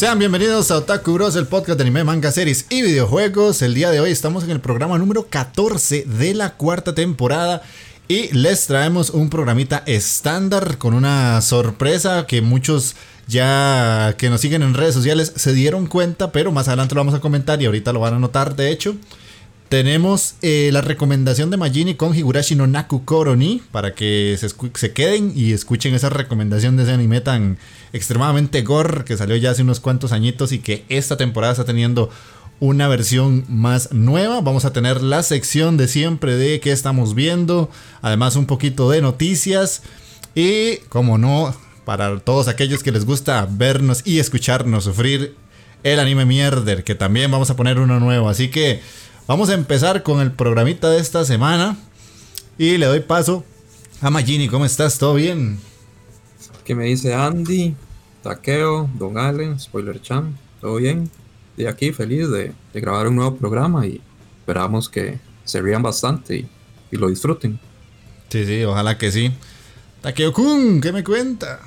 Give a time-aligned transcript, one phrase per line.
[0.00, 3.60] Sean bienvenidos a Otaku Bros, el podcast de anime, manga, series y videojuegos.
[3.60, 7.60] El día de hoy estamos en el programa número 14 de la cuarta temporada
[8.08, 12.96] y les traemos un programita estándar con una sorpresa que muchos
[13.26, 17.14] ya que nos siguen en redes sociales se dieron cuenta, pero más adelante lo vamos
[17.14, 18.96] a comentar y ahorita lo van a notar de hecho.
[19.70, 24.92] Tenemos eh, la recomendación de Majini con Higurashi no Naku Koroni para que se, se,
[24.92, 27.56] queden y escuchen esa recomendación de ese anime tan
[27.92, 32.10] extremadamente gore que salió ya hace unos cuantos añitos y que esta temporada está teniendo
[32.58, 34.40] una versión más nueva.
[34.40, 37.70] Vamos a tener la sección de siempre de qué estamos viendo,
[38.02, 39.82] además un poquito de noticias
[40.34, 41.54] y, como no,
[41.84, 45.36] para todos aquellos que les gusta vernos y escucharnos sufrir
[45.84, 48.28] el anime mierder, que también vamos a poner uno nuevo.
[48.28, 48.80] Así que
[49.26, 51.76] Vamos a empezar con el programita de esta semana.
[52.58, 53.44] Y le doy paso
[54.00, 54.48] a Magini.
[54.48, 54.98] ¿Cómo estás?
[54.98, 55.58] ¿Todo bien?
[56.64, 57.74] ¿Qué me dice Andy,
[58.22, 60.38] Takeo, Don Allen, Spoiler Chan?
[60.60, 61.10] ¿Todo bien?
[61.56, 64.00] De aquí feliz de, grabar un nuevo programa y
[64.38, 66.46] esperamos que se rían bastante
[66.90, 67.58] y, lo disfruten.
[68.28, 69.32] Sí, sí, ojalá que sí.
[70.02, 71.60] Takeo-kun, ¿qué me cuenta?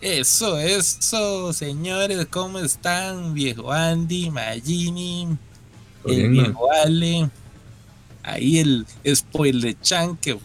[0.00, 3.34] Eso, eso, señores, ¿cómo están?
[3.34, 5.38] Viejo Andy, Magini,
[6.06, 7.30] el viejo Ale,
[8.22, 10.38] ahí el spoiler chan que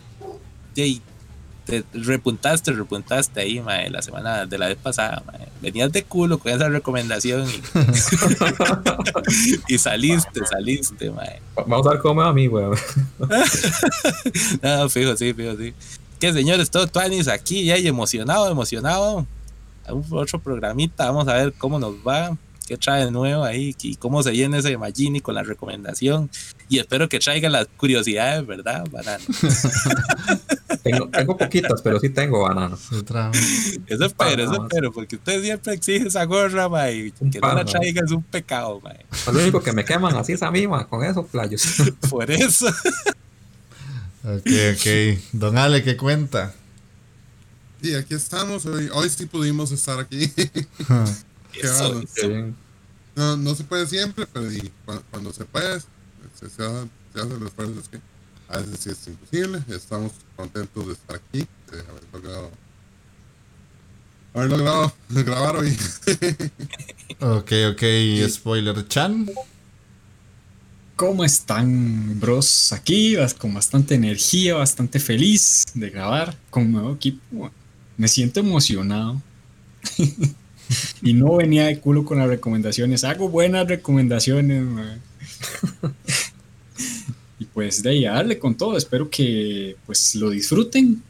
[1.66, 5.24] te repuntaste, repuntaste ahí, mae, la semana de la vez pasada,
[5.62, 7.48] Venías de culo con esa recomendación
[9.70, 11.42] y, saliste, saliste, mae.
[11.56, 12.78] Vamos a ver cómo va a mí, weón.
[14.62, 15.74] no, fijo, sí, fijo, sí.
[16.20, 19.26] Que señores, todo Tuanis aquí, ya emocionado, emocionado.
[20.10, 24.24] Otro programita, vamos a ver cómo nos va qué trae de nuevo ahí y cómo
[24.24, 26.30] se viene ese Magini con la recomendación.
[26.70, 28.86] Y espero que traiga las curiosidades, ¿verdad?
[28.90, 29.24] Banano.
[30.84, 32.82] tengo, tengo poquitas, pero sí tengo bananos.
[32.92, 37.66] Eso espero, eso espero, porque usted siempre exige esa gorra, ma, y que no la
[37.66, 38.94] traiga es un pecado, ma.
[39.32, 41.64] Lo único que me queman así es a mí, ma, con esos playos.
[42.10, 42.68] Por eso.
[44.24, 45.20] ok, ok.
[45.34, 46.54] Don Ale, ¿qué cuenta?
[47.82, 48.66] Sí, aquí estamos.
[48.66, 50.32] Hoy, hoy sí pudimos estar aquí.
[53.16, 54.50] No, no se puede siempre, pero
[55.12, 57.80] cuando, se puede, se, se, hace, el esfuerzo.
[57.80, 58.00] Es que
[58.48, 59.64] a veces sí es imposible.
[59.68, 62.52] Estamos contentos de estar aquí, de haber logrado,
[64.34, 65.78] haber logrado grabar hoy.
[67.20, 69.30] ok, ok, spoiler chan.
[70.96, 72.72] ¿Cómo están, bros?
[72.72, 77.52] Aquí con bastante energía, bastante feliz de grabar con un nuevo equipo.
[77.98, 79.22] Me siento emocionado.
[81.02, 83.04] y no venía de culo con las recomendaciones.
[83.04, 84.64] Hago buenas recomendaciones,
[87.40, 88.78] y pues de ahí a darle con todo.
[88.78, 91.02] Espero que pues lo disfruten,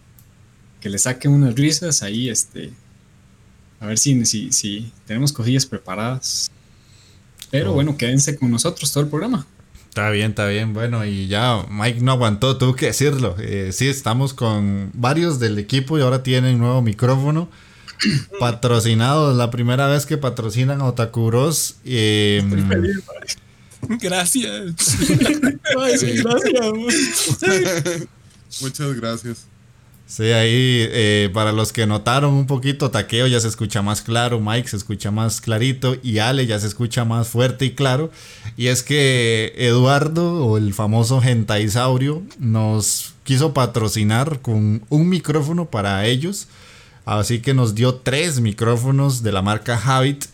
[0.81, 2.71] que le saquen unas risas ahí, este.
[3.79, 6.49] A ver si, si, si tenemos cosillas preparadas.
[7.51, 7.73] Pero oh.
[7.73, 9.45] bueno, quédense con nosotros todo el programa.
[9.93, 10.73] Está bien, está bien.
[10.73, 13.35] Bueno, y ya Mike no aguantó, tuvo que decirlo.
[13.37, 17.47] Eh, sí, estamos con varios del equipo y ahora tienen nuevo micrófono.
[18.39, 21.75] patrocinados, la primera vez que patrocinan a Otaku Bros.
[21.85, 22.43] Eh,
[23.81, 24.97] Gracias.
[25.79, 28.07] Ay, sí, gracias.
[28.61, 29.45] Muchas gracias.
[30.05, 34.39] Sí, ahí eh, para los que notaron un poquito, Taqueo ya se escucha más claro,
[34.39, 38.11] Mike se escucha más clarito y Ale ya se escucha más fuerte y claro.
[38.57, 46.05] Y es que Eduardo, o el famoso Gentaisaurio, nos quiso patrocinar con un micrófono para
[46.05, 46.47] ellos.
[47.05, 50.25] Así que nos dio tres micrófonos de la marca Habit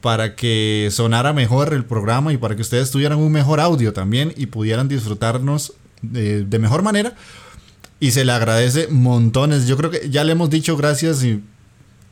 [0.00, 4.32] para que sonara mejor el programa y para que ustedes tuvieran un mejor audio también
[4.36, 5.72] y pudieran disfrutarnos
[6.02, 7.14] de, de mejor manera
[8.00, 9.66] y se le agradece montones.
[9.66, 11.42] Yo creo que ya le hemos dicho gracias y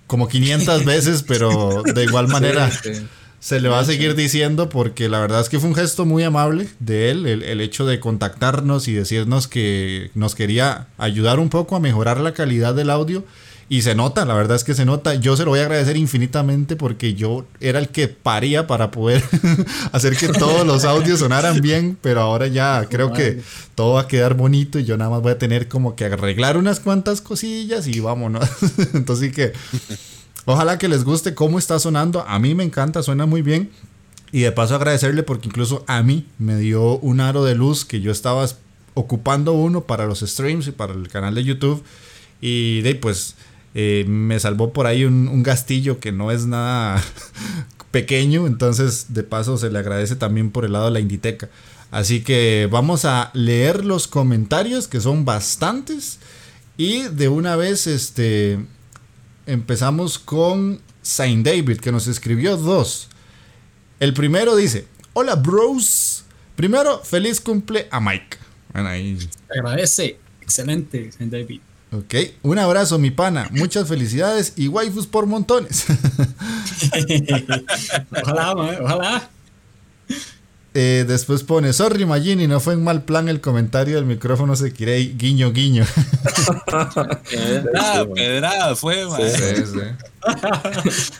[0.06, 3.06] como 500 veces, pero de igual manera Sí, sí.
[3.40, 6.22] se le va a seguir diciendo porque la verdad es que fue un gesto muy
[6.22, 11.48] amable de él, el, el hecho de contactarnos y decirnos que nos quería ayudar un
[11.50, 13.24] poco a mejorar la calidad del audio.
[13.72, 15.14] Y se nota, la verdad es que se nota.
[15.14, 19.24] Yo se lo voy a agradecer infinitamente porque yo era el que paría para poder
[19.92, 23.40] hacer que todos los audios sonaran bien, pero ahora ya creo que
[23.74, 26.58] todo va a quedar bonito y yo nada más voy a tener como que arreglar
[26.58, 28.46] unas cuantas cosillas y vámonos.
[28.92, 29.54] Entonces sí que
[30.44, 32.26] ojalá que les guste cómo está sonando.
[32.28, 33.70] A mí me encanta, suena muy bien.
[34.32, 38.02] Y de paso agradecerle porque incluso a mí me dio un aro de luz que
[38.02, 38.46] yo estaba
[38.92, 41.82] ocupando uno para los streams y para el canal de YouTube.
[42.42, 43.36] Y de pues
[43.74, 47.02] eh, me salvó por ahí un, un gastillo que no es nada
[47.90, 48.46] pequeño.
[48.46, 51.48] Entonces de paso se le agradece también por el lado de la Inditeca.
[51.90, 56.18] Así que vamos a leer los comentarios que son bastantes.
[56.78, 58.58] Y de una vez este,
[59.46, 63.08] empezamos con Saint David que nos escribió dos.
[64.00, 66.24] El primero dice, hola bros.
[66.56, 68.38] Primero, feliz cumple a Mike.
[68.72, 69.18] Bueno, ahí.
[69.50, 70.18] Agradece.
[70.40, 71.60] Excelente, Saint David.
[71.92, 75.84] Ok, un abrazo mi pana, muchas felicidades y waifus por montones.
[78.22, 79.30] Ojalá, ojalá.
[80.74, 84.72] Eh, después pone, sorry Magini, no fue en mal plan el comentario del micrófono se
[84.72, 85.84] quiere guiño guiño.
[87.30, 89.20] Pedrada, pedrada fue, man.
[89.30, 89.80] Sí, sí.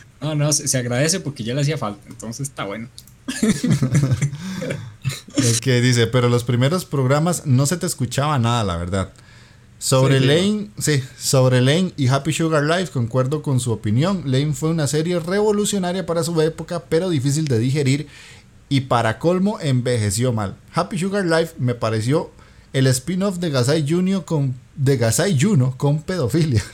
[0.21, 2.01] No, no, se, se agradece porque ya le hacía falta.
[2.07, 2.87] Entonces está bueno.
[5.37, 9.11] Ok, dice, pero los primeros programas no se te escuchaba nada, la verdad.
[9.83, 14.23] Sobre Sí, Lane, sí, sobre Lane y Happy Sugar Life, concuerdo con su opinión.
[14.25, 18.07] Lane fue una serie revolucionaria para su época, pero difícil de digerir
[18.69, 20.55] y para colmo envejeció mal.
[20.73, 22.31] Happy Sugar Life me pareció
[22.71, 26.63] el spin-off de Gasai Juno con de Gasai Juno con pedofilia.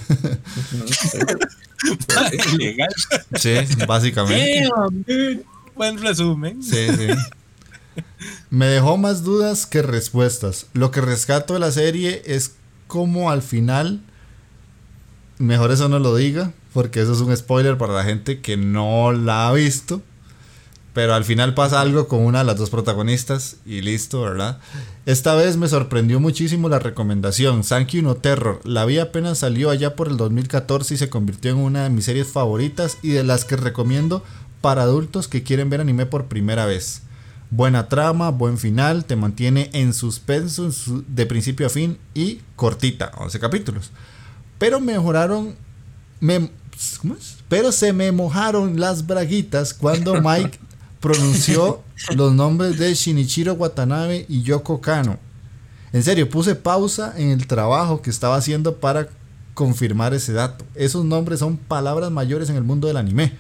[3.40, 3.54] Sí,
[3.88, 4.68] básicamente.
[4.68, 5.44] Damn.
[5.76, 6.62] Buen resumen.
[6.62, 7.08] Sí, sí.
[8.50, 10.66] Me dejó más dudas que respuestas.
[10.74, 12.56] Lo que rescato de la serie es
[12.90, 14.02] como al final,
[15.38, 19.12] mejor eso no lo diga, porque eso es un spoiler para la gente que no
[19.12, 20.02] la ha visto.
[20.94, 24.58] Pero al final pasa algo con una de las dos protagonistas y listo, ¿verdad?
[25.06, 27.62] Esta vez me sorprendió muchísimo la recomendación.
[27.62, 28.60] Thank You No Terror.
[28.64, 32.06] La vi apenas salió allá por el 2014 y se convirtió en una de mis
[32.06, 34.24] series favoritas y de las que recomiendo
[34.62, 37.04] para adultos que quieren ver anime por primera vez.
[37.52, 42.42] Buena trama, buen final, te mantiene en suspenso en su- de principio a fin y
[42.56, 43.92] cortita, 11 capítulos.
[44.60, 45.56] Pero mejoraron.
[46.22, 46.52] me-
[47.02, 47.38] ¿cómo es?
[47.48, 50.60] Pero se me mojaron las braguitas cuando Mike
[51.00, 51.82] pronunció
[52.16, 55.18] los nombres de Shinichiro Watanabe y Yoko Kano.
[55.94, 59.08] En serio, puse pausa en el trabajo que estaba haciendo para
[59.54, 60.66] confirmar ese dato.
[60.76, 63.34] Esos nombres son palabras mayores en el mundo del anime.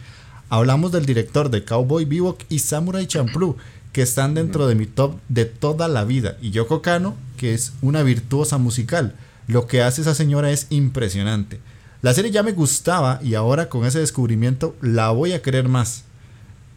[0.49, 3.55] Hablamos del director de Cowboy Bebop y Samurai Champloo,
[3.91, 6.37] que están dentro de mi top de toda la vida.
[6.41, 9.15] Y Yoko Kano, que es una virtuosa musical.
[9.47, 11.59] Lo que hace esa señora es impresionante.
[12.01, 16.03] La serie ya me gustaba y ahora con ese descubrimiento la voy a querer más.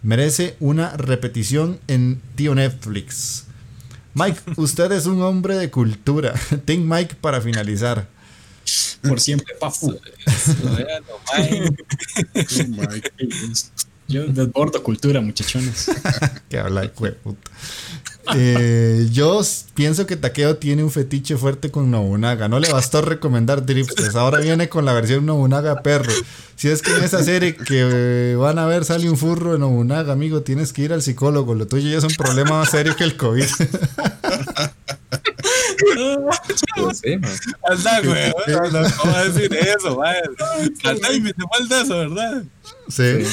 [0.03, 3.45] Merece una repetición en Tío Netflix.
[4.15, 6.35] Mike, usted es un hombre de cultura.
[6.65, 8.09] Team Mike para finalizar.
[9.03, 9.93] Por siempre, papu.
[12.69, 13.03] My
[14.13, 15.91] Yo desbordo cultura, muchachones.
[16.49, 17.17] que habla, de.
[18.37, 19.41] Eh, yo
[19.75, 22.49] pienso que Takeo tiene un fetiche fuerte con Nobunaga.
[22.49, 24.15] No le bastó recomendar Drifts.
[24.15, 26.13] Ahora viene con la versión Nobunaga perro.
[26.55, 29.59] Si es que en esa serie que eh, van a ver sale un furro de
[29.59, 31.55] Nobunaga, amigo, tienes que ir al psicólogo.
[31.55, 33.47] Lo tuyo ya es un problema más serio que el COVID.
[37.03, 37.33] Sí, man.
[37.69, 38.33] Anda, güey.
[38.47, 40.15] No, no, ¿Cómo va a decir eso, man?
[40.85, 42.45] A David te falta eso, ¿verdad?
[42.89, 43.27] Sí.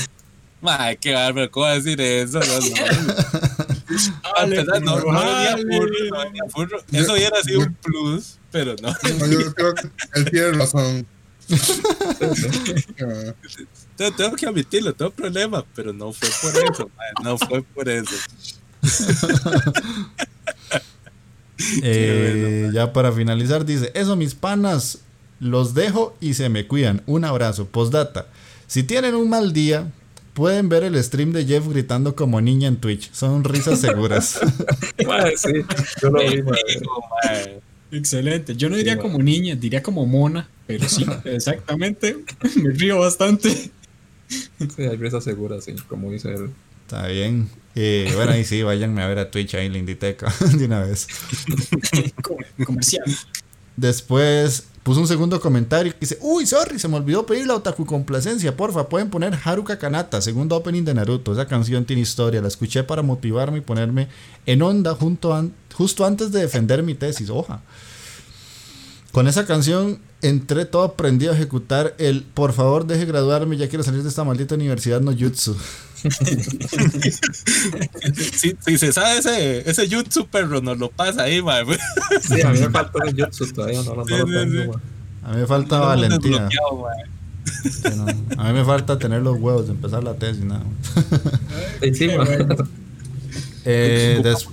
[0.61, 2.39] Mae, qué bárbaro, ¿cómo va a decir eso?
[2.39, 2.75] No, no.
[4.21, 5.63] Para Dale, empezar, no, no venía dale.
[5.63, 6.77] furro, no venía furro.
[6.91, 8.89] Eso hubiera sido un plus, pero no.
[9.17, 11.07] No, yo creo que él tiene razón.
[13.97, 17.89] Tengo, tengo que admitirlo, tengo problemas, pero no fue por eso, mae, no fue por
[17.89, 18.15] eso.
[21.83, 24.99] Eh, ya para finalizar, dice: Eso, mis panas,
[25.41, 27.03] los dejo y se me cuidan.
[27.05, 27.65] Un abrazo.
[27.67, 28.27] Postdata:
[28.67, 29.91] Si tienen un mal día,
[30.33, 33.11] pueden ver el stream de Jeff gritando como niña en Twitch.
[33.11, 34.39] Son risas seguras.
[35.07, 35.49] Mae, sí,
[36.01, 38.55] yo lo vi, mae, Excelente.
[38.55, 42.17] Yo no diría Sí, como niña, diría como mona, pero sí, exactamente.
[42.55, 43.49] Me río bastante.
[43.49, 46.51] Sí, hay risa segura, sí, como dice él.
[46.85, 47.49] Está bien.
[47.75, 50.81] Eh, bueno, ahí sí, váyanme a ver a Twitch ahí en la Inditeca de una
[50.81, 51.07] vez.
[52.63, 53.05] Comercial.
[53.77, 57.85] Después puso un segundo comentario que dice, uy, sorry, se me olvidó pedir la otaku
[57.85, 62.47] complacencia, porfa, pueden poner Haruka Kanata, segundo opening de Naruto, esa canción tiene historia, la
[62.47, 64.07] escuché para motivarme y ponerme
[64.47, 67.61] en onda justo antes de defender mi tesis, hoja.
[69.11, 73.83] Con esa canción entré todo prendido a ejecutar el, por favor deje graduarme, ya quiero
[73.83, 75.55] salir de esta maldita universidad no jutsu.
[78.33, 81.63] si, si se sabe ese, ese YouTube perro, nos lo pasa ahí, mae.
[82.21, 84.79] Sí, a mí me falta el jutsu todavía, no, lo- no Sí, lo tengo, sí.
[85.23, 86.49] A mí me falta No valentía.
[87.61, 88.05] Sí, no.
[88.41, 90.63] A mí me falta tener los huevos de empezar la tesis, nada.
[91.81, 92.45] Sí, sí, mae.
[93.65, 94.47] Eh, des-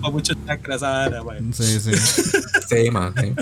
[0.00, 1.92] Con mucho chakras ahora, sí, sí.
[2.68, 3.34] Sí, mae, sí.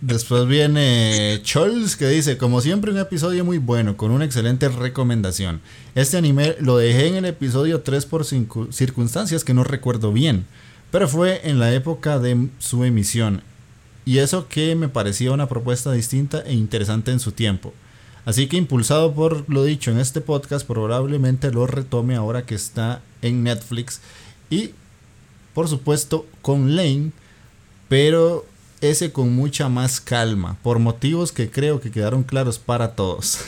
[0.00, 5.60] Después viene Chols que dice, como siempre un episodio muy bueno, con una excelente recomendación.
[5.96, 10.46] Este anime lo dejé en el episodio 3 por circunstancias que no recuerdo bien,
[10.92, 13.42] pero fue en la época de su emisión.
[14.04, 17.74] Y eso que me parecía una propuesta distinta e interesante en su tiempo.
[18.24, 23.02] Así que impulsado por lo dicho en este podcast, probablemente lo retome ahora que está
[23.20, 24.00] en Netflix.
[24.48, 24.70] Y
[25.54, 27.10] por supuesto con Lane,
[27.88, 28.46] pero
[28.80, 33.38] ese con mucha más calma, por motivos que creo que quedaron claros para todos.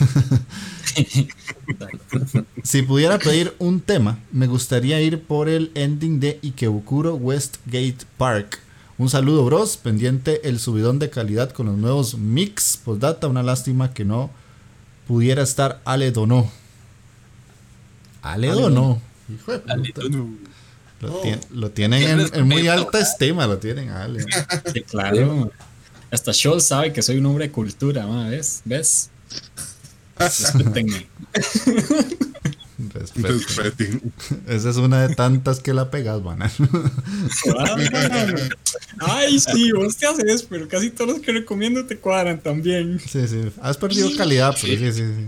[2.63, 8.59] si pudiera pedir un tema, me gustaría ir por el ending de Ikebukuro Westgate Park.
[8.97, 9.77] Un saludo, bros.
[9.77, 12.77] Pendiente el subidón de calidad con los nuevos mix.
[12.77, 14.29] Postdata, una lástima que no
[15.07, 16.51] pudiera estar Ale Dono.
[18.21, 19.01] Ale Ale Dono.
[19.27, 19.73] Hijo de puta.
[19.73, 20.50] Alito, no.
[21.01, 21.21] Lo, Oh.
[21.23, 24.23] tien- lo tienen en, en muy alta estima, lo tienen Ale.
[24.73, 25.51] Sí, claro.
[26.11, 28.61] Hasta Scholl sabe que soy un hombre de cultura, ma, ¿ves?
[28.65, 29.09] ¿Ves?
[30.17, 31.07] Respétenme.
[33.15, 34.01] Respeten.
[34.47, 36.51] Esa es una de tantas que la pegas, banal.
[37.59, 37.75] Ah,
[38.99, 42.99] Ay, sí, vos te haces, pero casi todos los que recomiendo te cuadran también.
[42.99, 43.51] Sí, sí.
[43.61, 45.25] Has perdido calidad, pero sí, sí, sí.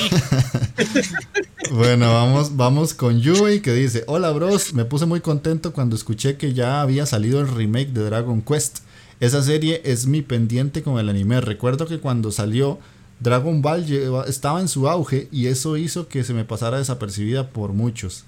[1.72, 6.36] Bueno, vamos, vamos con Yui que dice, hola bros, me puse muy contento cuando escuché
[6.36, 8.80] que ya había salido el remake de Dragon Quest.
[9.20, 11.40] Esa serie es mi pendiente con el anime.
[11.40, 12.78] Recuerdo que cuando salió
[13.20, 13.84] Dragon Ball
[14.26, 18.24] estaba en su auge y eso hizo que se me pasara desapercibida por muchos.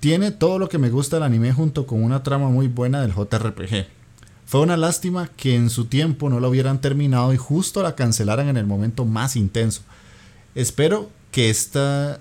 [0.00, 3.14] Tiene todo lo que me gusta del anime junto con una trama muy buena del
[3.14, 3.95] JRPG.
[4.46, 8.48] Fue una lástima que en su tiempo no la hubieran terminado y justo la cancelaran
[8.48, 9.82] en el momento más intenso.
[10.54, 12.20] Espero que esta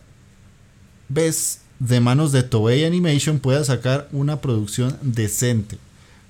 [1.07, 5.77] vez de manos de Toei Animation pueda sacar una producción decente.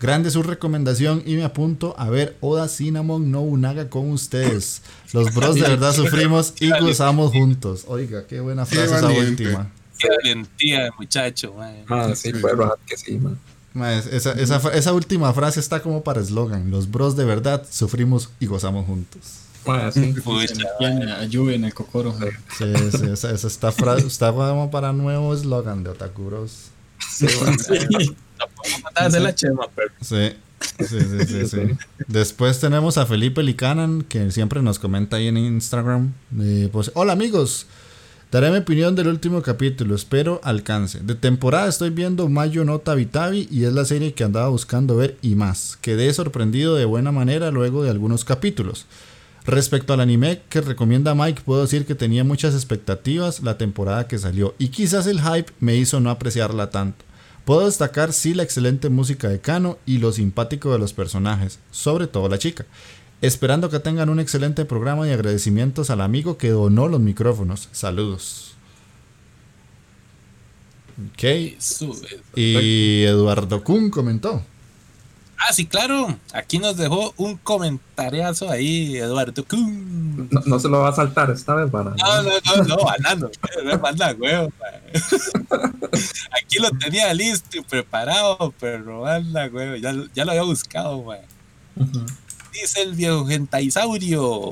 [0.01, 4.81] Grande su recomendación y me apunto a ver Oda Cinnamon no Unaga con ustedes.
[5.13, 7.85] Los bros de verdad sufrimos y gozamos juntos.
[7.87, 9.71] Oiga, qué buena Qué frase esa última.
[9.97, 11.55] Qué valentía de muchacho.
[11.87, 12.39] Ah, sí, Sí.
[12.39, 13.39] puede bajar que sí, man.
[13.75, 16.72] Esa, esa esa última frase está como para eslogan.
[16.72, 19.22] Los bros de verdad sufrimos y gozamos juntos.
[19.67, 20.13] Ah, sí.
[20.24, 22.13] Pucha, Tiene a Juve en el cocoro.
[22.58, 26.70] Sí, sí, esa, esa está, está como para nuevo eslogan de Otaku Bros.
[27.00, 27.58] Sí, man.
[28.38, 30.38] vamos a hacer la chema, pero Sí.
[30.79, 31.58] Sí, sí, sí, sí.
[32.08, 36.13] Después tenemos a Felipe Licanan, que siempre nos comenta ahí en Instagram.
[36.39, 37.67] Eh, pues, hola amigos,
[38.32, 41.00] daré mi opinión del último capítulo, espero alcance.
[41.00, 44.98] De temporada estoy viendo Mayo no Tabi Tabi y es la serie que andaba buscando
[44.98, 45.77] ver y más.
[45.82, 48.86] Quedé sorprendido de buena manera luego de algunos capítulos.
[49.46, 54.17] Respecto al anime que recomienda Mike, puedo decir que tenía muchas expectativas la temporada que
[54.17, 57.05] salió y quizás el hype me hizo no apreciarla tanto.
[57.46, 62.08] Puedo destacar sí la excelente música de Kano y lo simpático de los personajes, sobre
[62.08, 62.65] todo la chica.
[63.22, 67.69] Esperando que tengan un excelente programa y agradecimientos al amigo que donó los micrófonos.
[67.72, 68.55] Saludos.
[71.13, 71.24] Ok.
[72.36, 74.43] Y Eduardo Kun comentó.
[75.38, 76.17] Ah, sí, claro.
[76.34, 80.29] Aquí nos dejó un comentariazo ahí, Eduardo Kun.
[80.31, 81.91] No, no se lo va a saltar esta vez, para.
[81.91, 83.29] No, no, no, no, banano.
[83.63, 84.81] No manda huevo, mae.
[86.41, 89.75] Aquí lo tenía listo y preparado, pero anda, huevo.
[89.75, 91.22] Ya, ya lo había buscado, mae.
[92.62, 94.50] Dice el viejo gentaisaurio.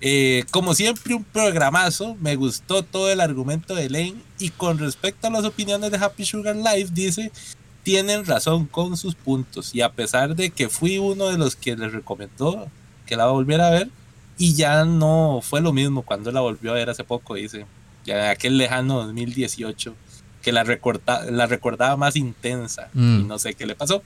[0.00, 2.16] Eh, como siempre, un programazo.
[2.20, 4.16] Me gustó todo el argumento de Lane.
[4.38, 7.32] Y con respecto a las opiniones de Happy Sugar Life, dice:
[7.82, 9.74] Tienen razón con sus puntos.
[9.74, 12.68] Y a pesar de que fui uno de los que les recomendó
[13.06, 13.88] que la volviera a ver,
[14.36, 17.66] y ya no fue lo mismo cuando la volvió a ver hace poco, dice:
[18.04, 19.94] Ya en aquel lejano 2018,
[20.42, 22.90] que la, recorta, la recordaba más intensa.
[22.92, 23.20] Mm.
[23.20, 24.02] Y no sé qué le pasó.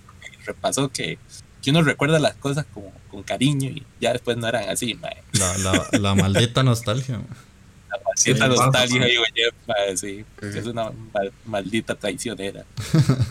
[0.47, 1.19] Repasó que
[1.63, 5.23] que uno recuerda las cosas como con cariño y ya después no eran así, mae.
[5.33, 7.19] La, la, la maldita nostalgia.
[7.19, 7.27] mae.
[7.91, 12.65] La maldita Sí, nostalgia, digo yo, sí, es una mal- maldita traicionera.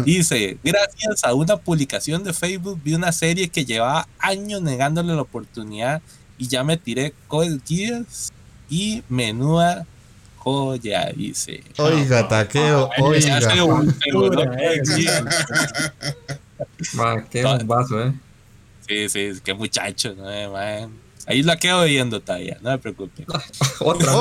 [0.03, 5.21] Dice, gracias a una publicación de Facebook vi una serie que llevaba años negándole la
[5.21, 6.01] oportunidad
[6.37, 8.33] y ya me tiré Code Geass
[8.69, 9.85] y menuda
[10.37, 11.63] joya, dice.
[11.77, 13.39] Oiga, taqueo, se oiga.
[16.59, 18.13] eh, qué Toda- bombazo, eh.
[18.87, 20.29] Sí, sí, qué muchacho, ¿no?
[20.31, 20.87] eh, mae?
[21.27, 23.23] Ahí la quedo viendo todavía, no me preocupe.
[23.79, 24.11] Otra.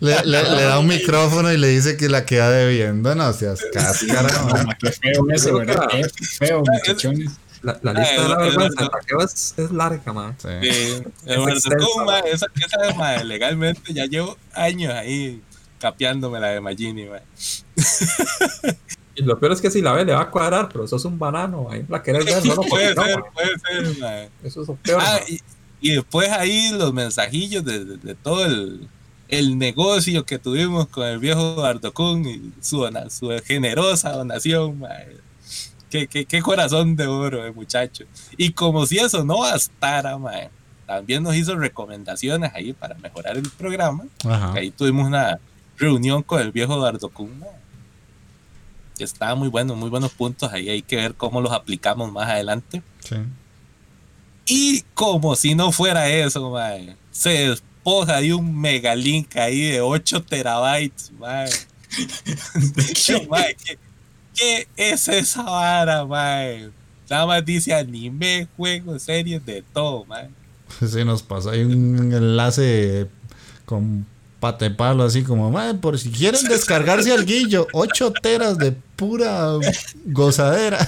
[0.00, 3.14] Le, le- le da un micrófono y le dice que la queda debiendo.
[3.14, 4.28] No seas cáscara.
[4.42, 5.88] Mamá, qué feo eso, ¿verdad?
[5.90, 7.30] Qué feo, muchachones.
[7.62, 10.34] La, la lista Ah, de la es- vergüenza es- de taqueo es, es larga, ma.
[10.38, 10.48] Sí.
[10.60, 12.26] Sí, extensa, Kuma, ¿no?
[12.26, 15.40] esa, esa mae, legalmente ya llevo años ahí
[15.78, 17.22] capeándome la de Magini, mae.
[19.20, 21.18] Y lo peor es que si la ve le va a cuadrar, pero sos un
[21.18, 24.30] banano, ahí la querés ver solo porque puede no, ser, puede ser.
[24.42, 25.38] Eso es lo peor, Ah, y,
[25.82, 28.88] y después ahí los mensajillos de, de- de todo el,
[29.28, 34.78] el negocio que tuvimos con el viejo Eduardo Kun y su, dona- su generosa donación,
[34.78, 35.16] mae.
[35.90, 38.04] Qué, qué, qué corazón de oro, eh, muchacho.
[38.36, 40.48] Y como si eso no bastara, mae,
[40.86, 44.04] también nos hizo recomendaciones ahí para mejorar el programa.
[44.24, 44.52] Ajá.
[44.54, 45.38] Ahí tuvimos una
[45.76, 47.38] reunión con el viejo Eduardo Kun.
[47.40, 47.48] mae.
[49.00, 50.52] Que estaba muy bueno, muy buenos puntos.
[50.52, 52.82] Ahí hay que ver cómo los aplicamos más adelante.
[53.02, 53.16] Sí.
[54.44, 60.22] Y como si no fuera eso, mae, se despoja de un megalink ahí de 8
[60.24, 61.48] terabytes, mae.
[63.64, 63.78] ¿qué,
[64.34, 66.68] qué es esa vara, mae?
[67.08, 70.28] Nada más dice anime, juegos, series, de todo, mae.
[70.86, 73.08] Sí, nos pasa ahí un enlace
[73.64, 74.04] con
[74.40, 79.58] pate palo, así como, "Mae, por si quieren descargarse al guillo, 8 teras de pura
[80.04, 80.78] gozadera.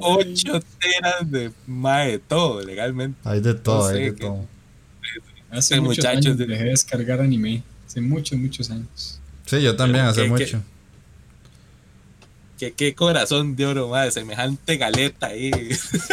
[0.00, 3.18] 8 teras de mae, de todo, legalmente.
[3.24, 4.46] Hay de todo, No sé hay de todo.
[5.50, 7.62] Hace muchos años de- dejé de descargar anime.
[7.86, 9.20] Hace muchos, muchos años.
[9.46, 10.62] Sí, yo también, hace ¿Qué- qué- mucho.
[12.58, 15.50] Qué, qué corazón de oro, mae, semejante galeta ahí.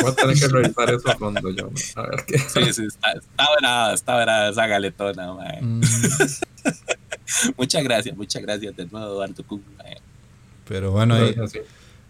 [0.02, 1.70] Voy a tener que revisar eso a fondo yo.
[1.96, 2.40] A ver qué.
[2.40, 5.62] Sí, sí, está, está brava, está brava esa galetona, mae.
[5.62, 5.82] Mm,
[7.58, 9.98] Muchas gracias, muchas gracias de nuevo, Eduardo Kun, mae.
[10.72, 11.36] Pero bueno, ahí,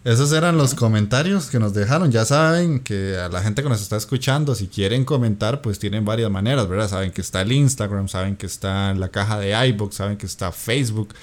[0.04, 2.12] esos eran los comentarios que nos dejaron.
[2.12, 6.06] Ya saben que a la gente que nos está escuchando, si quieren comentar, pues tienen
[6.06, 6.88] varias maneras, ¿verdad?
[6.88, 10.52] Saben que está el Instagram, saben que está la caja de iBook, saben que está
[10.52, 11.16] Facebook.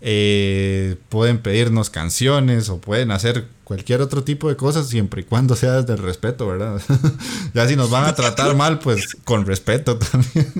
[0.00, 5.56] Eh, pueden pedirnos canciones o pueden hacer cualquier otro tipo de cosas siempre y cuando
[5.56, 6.80] sea desde el respeto, ¿verdad?
[7.54, 10.52] ya si nos van a tratar mal, pues con respeto también.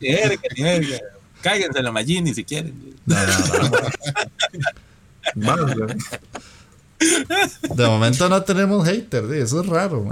[1.42, 2.94] Cáiganse la Magini si quieren.
[3.06, 3.78] No, no, no.
[5.36, 5.86] Más, yo.
[7.74, 10.08] De momento no tenemos haters, sí, eso es raro.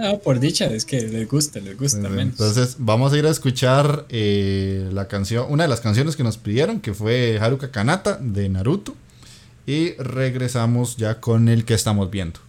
[0.00, 2.32] Ah, por dicha, es que les gusta, les gusta al menos.
[2.32, 6.36] Entonces vamos a ir a escuchar eh, la canción, una de las canciones que nos
[6.36, 8.96] pidieron, que fue Haruka Kanata de Naruto.
[9.66, 12.40] Y regresamos ya con el que estamos viendo.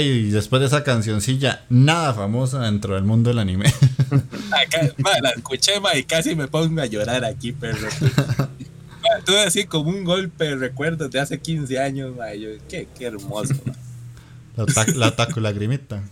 [0.00, 3.66] Y después de esa cancioncilla, nada famosa dentro del mundo del anime.
[4.50, 7.88] Acá, ma, la escuché, ma, y casi me pongo a llorar aquí, perro.
[9.02, 12.88] Ma, tuve así como un golpe de recuerdos de hace 15 años, ma, yo, qué,
[12.98, 13.54] qué hermoso.
[14.56, 16.02] La, ta- la taco lagrimita.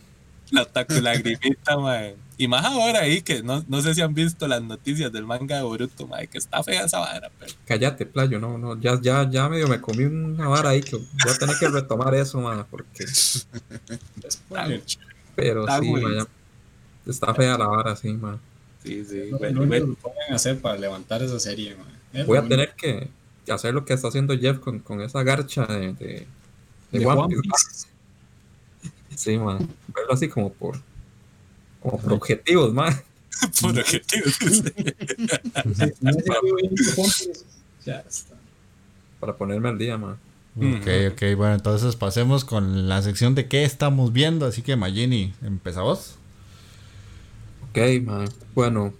[0.50, 2.00] La taco lagrimita, ma.
[2.40, 5.58] Y más ahora ahí que no, no sé si han visto las noticias del manga
[5.58, 7.52] de Boruto, ma, que está fea esa vara, pero.
[7.66, 11.34] Cállate, playo, no, no, ya, ya, ya medio me comí una vara ahí que voy
[11.34, 13.04] a tener que retomar eso, man, porque,
[15.36, 15.92] pero Está sí,
[17.04, 18.40] está fea la vara, sí, man.
[18.82, 19.86] Sí, sí, Lo bueno, lo bueno.
[19.88, 21.88] que pueden hacer para levantar esa serie, man.
[22.14, 23.10] Es Voy a lo tener que
[23.50, 26.26] hacer lo que está haciendo Jeff con, con esa garcha de, de,
[26.90, 27.86] de De One Piece.
[29.14, 30.80] Sí, man, verlo así como por,
[31.80, 32.94] como por objetivos, man.
[33.60, 34.38] por objetivos.
[37.84, 38.34] Ya está.
[39.18, 40.16] para ponerme al día, man.
[40.56, 44.44] Ok, ok, bueno, entonces pasemos con la sección de qué estamos viendo.
[44.46, 46.16] Así que, Magini, empezamos.
[47.70, 48.28] Ok, man.
[48.54, 48.92] Bueno,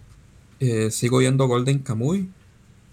[0.61, 2.31] eh, sigo viendo Golden Kamuy.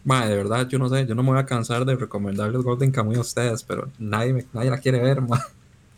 [0.04, 2.91] Man, de verdad, yo no sé, yo no me voy a cansar de recomendarles Golden
[2.91, 5.39] Kamuy a ustedes, pero nadie, me- nadie la quiere ver, man.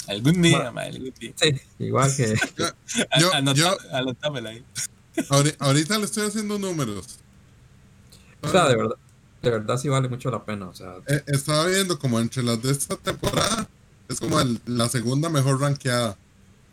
[0.09, 1.31] Algún día, ma, algún día.
[1.35, 2.35] Sí, igual que...
[3.55, 4.63] Yo- Anotámela ahí.
[5.29, 7.19] Ahori- ahorita le estoy haciendo números.
[8.41, 8.95] O sea, de verdad,
[9.41, 12.61] de verdad sí vale mucho la pena, o sea, Eh, estaba viendo como entre las
[12.61, 13.67] de esta temporada,
[14.07, 16.17] es como el- la segunda mejor rankeada.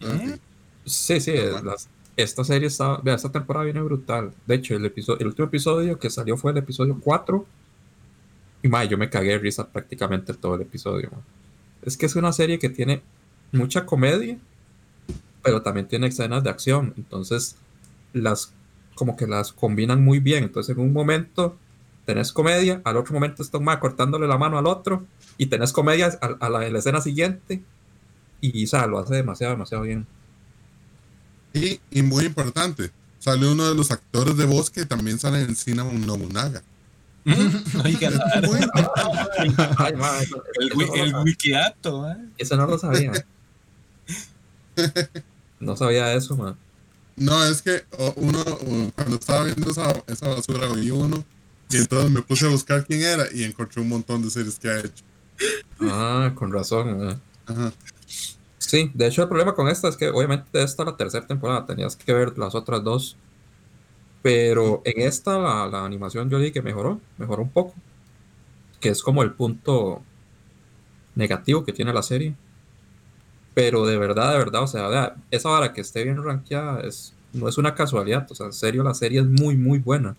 [0.00, 0.38] Ujú.
[0.84, 1.62] sí, sí, bueno.
[1.72, 4.32] las- esta serie está, vea, esta temporada viene brutal.
[4.46, 7.44] De hecho, el episodio, el último episodio que salió fue el episodio 4.
[8.62, 11.10] Y man, yo me cagué de risa prácticamente todo el episodio.
[11.12, 11.20] man.
[11.82, 13.02] Es que es una serie que tiene
[13.52, 14.38] mucha comedia,
[15.42, 16.94] pero también tiene escenas de acción.
[16.96, 17.56] Entonces,
[18.12, 18.52] las
[18.94, 20.44] como que las combinan muy bien.
[20.44, 21.56] Entonces, en un momento
[22.06, 25.04] tenés comedia, al otro momento está cortándole la mano al otro,
[25.36, 27.62] y tenés comedia a, a la, en la escena siguiente.
[28.40, 30.06] Y, o sea, lo hace demasiado, demasiado bien.
[31.52, 35.56] Y, y muy importante, sale uno de los actores de voz que también sale en
[35.56, 36.62] Cinnamon Nobunaga.
[37.24, 38.22] Eso-
[40.94, 42.06] El, wikiato.
[42.38, 43.12] Eso no lo sabía.
[45.60, 46.56] No sabía eso, man.
[47.16, 47.82] No, es que
[48.16, 48.44] uno,
[48.94, 51.24] cuando estaba viendo esa, esa basura, vi uno,
[51.70, 54.68] y entonces me puse a buscar quién era y encontré un montón de series que
[54.68, 55.04] ha hecho.
[55.80, 56.98] Ah, con razón.
[56.98, 57.22] man.
[57.46, 57.72] Ajá.
[58.58, 61.66] Sí, de hecho el problema con esta es que obviamente esta es la tercera temporada,
[61.66, 63.16] tenías que ver las otras dos.
[64.22, 67.74] Pero en esta la, la animación yo dije que mejoró, mejoró un poco.
[68.80, 70.02] Que es como el punto
[71.14, 72.34] negativo que tiene la serie.
[73.56, 77.18] Pero de verdad, de verdad, o sea, vea, esa vara que esté bien rankeada es,
[77.32, 78.26] no es una casualidad.
[78.30, 80.16] O sea, en serio, la serie es muy, muy buena.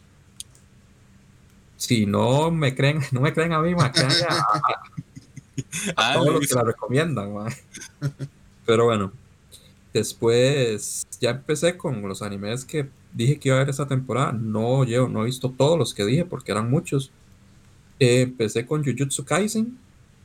[1.78, 4.82] Si no me creen, no me creen a mí, ma, créanle a, a-
[5.98, 7.48] a Ah, todos lo los que la recomiendan, ma.
[8.66, 9.14] Pero bueno,
[9.94, 14.34] después ya empecé con los animes que dije que iba a ver esta temporada.
[14.34, 17.12] No, yo no he visto todos los que dije porque eran muchos.
[18.00, 19.78] Eh, empecé con Jujutsu Kaisen.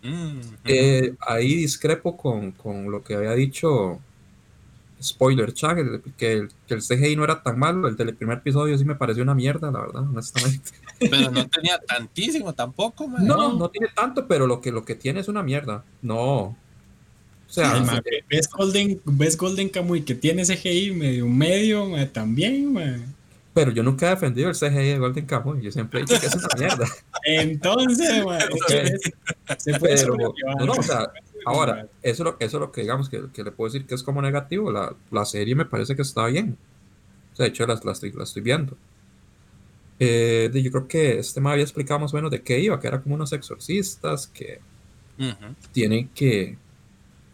[0.03, 4.01] Mm, Eh, ahí discrepo con, con lo que había dicho
[5.03, 7.89] Spoiler Chan, el- que, el, que el CGI no era tan malo.
[7.89, 10.71] El del primer episodio sí me pareció una mierda, la verdad, honestamente.
[10.99, 13.19] Pero no tenía tantísimo tampoco, ma.
[13.21, 15.85] No, no tiene tanto, pero lo que, lo que tiene es una mierda.
[16.03, 16.57] No.
[17.49, 22.73] O sea, ma, ¿ves Golden, ves Golden Kamuy que tiene CGI medio medio, ma, también,
[22.73, 22.97] ma.
[23.55, 25.61] Pero yo nunca he defendido el CGI de Golden Kamuy.
[25.61, 26.87] Yo siempre he dicho que es una mierda.
[27.25, 30.17] Entonces, ma, es que es- se puede Pero,
[30.59, 31.13] no, no, o sea,
[31.45, 33.95] ahora, eso es lo, eso es lo que digamos que, que le puedo decir que
[33.95, 34.73] es como negativo.
[34.73, 36.57] La, la serie me parece que está bien.
[37.33, 38.77] O sea, de hecho, la, la estoy, la estoy viendo.
[39.99, 42.89] Eh, yo creo que este me había explicado más o menos de qué iba, que
[42.89, 44.61] era como unos exorcistas que
[45.19, 45.55] Ujú.
[45.73, 46.57] tienen que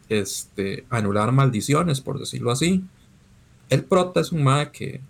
[0.09, 2.83] este, anular maldiciones, por decirlo así.
[3.71, 5.01] El prota es un mae que,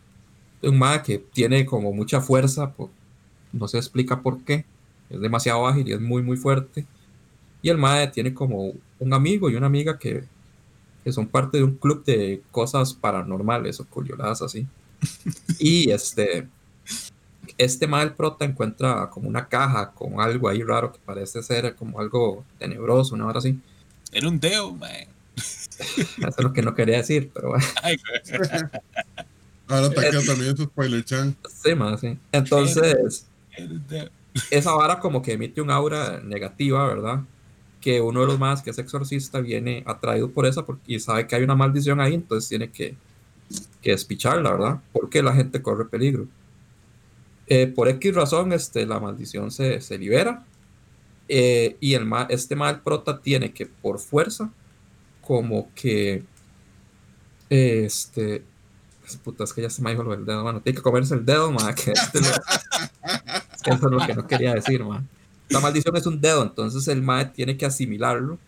[0.62, 2.90] un mae que tiene como mucha fuerza, por-
[3.53, 4.64] no se explica por qué,
[5.11, 6.85] es demasiado ágil y es muy, muy fuerte.
[7.62, 10.25] Y el mae tiene como un amigo y una amiga que,
[11.05, 14.66] que son parte de un club de cosas paranormales o curiosas así.
[15.59, 16.47] Y este,
[17.57, 21.75] este mae, el prota, encuentra como una caja con algo ahí raro que parece ser
[21.75, 23.59] como algo tenebroso, una hora así.
[24.12, 24.88] Era un deo, ma.
[25.38, 27.64] Eso es lo que no quería decir, pero bueno.
[29.68, 31.37] Ahora Takeo también es spoiler chan.
[31.48, 32.18] Sí, más, sí.
[32.33, 33.26] Entonces,
[34.50, 37.20] esa vara como que emite un aura negativa, ¿verdad?
[37.81, 41.26] Que uno de los más que es exorcista viene atraído por esa porque, y sabe
[41.26, 42.94] que hay una maldición ahí, entonces tiene que,
[43.83, 44.81] que despicharla, ¿verdad?
[44.92, 46.26] Porque la gente corre peligro.
[47.46, 50.44] Eh, por X razón, este, la maldición se, se libera
[51.28, 54.50] eh, y el ma- este mal prota tiene que por fuerza
[55.22, 56.24] como que
[57.50, 58.42] este
[59.16, 60.61] puta, es que ya se me dijo lo del dedo, mano.
[60.61, 62.27] Tiene que comerse el dedo, ma, que este lo-
[63.64, 65.03] eso es lo que no quería decir, ma.
[65.49, 68.38] La maldición es un dedo, entonces el mae tiene que asimilarlo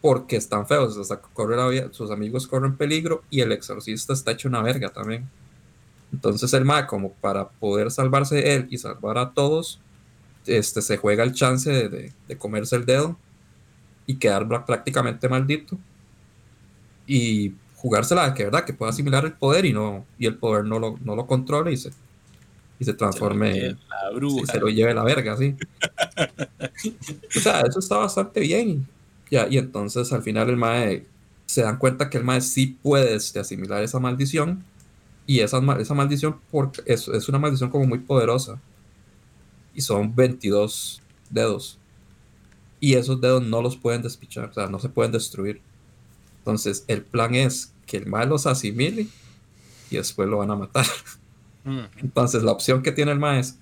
[0.00, 4.12] porque están feos, o sea, corre la vida, sus amigos corren peligro y el exorcista
[4.12, 5.28] está hecho una verga también.
[6.12, 9.80] Entonces el mae, como para poder salvarse él y salvar a todos,
[10.46, 13.16] este, se juega el chance de, de- de comerse el dedo
[14.06, 15.78] y quedar prácticamente maldito
[17.06, 20.64] y jugársela de que verdad que pueda asimilar el poder y no y el poder
[20.64, 21.90] no lo, no lo controle y se
[22.78, 24.46] y se transforme en- La bruja.
[24.52, 25.54] se lo lleve la verga sí.
[27.36, 28.86] O sea eso está bastante bien.
[29.30, 31.06] Ya, y entonces al final el mae
[31.46, 34.64] se dan cuenta que el mae sí puede este, asimilar esa maldición.
[35.26, 38.60] Y esa, esa maldición porque es, es una maldición como muy poderosa.
[39.74, 41.78] Y son 22 dedos.
[42.80, 45.60] Y esos dedos no los pueden despichar, o sea, no se pueden destruir.
[46.42, 49.06] Entonces, el plan es que el mal los asimile
[49.90, 50.86] y después lo van a matar.
[51.64, 51.82] Mm.
[51.98, 53.56] Entonces, la opción que tiene el mal es,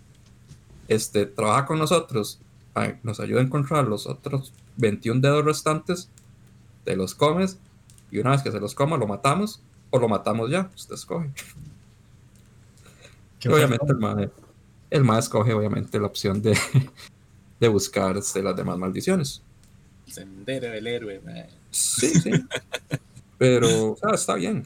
[0.89, 2.41] este, trabaja con nosotros,
[2.75, 6.09] a- nos ayuda a encontrar los otros 21 dedos restantes,
[6.87, 7.59] te los comes
[8.11, 11.31] y una vez que se los coma, lo matamos o lo matamos ya, usted escoge.
[13.43, 14.31] Y obviamente el mae,
[14.91, 16.59] el mae escoge obviamente la opción de,
[17.61, 19.43] de buscar este, las demás maldiciones.
[20.07, 21.51] El sendero del héroe, mae.
[21.71, 22.31] Sí, sí.
[23.39, 24.65] Pero, o sea, está bien.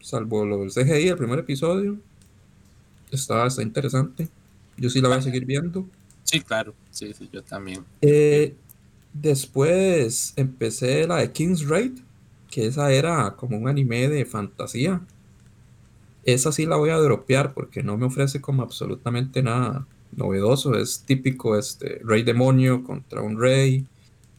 [0.00, 1.98] Salvo lo del CGI, el primer episodio.
[3.10, 4.28] Está, está interesante.
[4.76, 5.86] Yo sí la voy a seguir viendo.
[6.24, 6.74] Sí, claro.
[6.90, 7.84] Sí, sí, yo también.
[8.00, 8.54] Eh,
[9.12, 11.98] después empecé la de King's Raid,
[12.50, 15.00] que esa era como un anime de fantasía.
[16.24, 20.74] Esa sí la voy a dropear porque no me ofrece como absolutamente nada novedoso.
[20.76, 23.86] Es típico este rey demonio contra un rey.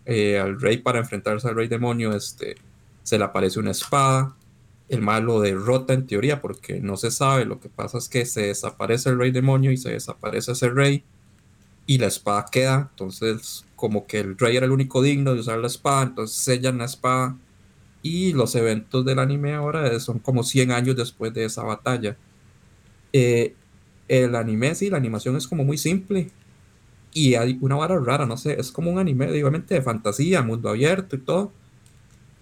[0.10, 2.56] Eh, al rey para enfrentarse al rey demonio este,
[3.04, 4.36] se le aparece una espada.
[4.88, 7.43] El malo derrota en teoría porque no se sabe.
[7.43, 11.04] Lo que pasa es que se desaparece el rey demonio y se desaparece ese rey
[11.86, 12.88] y la espada queda.
[12.91, 16.78] Entonces, como que el rey era el único digno de usar la espada, entonces sellan
[16.78, 17.38] la espada.
[18.02, 22.15] Y los eventos del anime ahora son como 100 años después de esa batalla.
[23.12, 23.56] Eh,
[24.08, 26.30] el anime, sí, la animación es como muy simple.
[27.19, 30.69] Y hay una vara rara, no sé, es como un anime, obviamente, de fantasía, mundo
[30.69, 31.51] abierto y todo.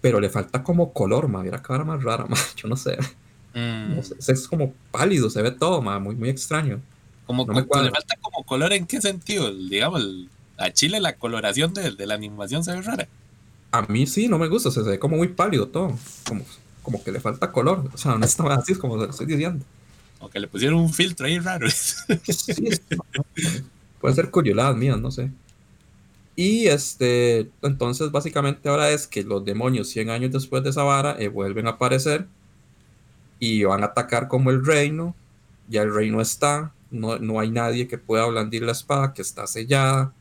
[0.02, 2.98] Pero le falta como color, ma, mira qué vara más rara, ma, yo no sé.
[3.54, 3.96] Mm.
[3.96, 6.78] no sé, es como pálido, se ve todo, ma, muy, muy extraño.
[7.26, 11.14] Como No me le falta como color en qué sentido, digamos, el- a Chile la
[11.14, 13.08] coloración de, de la animación se ve rara.
[13.72, 15.96] A mí sí, no me gusta, se ve como muy pálido todo,
[16.28, 16.44] como,
[16.82, 19.26] como que le falta color, o sea, no está así, es como se lo estoy
[19.26, 19.64] diciendo.
[20.20, 21.66] O que le pusieron un filtro ahí raro.
[21.70, 22.82] Sí, es-
[24.00, 25.30] puede ser curioladas mías, no sé.
[26.34, 31.16] Y este, entonces básicamente ahora es que los demonios 100 años después de esa vara
[31.18, 32.26] eh, vuelven a aparecer
[33.38, 35.14] y van a atacar como el reino,
[35.68, 39.46] ya el reino está, no, no hay nadie que pueda blandir la espada, que está
[39.46, 40.12] sellada,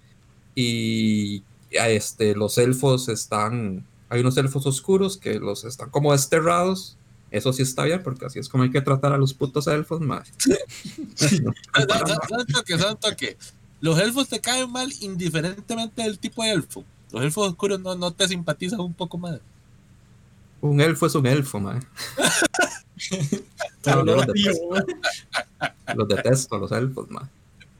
[0.53, 6.97] y este, los elfos están, hay unos elfos oscuros que los están como desterrados,
[7.31, 9.99] eso sí está bien, porque así es como hay que tratar a los putos elfos,
[9.99, 10.31] más.
[11.15, 13.37] Santo que, santo que.
[13.85, 16.83] Los elfos te caen mal indiferentemente del tipo de elfo.
[17.11, 19.39] Los elfos oscuros no, no te simpatizan un poco más.
[20.59, 21.85] Un elfo es un elfo, man.
[24.03, 24.69] Los detesto.
[25.95, 27.29] Los detesto, los elfos, man.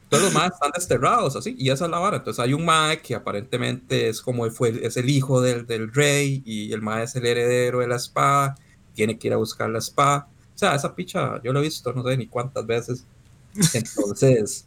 [0.08, 2.18] Todos los más están desterrados, así, y esa es la vara.
[2.18, 6.40] Entonces hay un mae que aparentemente es como fue, es el hijo del, del rey,
[6.46, 8.54] y el mae es el heredero de la espada,
[8.94, 10.28] tiene que ir a buscar la espada.
[10.54, 13.04] O sea, esa picha yo lo he visto no sé ni cuántas veces.
[13.74, 14.66] Entonces,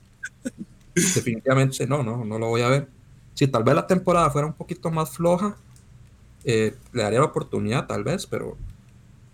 [1.16, 2.90] definitivamente no, no, no lo voy a ver.
[3.34, 5.56] Si tal vez la temporada fuera un poquito más floja,
[6.44, 8.58] eh, le daría la oportunidad, tal vez, pero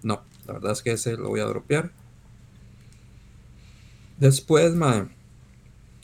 [0.04, 1.92] no, la verdad es que ese lo voy a dropear.
[4.18, 5.08] Después, mae,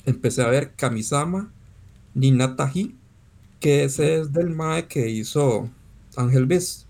[0.05, 1.51] empecé a ver Kamisama
[2.13, 2.95] Ninatahi,
[3.59, 5.69] que ese es del mae que hizo
[6.15, 6.85] Ángel Beast.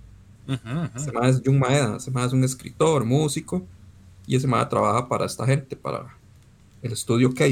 [0.47, 0.89] Ujú, ujú.
[0.95, 3.65] Ese mae es Jun Maeda, ese mae es un escritor, músico,
[4.25, 6.15] y ese mae trabaja para esta gente, para
[6.81, 7.45] el estudio K.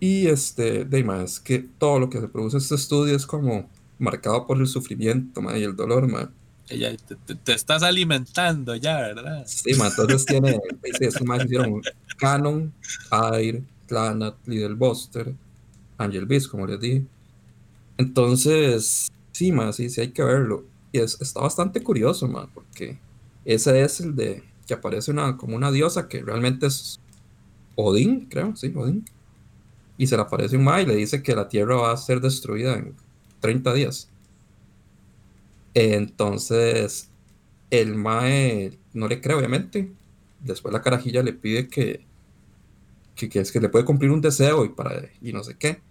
[0.00, 3.26] Y este, de mae, es que todo lo que se produce en este estudio es
[3.26, 6.26] como marcado por el sufrimiento, mae, y el dolor, mae.
[6.70, 9.42] Ya te, te- estás alimentando ya, ¿verdad?
[9.46, 10.52] Sí, ma, entonces tiene,
[10.98, 11.82] sí, estos más hicieron
[12.16, 12.72] Canon,
[13.34, 15.34] Air, Clanat, Lidl Buster,
[15.98, 17.04] Angel Beast, como les dije.
[17.98, 20.64] Entonces, sí, ma, sí, sí hay que verlo.
[20.92, 22.98] Y es, está bastante curioso, ma, porque
[23.44, 26.98] ese es el de que aparece una, como una diosa que realmente es
[27.74, 29.04] Odín, creo, sí, Odín.
[30.00, 32.22] Y se le aparece un ma y le dice que la tierra va a ser
[32.22, 32.94] destruida en
[33.40, 34.08] 30 días.
[35.74, 37.10] Entonces,
[37.68, 39.92] el mae no le cree, obviamente.
[40.40, 42.06] Después la carajilla le pide que,
[43.14, 45.82] que, que es que le puede cumplir un deseo y, para, y no sé qué.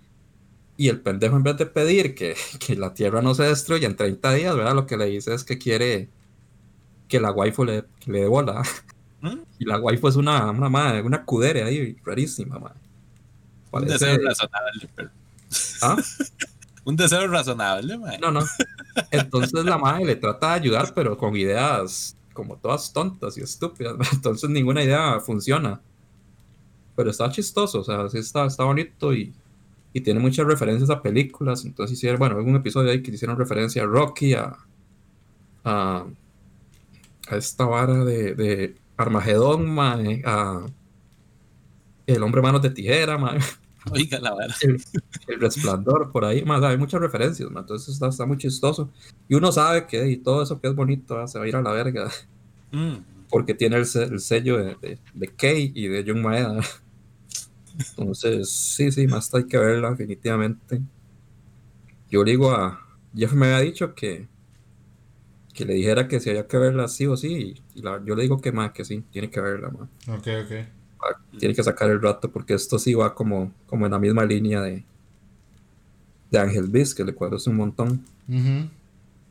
[0.75, 3.95] Y el pendejo, en vez de pedir que, que la tierra no se destruya en
[3.95, 4.73] 30 días, ¿verdad?
[4.73, 6.09] Lo que le dice es que quiere
[7.07, 8.63] que la waifu le, le dé bola.
[9.21, 9.39] ¿Mm?
[9.59, 12.88] Y la waifu es una, una, madre, una cudere ahí, rarísima, madre.
[13.71, 15.09] Un Parece- deseo razonable, pero.
[15.81, 15.97] ¿Ah?
[16.85, 18.17] Un deseo razonable, mae.
[18.19, 18.39] No, no.
[19.11, 23.95] Entonces la madre le trata de ayudar, pero con ideas como todas tontas y estúpidas.
[24.13, 25.81] Entonces ninguna idea funciona.
[26.95, 29.33] Pero está chistoso, o sea, sí está, está bonito y,
[29.93, 31.63] y tiene muchas referencias a películas.
[31.63, 34.57] Entonces hicieron, bueno, un episodio ahí que hicieron referencia a Rocky, a,
[35.63, 36.05] a,
[37.29, 40.65] a esta vara de, de Armagedón, mae, a
[42.07, 43.39] El hombre manos de tijera, mae
[43.91, 44.55] Oiga, la verdad.
[44.63, 44.81] el,
[45.27, 48.89] el resplandor por ahí, más hay muchas referencias, entonces está, está muy chistoso.
[49.27, 51.61] Y uno sabe que y todo eso que es bonito se va a ir a
[51.61, 52.09] la verga,
[52.71, 52.97] Mm.
[53.29, 56.59] porque tiene el, se- el sello de, de, de Kei y de John Maeda.
[57.77, 60.81] Entonces, sí, sí, más hay que verla, definitivamente.
[62.11, 64.27] Yo le digo a Jeff me había dicho que
[65.53, 68.23] que le dijera que si había que verla sí o sí, y, la- yo le
[68.23, 69.89] digo que más que sí, tiene que verla, ma.
[70.15, 70.67] Ok, ok.
[71.37, 74.61] Tiene que sacar el rato porque esto sí va como, como en la misma línea
[74.61, 74.83] de,
[76.31, 78.03] de Ángel Beast, que le cuadros un montón.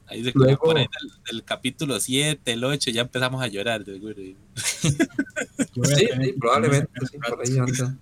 [0.06, 3.84] Ahí se Luego- por ahí del, del capítulo 7, el 8, ya empezamos a llorar,
[3.84, 4.14] seguro.
[4.78, 4.96] Sí,
[5.84, 7.96] sí, probablemente, sí, por ahí anda.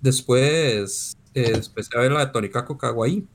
[0.00, 3.26] Después eh, empecé a ver la de Tonikaku Kawaii.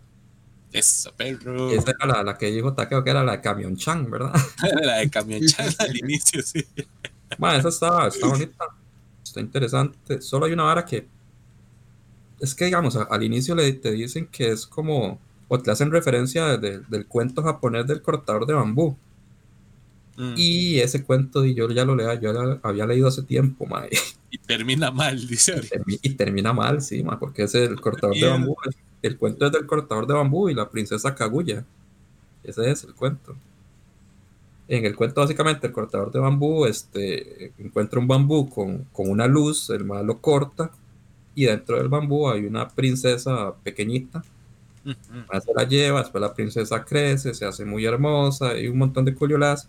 [0.71, 1.71] Eso, perro.
[1.71, 4.33] Esa era la, la que dijo Takeo, que era la de Camion Chan, ¿verdad?
[4.83, 6.63] la de camión chan al inicio, sí.
[7.39, 8.65] Ma, esa está, está bonita,
[9.29, 10.21] está interesante.
[10.21, 11.07] Solo hay una vara que
[12.39, 15.91] es que, digamos, a- al inicio le, te dicen que es como, o te hacen
[15.91, 18.95] referencia de- del cuento japonés del cortador de bambú.
[20.17, 20.33] Mm.
[20.37, 23.85] Y ese cuento, y yo ya lo lea, yo había leído hace tiempo, ma,
[24.31, 25.61] y, termina mal, dice.
[25.61, 28.55] termi- y termina mal, sí, ma, porque es el cortador de bambú.
[29.01, 31.63] El cuento es del cortador de bambú y la princesa Kaguya.
[32.43, 33.35] Ese es el cuento.
[34.69, 39.27] En el cuento, básicamente, el cortador de bambú este, encuentra un bambú con, con una
[39.27, 40.71] luz, el mal lo corta,
[41.35, 44.23] y dentro del bambú hay una princesa pequeñita
[44.85, 44.95] Ujú.
[45.31, 49.05] más se la lleva, después la princesa crece, se hace muy hermosa y un montón
[49.05, 49.67] de curiolas.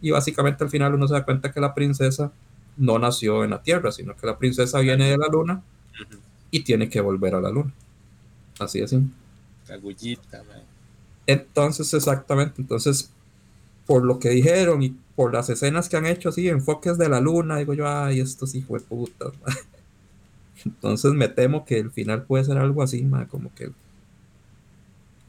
[0.00, 2.32] Y básicamente al final uno se da cuenta que la princesa
[2.76, 5.62] no nació en la Tierra, sino que la princesa viene de la Luna
[6.00, 6.18] Ujú.
[6.50, 7.72] y tiene que volver a la Luna.
[8.58, 8.94] Así es.
[9.66, 10.62] Cagullita, man.
[11.26, 13.10] Entonces, exactamente, entonces,
[13.92, 17.20] por lo que dijeron y por las escenas que han hecho así, enfoques de la
[17.20, 19.26] Luna, digo yo, ay, estos hijos de puta.
[20.64, 23.70] Entonces me temo que el final puede ser algo así, ma, como que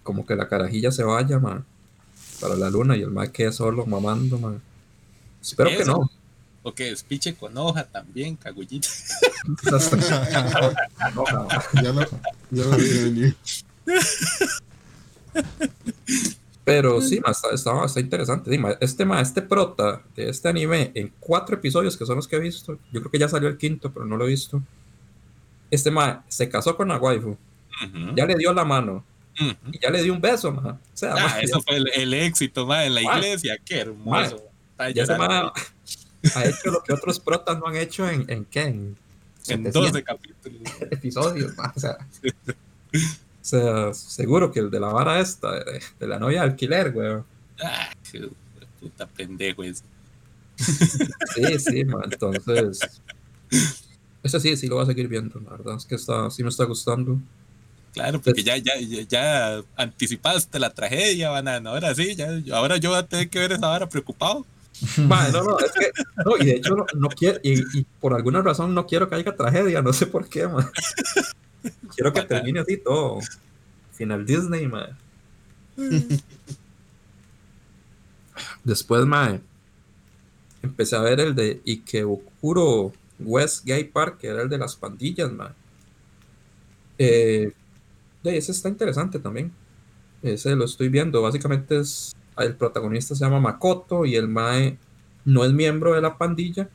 [0.02, 1.66] como que la carajilla se vaya, ma,
[2.40, 4.58] para la luna y el ma quede solo mamando, ma.
[5.42, 5.92] Espero que Eso.
[5.92, 6.10] no.
[6.62, 8.88] O que despiche con hoja también, cagullita.
[11.14, 11.48] No, no.
[11.82, 12.02] Ya lo,
[12.50, 13.36] ya lo vi venir.
[16.66, 18.50] Pero sí, ma, está, está, está interesante.
[18.50, 22.28] Sí, ma, este, ma, este prota de este anime en cuatro episodios, que son los
[22.28, 24.62] que he visto, yo creo que ya salió el quinto, pero no lo he visto.
[25.70, 28.16] Este ma se casó con la waifu, Ujú.
[28.16, 29.04] ya le dio la mano
[29.42, 29.56] Ujú.
[29.74, 30.72] y ya le dio un beso, ma.
[30.72, 33.18] O sea, ma, Ah, eso fue el, el éxito, man, en la Ma.
[33.18, 33.58] iglesia.
[33.66, 34.44] Qué hermoso.
[34.80, 35.54] Ya llorando ma
[36.36, 38.62] ha hecho lo que otros protas no han hecho en, en qué?
[38.62, 38.96] En,
[39.50, 40.62] en 700 12 capítulos.
[40.92, 41.98] episodios, ma, O sea,
[43.44, 46.94] o sea, seguro que el de la vara esta, de, de la novia de alquiler,
[46.96, 47.26] weón.
[47.62, 48.30] Ah, qué
[48.80, 49.64] puta pendejo.
[50.56, 52.80] Sí, sí, ma, entonces.
[54.24, 56.48] Ese sí, sí lo voy a seguir viendo, la verdad es que está, sí me
[56.48, 57.20] está gustando.
[57.92, 61.70] Claro, porque ya, ya, ya, ya anticipaste la tragedia, banana.
[61.70, 64.46] Ahora sí, ya, ahora yo voy a tener que ver esa vara preocupado.
[64.98, 65.92] No, no, es que,
[66.26, 69.16] no, y de hecho no, no quiero, y, y por alguna razón no quiero que
[69.16, 70.72] haya tragedia, no sé por qué, ma.
[71.96, 73.20] Quiero que termine así todo.
[73.92, 74.98] Final Disney, ma.
[78.64, 79.40] Después, ma,
[80.62, 85.32] empecé a ver el de Ikebukuro West Gay Park, que era el de las pandillas,
[85.32, 85.54] ma.
[86.98, 87.52] Eh,
[88.24, 89.52] de ese está interesante también.
[90.22, 91.22] Ese lo estoy viendo.
[91.22, 92.16] Básicamente es.
[92.38, 94.80] El protagonista se llama Makoto y el Mae
[95.24, 96.68] no es miembro de la pandilla,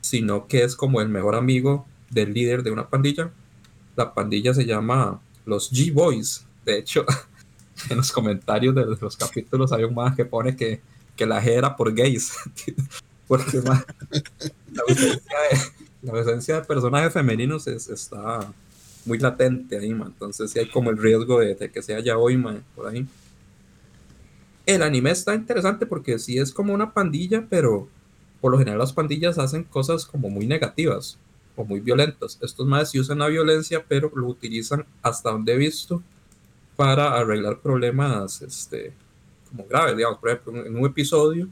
[0.00, 3.30] sino que es como el mejor amigo del líder de una pandilla.
[3.96, 6.44] La pandilla se llama los G-Boys.
[6.64, 7.04] De hecho,
[7.90, 10.80] en los comentarios de los capítulos hay un Mae que pone que,
[11.16, 12.32] que la G era por gays.
[13.28, 13.80] Porque mae,
[16.02, 18.52] la, ausencia de, personajes femeninos es- está
[19.04, 20.06] muy latente ahí, mae.
[20.08, 23.04] Entonces sí hay como el riesgo de, que sea ya hoy, mae, por ahí.
[24.64, 27.88] El anime está interesante porque sí es como una pandilla, pero
[28.40, 31.18] por lo general las pandillas hacen cosas como muy negativas
[31.56, 32.38] o muy violentas.
[32.40, 36.02] Estos más sí usan la violencia, pero lo utilizan hasta donde he visto
[36.76, 38.92] para arreglar problemas este,
[39.48, 39.96] como graves.
[39.96, 41.48] Digamos, por ejemplo, en un episodio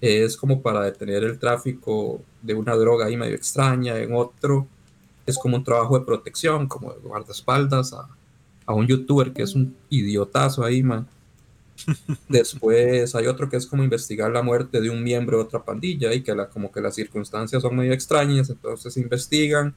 [0.00, 4.68] es como para detener el tráfico de una droga ahí medio extraña, en otro
[5.26, 8.08] es como un trabajo de protección, como de guardaespaldas a,
[8.64, 11.08] a un youtuber que es un idiotazo ahí, man.
[12.28, 16.12] Después hay otro que es como investigar la muerte de un miembro de otra pandilla
[16.12, 19.74] y que como que las circunstancias son medio extrañas, entonces investigan.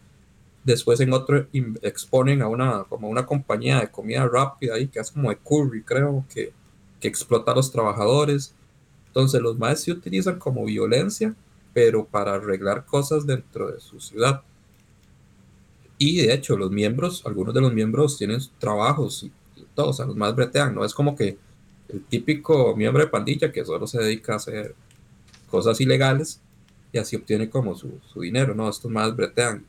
[0.64, 1.48] Después en otro
[1.82, 5.84] exponen a una, como una compañía de comida rápida ahí que es como de curry,
[5.84, 6.52] creo, que,
[7.00, 8.54] que explota a los trabajadores.
[9.08, 11.34] Entonces los más se utilizan como violencia,
[11.74, 14.42] pero para arreglar cosas dentro de su ciudad.
[15.98, 19.94] Y de hecho, los miembros, algunos de los miembros tienen trabajos y, y todo, o
[19.94, 21.38] sea, los más bretean, no es como que
[21.90, 24.76] el típico miembro de pandilla que solo se dedica a hacer
[25.50, 26.40] cosas ilegales
[26.92, 28.70] y así obtiene como su, su dinero, ¿no?
[28.70, 29.66] Estos más bretean.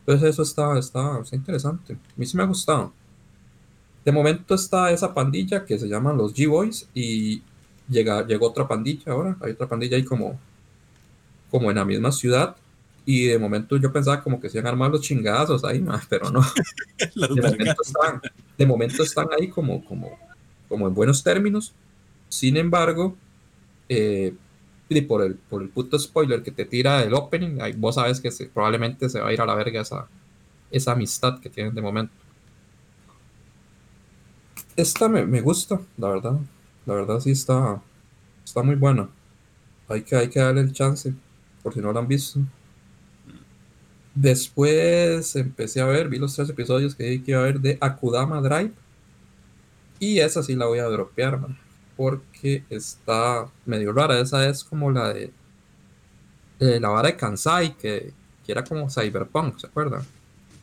[0.00, 1.94] Entonces eso está, está, está interesante.
[1.94, 2.92] A mí sí me ha gustado.
[4.04, 7.42] De momento está esa pandilla que se llaman los G-Boys y
[7.88, 9.36] llega, llegó otra pandilla ahora.
[9.40, 10.38] Hay otra pandilla ahí como,
[11.50, 12.56] como en la misma ciudad.
[13.04, 16.02] Y de momento yo pensaba como que se iban a armar los chingazos ahí, ma,
[16.08, 16.40] pero no.
[17.14, 18.20] De momento están,
[18.58, 20.18] de momento están ahí como, como,
[20.72, 21.74] como en buenos términos.
[22.30, 23.14] Sin embargo,
[23.90, 24.34] eh,
[24.88, 28.30] y por el, por el puto spoiler que te tira el opening, vos sabes que
[28.52, 30.08] probablemente se va a ir a la verga esa,
[30.70, 32.14] esa amistad que tienen de momento.
[34.74, 36.38] Esta me, me gusta, la verdad.
[36.86, 37.82] La verdad sí está,
[38.42, 39.10] está muy buena.
[39.88, 41.12] Hay que, hay que darle el chance,
[41.62, 42.40] por si no la han visto.
[44.14, 47.76] Después empecé a ver, vi los tres episodios que dije que iba a ver de
[47.78, 48.72] Akudama Drive.
[50.02, 51.56] Y esa sí la voy a dropear, man,
[51.96, 54.18] porque está medio rara.
[54.18, 55.32] Esa es como la de,
[56.58, 58.12] de la vara de Kansai, que,
[58.44, 60.02] que era como Cyberpunk, ¿se acuerdan?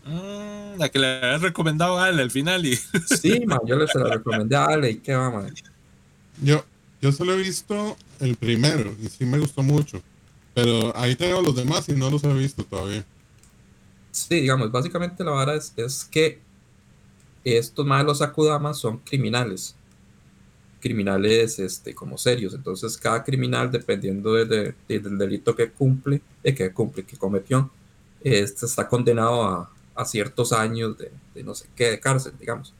[0.05, 2.75] Mm, la que le había recomendado a Ale al final y
[3.21, 5.53] Sí, man, yo les se la recomendé a Ale y qué va, man.
[6.43, 6.65] Yo,
[7.01, 10.01] yo solo he visto el primero y sí me gustó mucho.
[10.53, 13.05] Pero ahí tengo los demás y no los he visto todavía.
[14.11, 16.41] Sí, digamos, básicamente la vara es, es que
[17.43, 19.75] estos malos Akudamas son criminales.
[20.79, 22.53] Criminales este, como serios.
[22.53, 27.17] Entonces, cada criminal, dependiendo de- de- de- del delito que cumple, eh, que cumple, que
[27.17, 27.69] cometió,
[28.21, 31.11] este está condenado a, a ciertos años de,
[31.43, 32.73] no sé qué, de cárcel, digamos.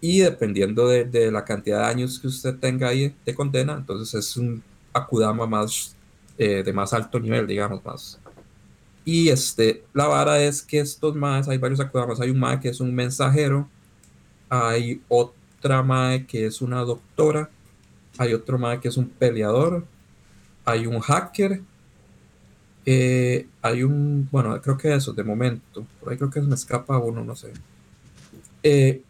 [0.00, 4.36] Y dependiendo de, la cantidad de años que usted tenga ahí de condena, entonces es
[4.36, 4.62] un
[4.92, 5.94] Akudama más
[6.38, 8.18] eh, de más alto nivel, digamos, más,
[9.04, 12.20] y este, la vara es que estos más, hay varios Akudamas.
[12.20, 13.68] Hay un mae que es un mensajero,
[14.50, 17.48] hay otra mae que es una doctora,
[18.18, 19.86] hay otro mae que es un peleador,
[20.64, 21.62] hay un hacker,
[22.84, 26.98] eh, hay un, bueno, creo que eso de momento, por ahí creo que me escapa
[26.98, 27.52] uno, no sé.
[28.62, 29.02] Eh,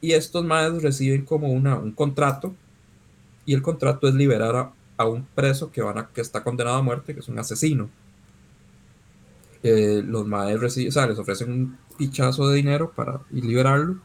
[0.00, 2.54] y estos maes reciben como una, un contrato,
[3.46, 6.78] y el contrato es liberar a, a un preso que, van a, que está condenado
[6.78, 7.90] a muerte, que es un asesino
[9.62, 14.00] eh, los maes reciben, o sea, les ofrecen un pichazo de dinero para liberarlo,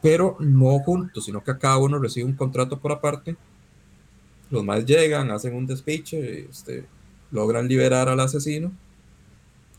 [0.00, 3.36] pero no juntos, sino que cada uno recibe un contrato por aparte.
[4.50, 6.86] Los maes llegan, hacen un despiche, este,
[7.30, 8.72] logran liberar al asesino,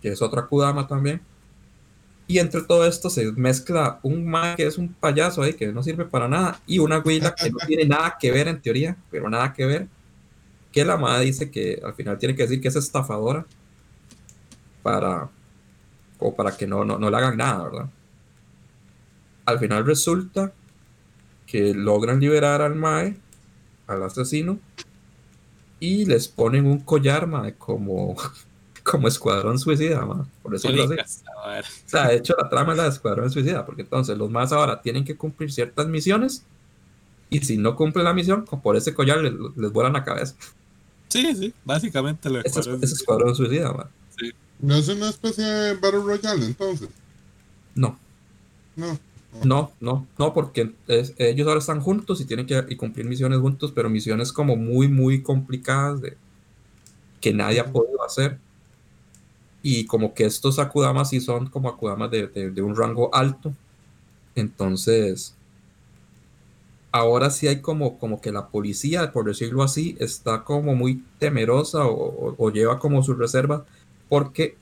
[0.02, 1.22] que es otra Kudama también.
[2.28, 5.82] Y entre todo esto se mezcla un mae que es un payaso ahí, que no
[5.82, 9.30] sirve para nada, y una huila que no tiene nada que ver en teoría, pero
[9.30, 9.88] nada que ver,
[10.72, 13.48] que la madre dice que al final tiene que decir que es estafadora
[14.84, 15.30] para,
[16.20, 17.90] o para que no, no, no le hagan nada, ¿verdad?
[19.50, 20.54] Al final resulta
[21.48, 23.18] que logran liberar al Mae,
[23.88, 24.60] al asesino,
[25.80, 28.16] y les ponen un collar, mae, como,
[28.84, 30.92] como escuadrón suicida, mae, por decirlo así.
[30.92, 31.66] Ricas, a ver.
[31.66, 34.52] O sea, de hecho, la trama es la de escuadrón suicida, porque entonces los más
[34.52, 36.44] ahora tienen que cumplir ciertas misiones,
[37.32, 40.36] y si no cumplen la misión, con- por ese collar les, les vuelan la cabeza.
[41.08, 43.88] Sí, sí, básicamente lo Ese es, es escuadrón suicida, mae.
[44.60, 46.90] ¿No es una especie de Battle Royale entonces?
[47.74, 47.98] No.
[48.76, 49.00] No.
[49.42, 53.40] No, no, no, porque es- ellos ahora están juntos y tienen que y cumplir misiones
[53.40, 56.20] juntos, pero misiones como muy, muy complicadas de,
[57.20, 58.42] que nadie ha podido hacer.
[59.62, 63.58] Y como que estos Akudamas sí son como Akudamas de, de- de un rango alto.
[64.36, 65.40] Entonces,
[66.92, 71.86] ahora sí hay como, como que la policía, por decirlo así, está como muy temerosa
[71.86, 73.66] o, o- lleva como su reserva,
[74.08, 74.60] porque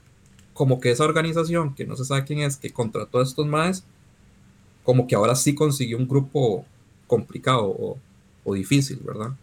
[0.54, 3.88] como que esa organización, que no se sabe quién es, que contrató a estos maes,
[4.88, 6.66] como que ahora sí consiguió un grupo
[7.08, 7.98] complicado
[8.46, 9.34] o, difícil, ¿verdad?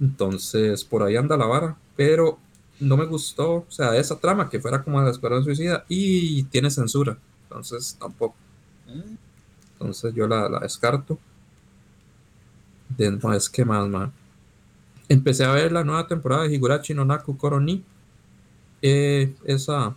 [0.00, 2.38] Entonces, por ahí anda la vara, pero
[2.78, 6.70] no me gustó, o sea, esa trama que fuera como de Escuadrón Suicida y tiene
[6.70, 8.36] censura, entonces tampoco.
[9.72, 11.18] Entonces yo la, la descarto.
[12.90, 14.12] De no es que más, man.
[15.08, 17.82] Empecé a ver la nueva temporada de Higurashi no Naku Koroni.
[18.80, 19.96] Eh, esa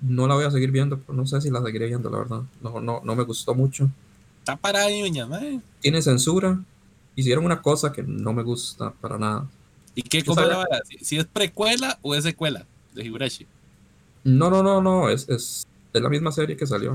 [0.00, 2.42] no la voy a seguir viendo, pero no sé si la seguiré viendo, la verdad.
[2.62, 3.88] No, no, no me gustó mucho.
[4.40, 5.60] Está parada uñas, mae.
[5.80, 6.60] Tiene censura.
[7.16, 9.46] Hicieron una cosa que no me gusta para nada.
[9.94, 10.66] ¿Y qué cosa la?
[10.88, 13.46] Si, si es precuela o es secuela de Higurashi.
[14.24, 15.08] No, no, no, no.
[15.08, 16.94] Es, es, es la misma serie que salió.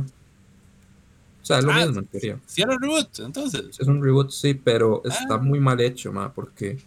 [1.41, 2.39] O sea, es lo Ah, mismo en teoría.
[2.45, 3.79] Si era reboot, entonces.
[3.79, 5.37] Es un reboot, sí, pero está Ah.
[5.37, 6.77] muy mal hecho, ma, porque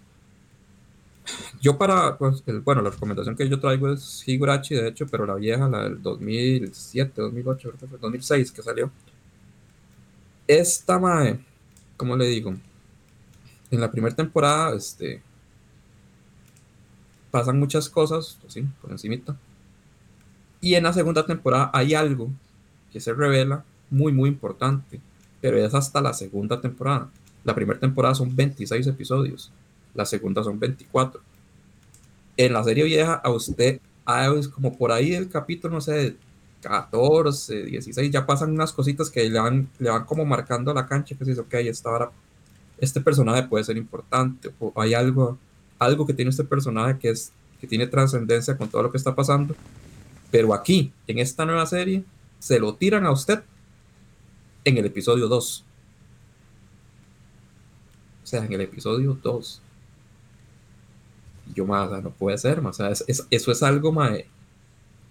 [1.61, 5.27] yo para, pues, el- bueno, la recomendación que yo traigo es Higurashi, de hecho, pero
[5.27, 8.91] la vieja, la del 2007, 2008, creo que fue 2006 que salió.
[10.47, 11.39] Esta, mae,
[11.97, 12.55] ¿cómo le digo?
[13.71, 15.23] En la primera temporada, este,
[17.31, 19.37] pasan muchas cosas, así, por encimita.
[20.61, 22.31] Y en la segunda temporada hay algo
[22.93, 25.01] que se revela muy, muy importante
[25.41, 27.11] pero es hasta la segunda temporada.
[27.43, 29.51] La primera temporada son 26 episodios,
[29.95, 31.21] la segunda son 24.
[32.37, 36.17] En la serie vieja, a usted, ah, es como por ahí del capítulo, no sé,
[36.63, 41.17] 14, 16, ya pasan unas cositas que le van, le van como marcando la cancha,
[41.17, 42.11] que dice, ok, esta
[42.79, 45.39] este personaje puede ser importante, o hay algo,
[45.79, 49.15] algo que tiene este personaje que, es, que tiene trascendencia con todo lo que está
[49.15, 49.55] pasando.
[50.31, 52.05] Pero aquí, en esta nueva serie,
[52.39, 53.43] se lo tiran a usted
[54.65, 55.65] en el episodio 2.
[58.23, 59.63] O sea, en el episodio 2.
[61.53, 64.11] Y Yo, más, no puede ser, o sea, es- es- eso es algo ma,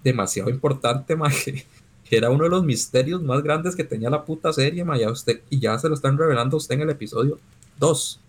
[0.03, 1.65] demasiado importante, ma, que,
[2.03, 5.09] que era uno de los misterios más grandes que tenía la puta serie, ma, ya
[5.11, 7.39] usted, y ya se lo están revelando a usted en el episodio
[7.79, 8.19] 2.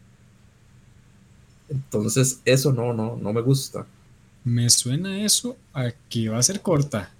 [1.68, 3.86] Entonces, eso no, no, no me gusta.
[4.44, 7.10] Me suena eso a que va a ser corta.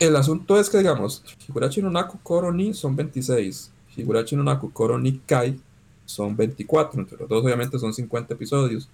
[0.00, 4.72] El asunto es que, digamos, Higurashi no Naku Koro ni son 26, Higurashi no Naku
[4.72, 5.60] Koro ni Kai
[6.06, 8.88] son 24, entre los dos obviamente son 50 episodios.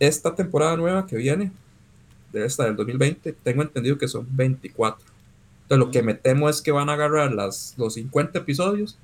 [0.00, 1.50] Esta temporada nueva que viene,
[2.32, 5.04] de esta del 2020, tengo entendido que son 24.
[5.62, 8.96] Entonces lo que me temo es que van a agarrar las, los 50 episodios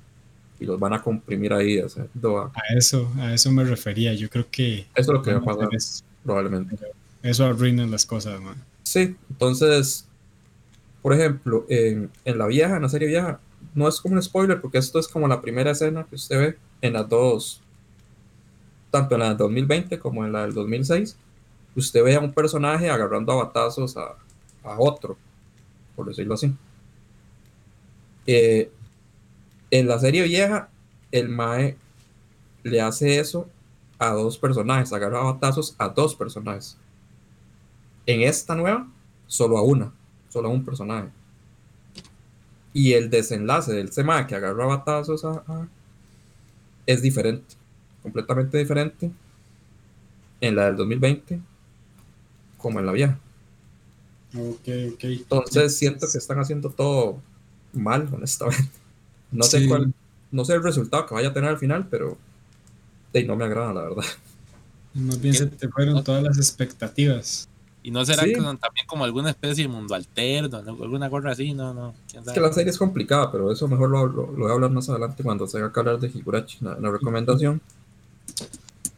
[0.59, 3.63] y los van a comprimir ahí, o sea, do- a- A eso, a eso me
[3.63, 4.13] refería.
[4.13, 6.03] Yo creo que eso es lo que va a pasar, eso.
[6.23, 6.75] probablemente.
[7.21, 8.55] Eso arruina las cosas, man.
[8.83, 10.07] Sí, entonces,
[11.01, 13.39] por ejemplo, en, en la vieja, en la serie vieja,
[13.73, 16.57] no es como un spoiler porque esto es como la primera escena que usted ve
[16.81, 17.61] en las dos,
[18.99, 21.17] tanto en la del 2020 como en la del 2006.
[21.75, 24.15] Usted ve a un personaje agarrando a batazos a,
[24.63, 25.17] a otro,
[25.95, 26.53] por decirlo así.
[28.25, 28.71] Eh,
[29.71, 30.69] en la serie vieja,
[31.11, 31.77] el Mae
[32.63, 33.49] le hace eso
[33.99, 36.77] a dos personajes, agarra a batazos a dos personajes.
[38.05, 38.87] En esta nueva,
[39.27, 39.91] solo a una,
[40.29, 41.09] solo a un personaje.
[42.73, 45.67] Y el desenlace del Sema que agarra batazos a, a-
[46.85, 47.55] es diferente,
[48.05, 49.11] completamente diferente
[50.41, 51.39] en la del 2020
[52.59, 53.17] como en la vieja.
[54.37, 55.03] Ok, ok.
[55.03, 57.19] Entonces siento que están haciendo todo
[57.73, 58.69] mal, honestamente.
[59.31, 59.67] No sé Sí.
[59.67, 59.91] cuál,
[60.31, 62.17] no sé el resultado que vaya a tener al final, pero
[63.11, 64.03] de ahí no me agrada, la verdad.
[64.93, 67.49] Más bien se te fueron todas las expectativas.
[67.83, 68.33] Y no será Sí.
[68.33, 70.71] que son también como alguna especie de mundo alterno, ¿no?
[70.83, 71.93] alguna cosa así, no, no.
[72.13, 74.71] Es que la serie es complicada, pero eso mejor lo, lo- lo voy a hablar
[74.71, 77.61] más adelante cuando se haga que hablar de Higurashi, la, la recomendación.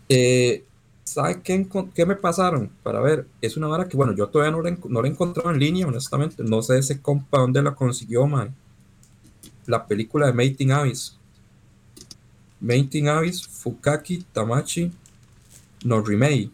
[0.10, 0.64] Eh,
[1.04, 2.70] ¿Sabe qué, me pasaron?
[2.84, 5.60] Para ver, es una vara que, bueno, yo todavía no la, no he encontrado en
[5.60, 6.44] línea, honestamente.
[6.44, 8.54] No sé ese compa dónde la consiguió, man.
[9.66, 11.18] La película de Mating Abyss.
[12.60, 14.92] Mating Abyss, Fukaki, Tamachi,
[15.86, 16.52] no Remake.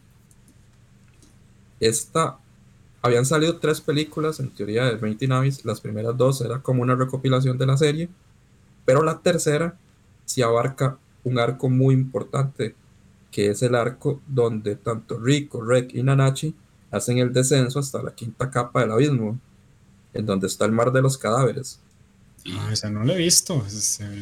[1.80, 2.38] Esta
[3.02, 5.64] habían salido tres películas en teoría de 20 Navis.
[5.64, 8.08] Las primeras dos era como una recopilación de la serie,
[8.86, 9.76] pero la tercera
[10.24, 12.74] sí abarca un arco muy importante,
[13.30, 16.54] que es el arco donde tanto Rico, Rek y Nanachi
[16.90, 19.38] hacen el descenso hasta la quinta capa del abismo,
[20.12, 21.80] en donde está el mar de los cadáveres.
[22.52, 23.54] Ah, esa no la he visto.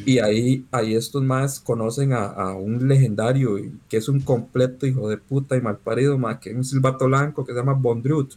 [0.05, 4.87] Y ahí, ahí estos más conocen a, a un legendario y que es un completo
[4.87, 8.33] hijo de puta y malparido, ma, que es un silbato blanco que se llama Bondrut.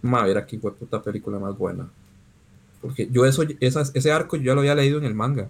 [0.00, 1.88] Ma, ver aquí fue puta película más buena.
[2.80, 5.48] Porque yo eso, esas- ese arco yo ya lo había leído en el manga.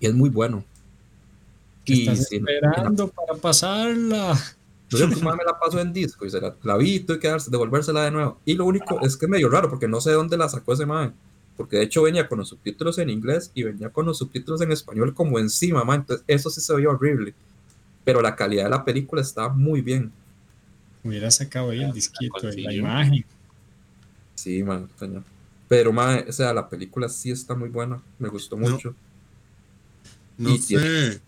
[0.00, 0.64] Y es muy bueno.
[1.84, 4.38] ¿Qué estás si- esperando para pasarla?
[4.88, 7.00] yo creo que más me la paso en disco y se la, la vi y
[7.00, 8.40] tuve que darse- devolvérsela de nuevo.
[8.44, 10.84] Y lo único es que es medio raro porque no sé dónde la sacó ese
[10.86, 11.14] man.
[11.56, 14.72] Porque de hecho venía con los subtítulos en inglés y venía con los subtítulos en
[14.72, 15.94] español como encima, ma.
[15.96, 17.34] Entonces eso sí se veía horrible.
[18.04, 20.10] Pero la calidad de la película estaba muy bien.
[21.04, 23.24] Hubiera sacado ahí el disquito de la imagen.
[24.34, 24.88] Sí, man.
[25.68, 28.00] Pero, ma, o sea, la película sí está muy buena.
[28.18, 28.68] Me gustó No.
[28.70, 28.94] mucho.
[30.40, 31.20] No sé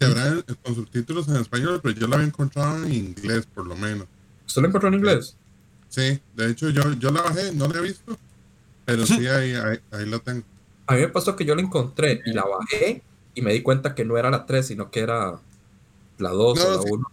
[0.00, 3.76] si habrá con subtítulos en español, pero yo la había encontrado en inglés, por lo
[3.76, 4.06] menos.
[4.46, 5.36] ¿Usted lo encontró en inglés?
[5.88, 8.18] Sí, de hecho yo, yo la bajé, no la he visto,
[8.84, 10.42] pero sí ahí, ahí, ahí la tengo.
[10.86, 13.02] A mí me pasó que yo la encontré y la bajé
[13.34, 15.38] y me di cuenta que no era la 3, sino que era
[16.18, 16.88] la 2 No, o la sí.
[16.90, 17.10] 1.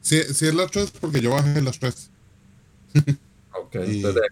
[0.00, 2.10] Sí, sí es la 3 porque yo bajé las 3.
[3.52, 4.22] Ok, Y- entonces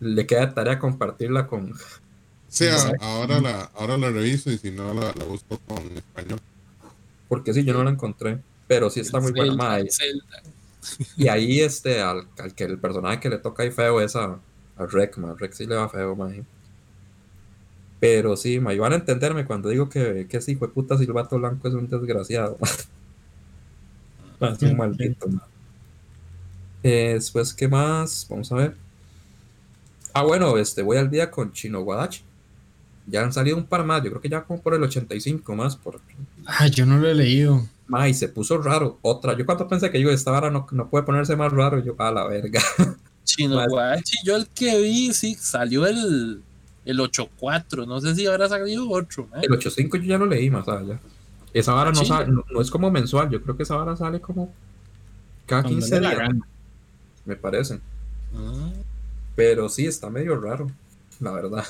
[0.00, 1.74] le queda tarea compartirla con...
[2.50, 2.66] Sí,
[2.98, 6.40] ahora la, ahora la reviso y si no la, la busco con español.
[7.28, 8.42] Porque sí, yo no la encontré.
[8.66, 9.80] Pero sí está muy buena.
[11.16, 14.42] Y- ahí este, al, al que el personaje que le toca ahí feo es a,
[14.76, 15.16] a Rek.
[15.38, 16.30] Rek sí le va feo, ma.
[17.98, 21.38] Pero sí, y van a entenderme cuando digo que, que ese hijo de puta silbato
[21.38, 22.58] blanco es un desgraciado.
[24.40, 25.50] es un maldito, ma.
[26.82, 28.26] Eh, después, ¿qué más?
[28.28, 28.82] Vamos a ver.
[30.12, 32.29] Ah, bueno, este, voy al día con Chino Guadachi.
[33.10, 35.76] Ya han salido un par más, yo creo que ya como por el 85 más,
[35.76, 36.00] por,
[36.46, 37.66] Ah, yo no lo he leído.
[37.86, 38.98] Ma, y se puso raro.
[39.02, 39.36] Otra.
[39.36, 42.12] Yo cuando pensé que yo esta vara no, no puede ponerse más raro, yo a
[42.12, 42.60] la verga.
[43.24, 46.42] Chino Guachi, yo el que vi, sí, salió el,
[46.84, 47.86] el 8.4.
[47.86, 49.24] No sé si habrá salido otro.
[49.34, 49.40] ¿eh?
[49.42, 51.00] El 8.5 yo ya lo leí más allá.
[51.52, 54.20] Esa vara no, sale- no, no es como mensual, yo creo que esa vara sale
[54.20, 54.52] como
[55.46, 56.34] cada Cuando 15 le da días,
[57.24, 57.80] me parece.
[58.34, 58.70] Ah,
[59.34, 60.70] Pero sí, está medio raro,
[61.18, 61.64] la verdad.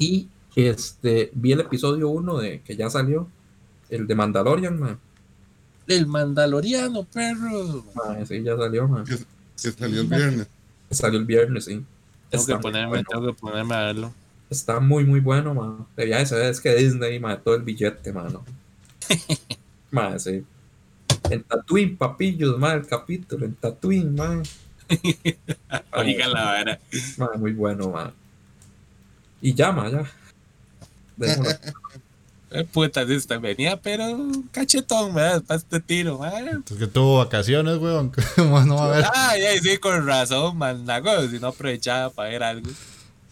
[0.00, 3.28] Y este vi el episodio 1 de que ya salió,
[3.90, 4.98] el de Mandalorian, ma.
[5.86, 7.84] El Mandaloriano, perro.
[7.94, 9.04] Ma, sí, ya salió, ma.
[9.04, 10.48] Que, que salió el viernes.
[10.90, 11.84] Salió el viernes, sí.
[12.30, 13.04] Tengo Está que, ponerme, bueno.
[13.08, 14.14] tengo que ponerme a verlo.
[14.48, 15.86] Está muy, muy bueno, man.
[15.96, 18.42] De viaje se ve es que Disney, man, todo el billete, mano.
[19.90, 20.44] man, sí.
[21.28, 24.42] En Tatooine, papillos, man, el capítulo, en Tatooine, man.
[25.92, 26.80] Oiga la vara.
[27.18, 28.12] Man, muy bueno, man.
[29.40, 30.10] Y ya, man, ya.
[31.16, 31.58] Dejémoslo.
[32.52, 34.18] Eh, puta, sí, está- venía, pero
[34.50, 35.42] cachetón, ¿verdad?
[35.44, 36.64] Para este tiro, man.
[36.68, 38.10] Es que tuvo vacaciones, weón.
[38.36, 39.04] ¿Cómo no va a ver?
[39.14, 40.84] Ay, ay, sí, con razón, man.
[41.30, 42.68] Si no aprovechaba para ver algo.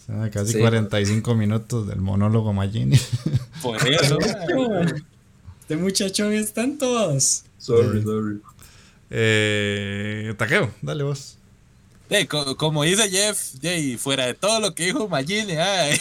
[0.09, 0.59] Ah, Casi Sí.
[0.61, 2.99] 45 minutos del monólogo Magini.
[3.63, 4.19] Por eso,
[4.71, 5.05] man.
[5.63, 7.43] Este muchacho están todos.
[7.59, 8.05] Sorry, Sí.
[8.05, 8.41] sorry.
[9.11, 11.38] Eh, taqueo, dale vos.
[12.29, 15.99] Co- como dice Jeff, eh, y fuera de todo lo que dijo Magini, ay,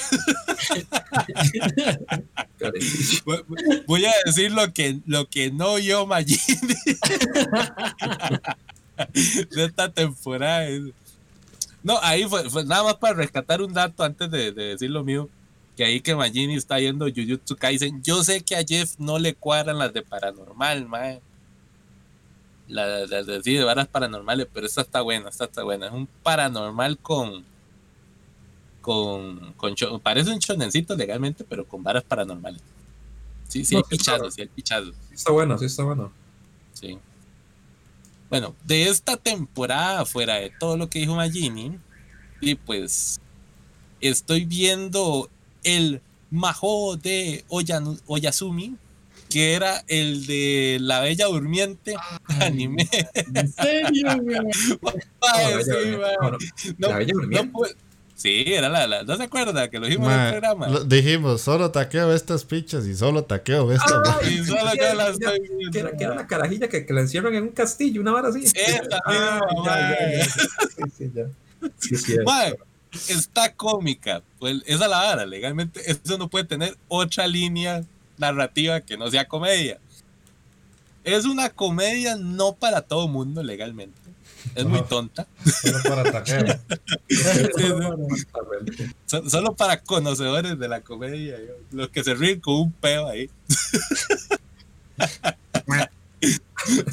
[3.87, 6.39] voy- a decir lo que, lo que no vio Magini
[9.51, 10.67] de esta temporada.
[11.83, 15.03] No, ahí fue, fue nada más para rescatar un dato antes de, de decir lo
[15.03, 15.29] mío.
[15.75, 18.01] Que ahí que Magini está yendo Jujutsu Kaisen.
[18.01, 21.19] Yo sé que a Jeff no le cuadran las de paranormal, man.
[22.67, 25.87] Las de, sí, de varas paranormales, pero esta está buena, esta está buena.
[25.87, 27.45] Es un paranormal con.
[28.81, 29.53] con.
[29.53, 32.61] con parece un chonencito legalmente, pero con varas paranormales.
[33.47, 34.23] Sí, sí, No, hay sí, claro.
[34.23, 34.95] pichazos, sí, hay pichazos.
[35.09, 36.11] Sí está bueno, sí está bueno.
[36.73, 36.97] Sí.
[38.29, 41.79] Bueno, de esta temporada, fuera de todo lo que dijo Magini,
[42.41, 43.21] y pues
[44.01, 45.29] estoy viendo
[45.63, 48.75] el Majo de Oyanu- Oyasumi,
[49.29, 51.95] que era el de La Bella Durmiente
[52.39, 52.87] anime.
[53.33, 54.07] ¿En serio,
[56.77, 57.51] La Bella no Durmiente.
[58.15, 60.67] Sí, era la, la- ¿No se acuerda que lo dijimos en el programa?
[60.67, 63.85] lo- dijimos, solo taqueo estas pichas y solo taqueo esta.
[64.07, 65.39] Ah, Y solo sí, yo la ya, estoy
[65.71, 68.29] Que era, que era la carajilla que, que la encierran en un castillo, una vara
[68.29, 68.43] así.
[68.43, 70.25] Esa Ah, ya, ya.
[70.25, 71.25] Sí, sí, ya.
[71.77, 72.57] Sí, sí, Mae,
[72.91, 74.23] está cómica.
[74.39, 75.79] Pues esa es la vara, legalmente.
[75.85, 77.83] Eso no puede tener otra línea
[78.17, 79.79] narrativa que no sea comedia.
[81.03, 83.97] Es una comedia no para todo mundo legalmente.
[84.55, 85.27] Es muy tonta.
[85.61, 86.23] Solo para
[89.29, 91.37] Solo para conocedores de la comedia.
[91.71, 93.29] Los que se ríen con un peo ahí.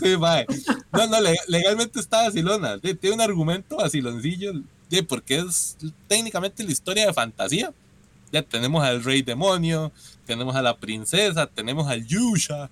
[0.01, 0.47] Sí, mae.
[0.93, 2.79] No, no, le- legalmente está vacilona.
[2.79, 4.53] Tiene un argumento vaciloncillo.
[5.09, 5.77] porque es
[6.09, 7.73] técnicamente la historia de fantasía.
[8.35, 9.93] Ya tenemos al rey demonio,
[10.27, 12.69] tenemos a la princesa, tenemos al Yusha.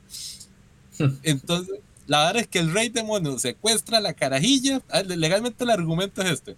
[1.22, 4.82] Entonces, la verdad es que el rey demonio secuestra a la carajilla.
[4.90, 6.56] ah, Legalmente el argumento es este.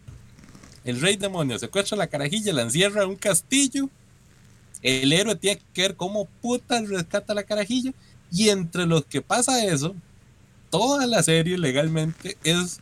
[0.86, 3.90] El rey demonio secuestra a la carajilla, la encierra en un castillo.
[4.80, 7.92] El héroe tiene que ver cómo puta rescata a la carajilla.
[8.32, 9.94] Y entre los que pasa eso,
[10.70, 12.80] toda la serie legalmente es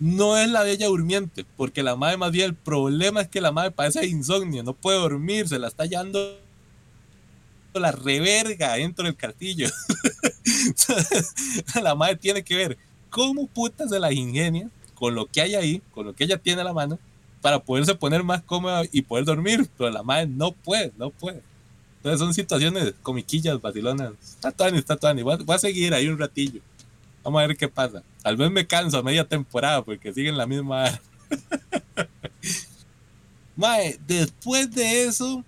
[0.00, 3.52] no es la bella durmiente, porque la madre más bien el problema es que la
[3.52, 6.38] madre padece de insomnio, no puede dormir, se la está llevando
[7.74, 9.68] la reverga dentro del castillo.
[11.82, 12.78] la madre tiene que ver
[13.10, 16.62] cómo puta se las ingenia con lo que hay ahí, con lo que ella tiene
[16.62, 16.98] a la mano,
[17.40, 21.42] para poderse poner más cómoda y poder dormir, pero la madre no puede, no puede.
[21.98, 24.12] Entonces son situaciones comiquillas, vacilonas.
[24.20, 25.22] Está tuani, está tuani.
[25.22, 26.60] Voy, voy a seguir ahí un ratillo.
[27.28, 28.02] Vamos a ver qué pasa.
[28.22, 30.98] Tal vez me canso a media temporada porque siguen la misma.
[33.54, 35.44] Mae, después de eso,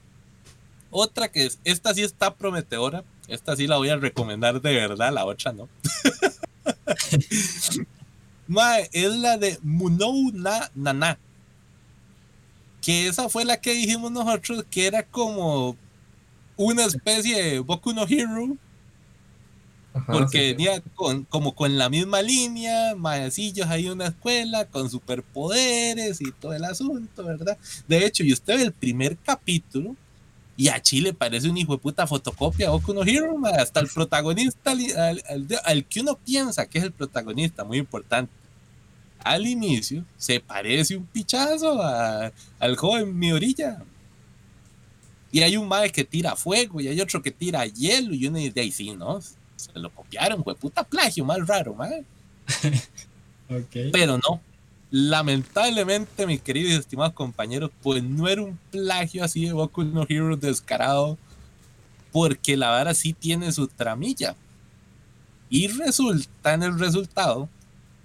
[0.90, 3.02] otra que es, esta sí está prometedora.
[3.28, 5.70] Esta sí la voy a recomendar de verdad, la otra no.
[8.46, 11.18] Mae, es la de Munou na Nana.
[12.82, 15.78] Que esa fue la que dijimos nosotros que era como
[16.58, 18.58] una especie de Boku no Hero.
[19.92, 20.52] Ajá, Porque sí, sí.
[20.52, 26.30] venía con, como con la misma línea, maecillos ahí en una escuela, con superpoderes y
[26.32, 27.58] todo el asunto, ¿verdad?
[27.88, 29.96] De hecho, y usted ve el primer capítulo,
[30.56, 33.80] y a Chile parece un hijo de puta fotocopia de Boku no Hero, ma, hasta
[33.80, 38.30] el protagonista, al, al- al- al que uno piensa que es el protagonista, muy importante.
[39.18, 43.82] Al inicio se parece un pichazo a- al joven mi orilla.
[45.32, 48.38] Y hay un mae que tira fuego y hay otro que tira hielo y uno
[48.38, 49.20] dice, ahí sí, ¿no?
[49.72, 52.04] Se lo copiaron, fue puta plagio, más raro, mae.
[53.50, 53.90] Ok.
[53.92, 54.40] Pero no.
[54.92, 60.06] Lamentablemente, mis queridos y estimados compañeros, pues no era un plagio así de Boku no
[60.08, 61.18] Hero descarado,
[62.12, 64.36] porque la vara sí tiene su tramilla.
[65.48, 67.48] Y resulta en el resultado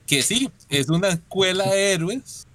[0.07, 2.47] que sí, es una escuela de héroes,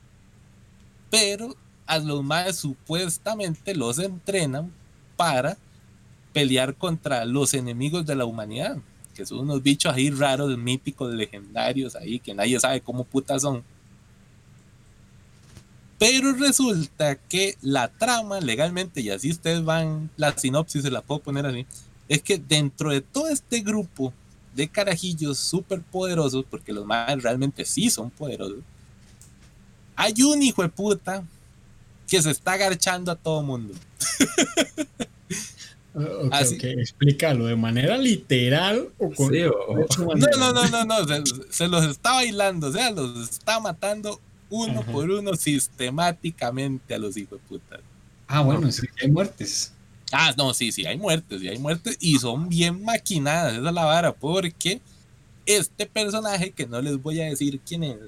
[1.10, 4.72] pero a los más supuestamente los entrenan
[5.16, 5.56] para
[6.32, 8.78] pelear contra los enemigos de la humanidad,
[9.20, 13.62] que son unos bichos ahí raros, míticos, legendarios ahí, que nadie sabe cómo putas son.
[15.98, 21.20] Pero resulta que la trama legalmente, y así ustedes van, la sinopsis se la puedo
[21.20, 21.66] poner así,
[22.08, 24.14] es que dentro de todo este grupo
[24.54, 28.60] de carajillos súper poderosos, porque los más realmente sí son poderosos,
[29.96, 31.22] hay un hijo de puta
[32.08, 33.74] que se está agarchando a todo mundo.
[35.92, 39.30] Ok, Así- ok, explícalo de manera literal o con.
[39.32, 42.72] Sí, o- de otra No, no, no, no, no, se, se los está bailando, o
[42.72, 44.20] sea, los está matando
[44.50, 44.92] uno Ajá.
[44.92, 47.80] por uno sistemáticamente a los hijos de puta.
[48.26, 49.72] Ah, bueno, sí, hay muertes.
[50.12, 53.74] Ah, no, sí, sí, hay muertes, sí, hay muertes y son bien maquinadas, esa es
[53.74, 54.80] la vara, porque
[55.46, 57.98] este personaje, que no les voy a decir quién es,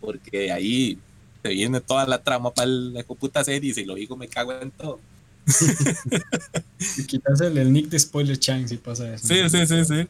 [0.00, 0.98] porque ahí
[1.42, 4.52] se viene toda la trama para la puta serie y si lo digo me cago
[4.60, 4.98] en todo.
[6.98, 9.26] Y quitas el, el nick de Spoiler Chan si pasa eso.
[9.26, 10.08] Sí, sí, sí, sí.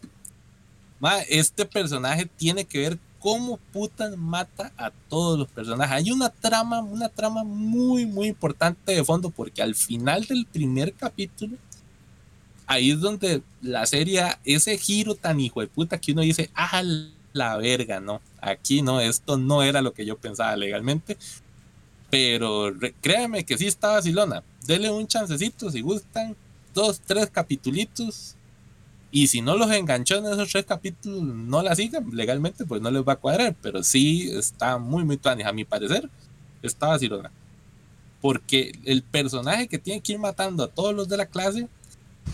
[0.98, 5.96] Ma, este personaje tiene que ver cómo puta mata a todos los personajes.
[5.96, 10.92] Hay una trama, una trama muy, muy importante de fondo, porque al final del primer
[10.92, 11.56] capítulo,
[12.66, 16.82] ahí es donde la serie, ese giro tan hijo de puta que uno dice, ah,
[17.32, 21.16] la verga, no, aquí no, esto no era lo que yo pensaba legalmente.
[22.10, 24.42] Pero créanme que sí está vacilona.
[24.66, 26.36] Dele un chancecito si gustan,
[26.74, 28.36] dos, tres capitulitos
[29.10, 32.90] y si no los enganchó en esos tres capítulos, no la sigan legalmente, pues no
[32.90, 33.56] les va a cuadrar.
[33.62, 35.46] Pero sí está muy, muy tuanis.
[35.46, 36.10] A mi parecer,
[36.62, 37.30] está vacilona.
[38.20, 41.68] Porque el personaje que tiene que ir matando a todos los de la clase,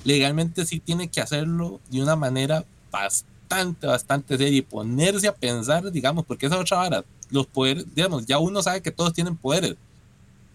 [0.04, 5.92] legalmente sí tiene que hacerlo de una manera bastante, bastante seria y ponerse a pensar,
[5.92, 9.76] digamos, porque esa otra vara, los poderes, digamos, ya uno sabe que todos tienen poderes,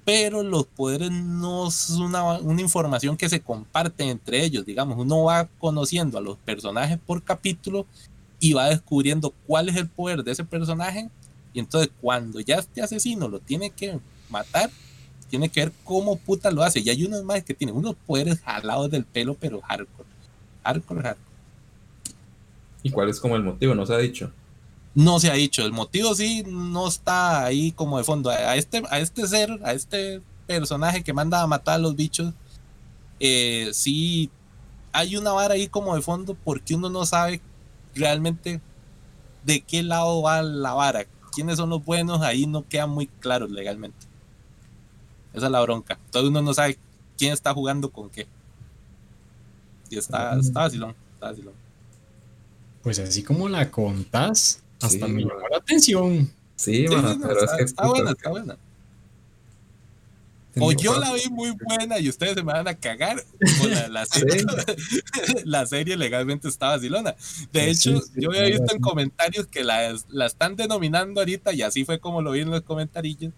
[0.08, 5.26] pero los poderes no es una, una información que se comparte entre ellos, digamos, uno
[5.26, 7.86] va conociendo a los personajes por capítulo
[8.40, 11.10] y va descubriendo cuál es el poder de ese personaje
[11.52, 14.00] y entonces cuando ya este asesino lo tiene que
[14.30, 14.70] matar,
[15.30, 18.40] tiene que ver cómo puta lo hace y hay unos más que tienen unos poderes
[18.40, 20.08] jalados del pelo pero hardcore,
[20.64, 21.28] hardcore, hardcore.
[22.82, 23.76] ¿Y cuál es como el motivo?
[23.76, 24.32] No se ha dicho.
[24.98, 28.32] No se ha dicho, el motivo sí no está ahí como de fondo.
[28.32, 32.34] A este, a este ser, a este personaje que manda a matar a los bichos,
[33.20, 34.32] eh, sí
[34.92, 37.42] hay una vara ahí como de fondo porque uno no sabe
[37.94, 38.60] realmente
[39.46, 41.06] de qué lado va la vara.
[41.32, 44.08] Quiénes son los buenos, ahí no queda muy claro legalmente.
[45.32, 46.00] Esa es la bronca.
[46.10, 46.80] Todo uno no sabe
[47.20, 48.26] quién está jugando con qué.
[49.92, 51.54] Y está, está vacilón, está vacilón.
[52.82, 56.32] Pues así como la contás, hasta Sí, me llamó la atención.
[56.56, 58.58] Sí, Sí, no, pero está, es que está buena, está buena.
[60.60, 63.24] O yo la vi muy buena y ustedes se me van a cagar.
[63.62, 64.44] O la, la serie,
[65.46, 67.16] la serie legalmente está vacilona.
[67.54, 71.22] De Sí, hecho, sí, yo había sí, visto en comentarios que la, la están denominando
[71.22, 73.34] ahorita, y así fue como lo vi en los comentarillos,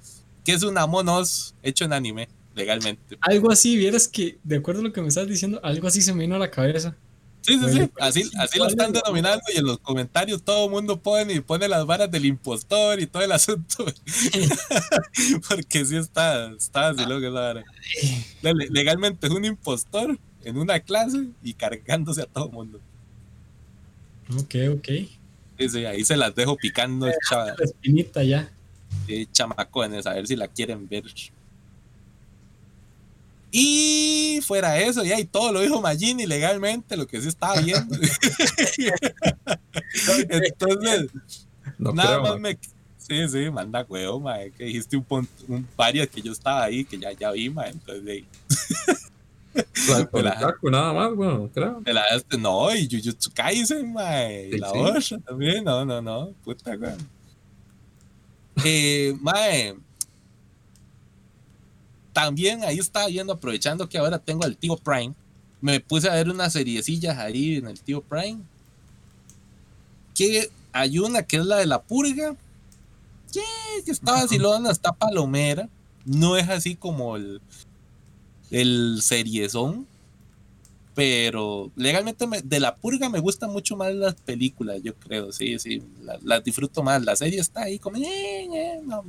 [0.45, 3.17] que es una monos hecho en anime, legalmente.
[3.19, 6.13] Algo así, vieras que, de acuerdo a lo que me estás diciendo, algo así se
[6.13, 6.95] me vino a la cabeza.
[7.49, 7.89] Sí, sí, sí.
[7.99, 11.33] Así, sí, así lo ¿cuál están denominando y en los comentarios todo el mundo pone
[11.33, 13.85] y pone las varas del impostor y todo el asunto.
[15.49, 17.63] Porque sí está, está así lo que es la vara.
[18.41, 22.79] Le- Legalmente es un impostor en una clase y cargándose a todo el mundo.
[24.37, 24.87] Ok, ok.
[25.57, 28.49] Sí, sí, ahí se las dejo picando el chava- La espinita ya.
[29.07, 31.03] eh, chamacones, a ver si la quieren ver.
[33.51, 37.95] Y fuera eso, ya, y todo lo dijo Magini legalmente, lo que sí estaba viendo.
[40.29, 41.07] Entonces,
[41.77, 42.57] No Nada creo, más me.
[42.97, 44.51] Sí, sí, manda huevo, mae.
[44.51, 47.71] Que dijiste un, pon- un varios que yo estaba ahí, que ya, ya vi, mae.
[47.71, 48.25] Entonces, de, ahí,
[49.87, 51.81] La Otaku, nada más, creo.
[51.81, 54.49] de la este, no, y Jujutsu Kaisen, mae.
[54.49, 54.77] Y Sí, la sí.
[54.77, 56.33] otra también, no, no, no.
[56.43, 56.97] Puta, weón.
[58.63, 59.75] Eh, mae.
[62.13, 65.13] También ahí estaba viendo, aprovechando que ahora tengo al tío Prime.
[65.61, 68.39] Me puse a ver unas seriecillas ahí en el tío Prime.
[70.15, 72.35] Que hay una que es la de la purga.
[73.31, 73.41] Que,
[73.85, 75.69] que está vacilona, está palomera.
[76.05, 77.41] No es así como el,
[78.51, 79.85] el seriezón.
[80.95, 85.31] Pero legalmente me- de la purga me gustan mucho más las películas, yo creo.
[85.31, 87.03] Sí, sí, la- las disfruto más.
[87.05, 87.97] La serie está ahí como.
[87.97, 89.03] eh, eh, no.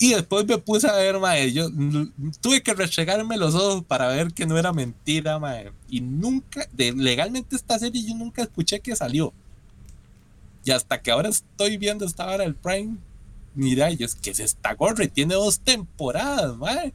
[0.00, 1.52] Y después me puse a ver, mae.
[1.52, 1.68] Yo
[2.40, 5.72] tuve que restregarme los ojos para ver que no era mentira, mae.
[5.88, 9.32] Y nunca, de, legalmente esta serie yo nunca escuché que salió.
[10.64, 12.96] Y hasta que ahora estoy viendo esta hora del Prime,
[13.54, 16.92] mira, yo es que es esta gorra y tiene dos temporadas, mae.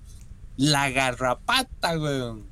[0.55, 2.43] La garrapata, weón.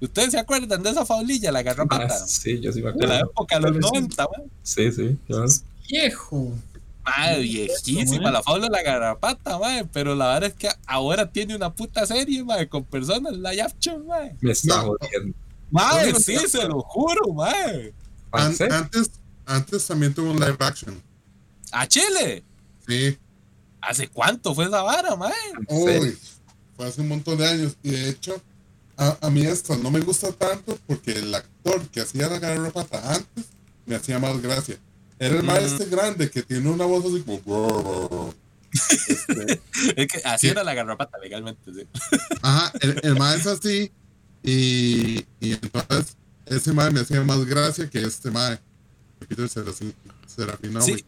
[0.00, 2.26] ¿Ustedes se acuerdan de esa faulilla, la Ah, garrapata?
[2.26, 3.30] sí, yo sí me de la acuerdo.
[3.32, 3.94] época de los Pero sí.
[3.94, 4.50] 90, weón.
[4.62, 5.46] Sí, sí, claro.
[5.90, 6.52] Viejo.
[7.16, 11.54] Madre, viejísima, la faula de la garrapata, madre, pero la verdad es que ahora tiene
[11.56, 14.36] una puta serie, madre, con personas live action, madre.
[14.40, 15.34] Me está jodiendo.
[15.70, 16.48] Madre, No, sí, no.
[16.48, 17.94] se lo juro, madre.
[18.32, 19.10] Antes,
[19.46, 21.02] antes también tuvo un live action.
[21.72, 22.42] A Chile.
[22.86, 23.18] Sí.
[23.80, 25.34] ¿Hace cuánto fue esa vara, madre?
[25.68, 26.18] Uy,
[26.76, 27.76] fue hace un montón de años.
[27.82, 28.40] Y de hecho,
[28.96, 33.14] a, a mí esto no me gusta tanto porque el actor que hacía la garrapata
[33.14, 33.46] antes
[33.86, 34.78] me hacía más gracia.
[35.18, 35.46] Era el Mm.
[35.46, 38.34] maestro grande que tiene una voz así como.
[39.08, 39.60] Este,
[39.96, 40.50] Es que así Sí.
[40.50, 41.86] era la garrapata legalmente, sí.
[42.42, 43.90] Ajá, el, el maestro así.
[44.42, 46.16] Y, y entonces
[46.46, 48.58] ese mae me hacía más gracia que este mae.
[49.28, 49.48] Peter
[50.80, 51.04] Sí.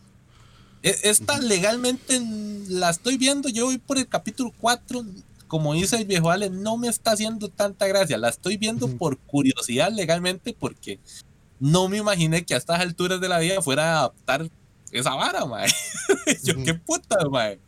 [0.82, 2.20] E- Esta legalmente
[2.68, 5.04] la estoy viendo, yo voy por el capítulo 4,
[5.46, 9.18] como dice el viejo Ale, no me está haciendo tanta gracia, la estoy viendo por
[9.18, 10.98] curiosidad legalmente porque
[11.60, 14.48] no me imaginé que a estas alturas de la vida fuera a adaptar
[14.90, 15.68] esa vara, mae.
[16.42, 17.60] yo qué puta, mae.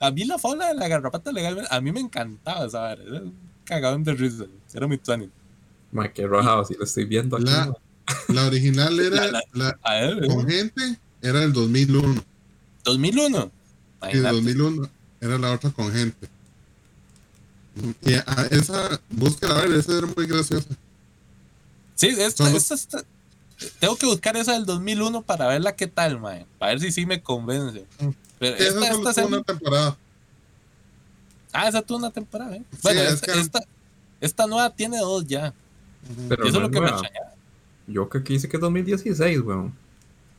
[0.00, 3.20] A mí la fauna de la garrapata legalmente, a mí me encantaba esa vara, era
[3.22, 3.34] un
[3.64, 5.30] cagadón de risa, era muy tuani.
[5.92, 7.46] Ma, qué rajado, si lo estoy viendo aquí.
[8.28, 9.30] La- original era.
[9.30, 12.22] La- La, A ver, con gente era el 2001.
[12.84, 13.38] 2001.
[13.38, 14.34] Y el Imagínate.
[14.34, 14.90] 2001
[15.20, 16.28] era la otra con gente.
[18.04, 20.66] Y a esa, búsquela a ver, esa era muy graciosa.
[22.02, 23.04] Sí, esta, esta está-
[23.78, 26.46] tengo que buscar esa del 2001 para verla qué tal, mae.
[26.58, 27.86] Para ver si sí me convence.
[28.00, 28.08] Mm.
[28.40, 29.96] Pero Esa esta, solo esta tuvo una temporada.
[31.52, 32.64] Ah, esa tuvo una temporada, ¿eh?
[32.72, 33.60] Sí, Bueno, es esta, que- esta,
[34.20, 35.54] esta nueva tiene dos ya.
[36.28, 36.96] Pero eso es lo que me nueva.
[36.98, 37.34] extrañaba.
[37.86, 39.72] Yo creo que dice que es 2016, weón.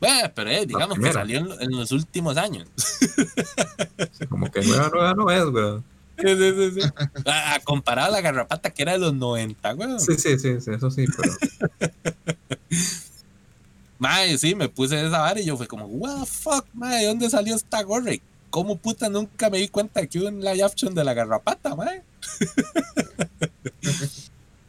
[0.01, 2.67] Bueno, pero eh, digamos que salió en, en los últimos años.
[4.29, 5.83] Como que nueva, nueva no es, weón.
[6.17, 6.89] Sí, sí, sí, sí.
[7.25, 9.99] Ah, comparado a la garrapata que era de los 90, weón.
[9.99, 11.33] Sí, sí, sí, sí, eso sí, pero.
[13.99, 17.07] Mae, sí, me puse esa vara y yo fue como, what the fuck, mae, ¿de
[17.07, 18.11] dónde salió esta gorra?
[18.49, 22.03] ¿Cómo puta nunca me di cuenta que hubo un live action de la garrapata, mae?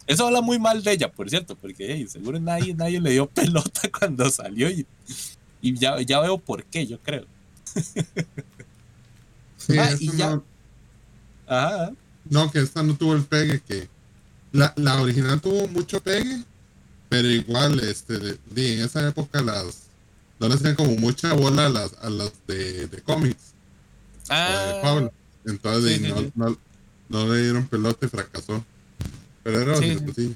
[0.06, 3.26] Eso habla muy mal de ella, por cierto, porque hey, seguro nadie, nadie le dio
[3.26, 4.86] pelota cuando salió y,
[5.62, 7.24] y ya, ya veo por qué, yo creo.
[9.56, 10.44] Sí, Ah, y ya- no,
[11.46, 11.92] Ajá.
[12.28, 13.88] no, que esta no tuvo el pegue que.
[14.52, 16.42] La, la original tuvo mucho pegue,
[17.08, 19.84] pero igual, este, de, de- en esa época las.
[20.38, 23.52] No les hacían como mucha bola a las, a las de, de cómics,
[24.24, 25.12] o de Ah, Pablo.
[25.46, 26.32] Entonces Sí, no, sí.
[26.34, 26.58] no,
[27.08, 28.64] no le dieron pelota y fracasó.
[29.42, 30.34] Pero era Sí, sí.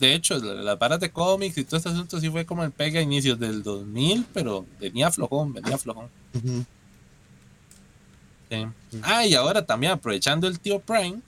[0.00, 2.70] de hecho, la- las varas de cómics y todo este asunto sí fue como el
[2.70, 6.08] pega a inicios del 2000, pero venía flojón, venía flojón.
[6.34, 6.64] Ujú.
[8.90, 9.00] Sí.
[9.02, 11.20] Ah, y ahora también aprovechando el tío Prime,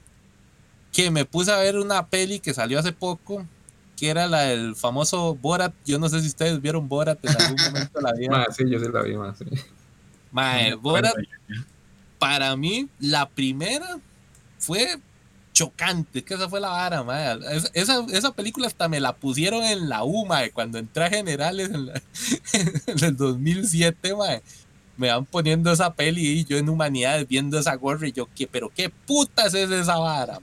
[0.92, 3.46] que me puse a ver una peli que salió hace poco,
[3.96, 5.72] que era la del famoso Borat.
[5.84, 8.12] Yo no sé si ustedes vieron Borat en algún momento la.
[8.30, 9.44] Ma, sí, yo sí la vi, ma, sí.
[10.32, 11.14] Mae, Borat,
[12.18, 13.98] para mí, la primera
[14.58, 14.98] fue
[15.52, 17.38] chocante, que esa fue la vara, mae.
[17.56, 21.08] Es- Esa, esa película hasta me la pusieron en la U, mae, cuando entré a
[21.10, 22.02] Generales en, la-
[22.86, 24.42] en el 2007, mae.
[24.96, 28.46] Me van poniendo esa peli y yo en Humanidades viendo esa gorra y yo, ¿qué,
[28.46, 30.38] pero qué putas es esa vara?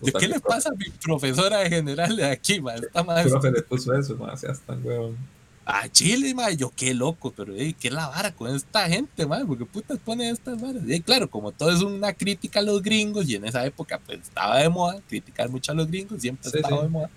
[0.00, 2.76] ¿De qué le pasa a mi profesora de Generales aquí, mae?
[2.78, 5.16] Esta que le puso eso, ma, seas tan huevón.
[5.64, 9.44] a Chile, mae, yo qué loco, pero ey, qué la vara con esta gente, mae,
[9.44, 10.82] porque putas pone estas varas.
[10.86, 14.20] Y claro, como todo es una crítica a los gringos, y en esa época pues
[14.22, 16.82] estaba de moda criticar mucho a los gringos, siempre Sí, estaba sí.
[16.84, 17.10] de moda.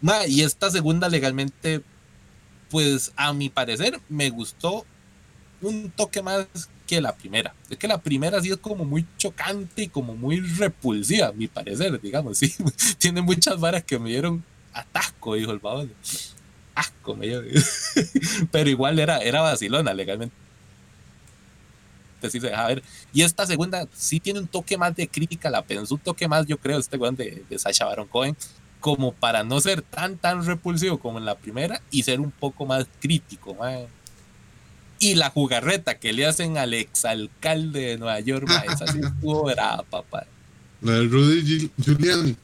[0.00, 1.82] Mae, y esta segunda legalmente,
[2.70, 4.84] pues a mi parecer, me gustó
[5.60, 6.46] un toque más
[6.86, 7.54] que la primera.
[7.68, 11.48] Es que la primera sí es como muy chocante y como muy repulsiva, a mi
[11.48, 12.54] parecer, digamos, sí.
[12.98, 14.42] Tiene muchas varas que me dieron
[14.72, 15.92] atasco, dijo el babón
[16.74, 17.42] asco me dio.
[18.50, 20.34] pero igual era, era vacilona legalmente.
[22.22, 22.82] Sí se ver.
[23.14, 26.46] Y esta segunda sí tiene un toque más de crítica, la pensó un toque más,
[26.46, 28.36] yo creo, este weón de, de Sacha Baron Cohen,
[28.80, 32.66] como para no ser tan, tan repulsivo como en la primera y ser un poco
[32.66, 33.86] más crítico, mae.
[34.98, 39.44] Y la jugarreta que le hacen al exalcalde de Nueva York, mae, esa sí estuvo
[39.44, 40.26] brava, papá.
[40.82, 42.36] La de Rudy Giuliani.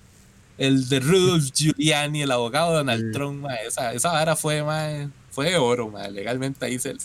[0.58, 3.12] El de Rudolph Giuliani, el abogado de Donald Sí.
[3.12, 6.10] Trump, mae, esa, esa vara fue, mae, fue de oro, mae.
[6.10, 6.96] legalmente ahí se,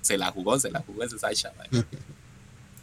[0.00, 1.52] se la jugó, se la jugó ese Sasha.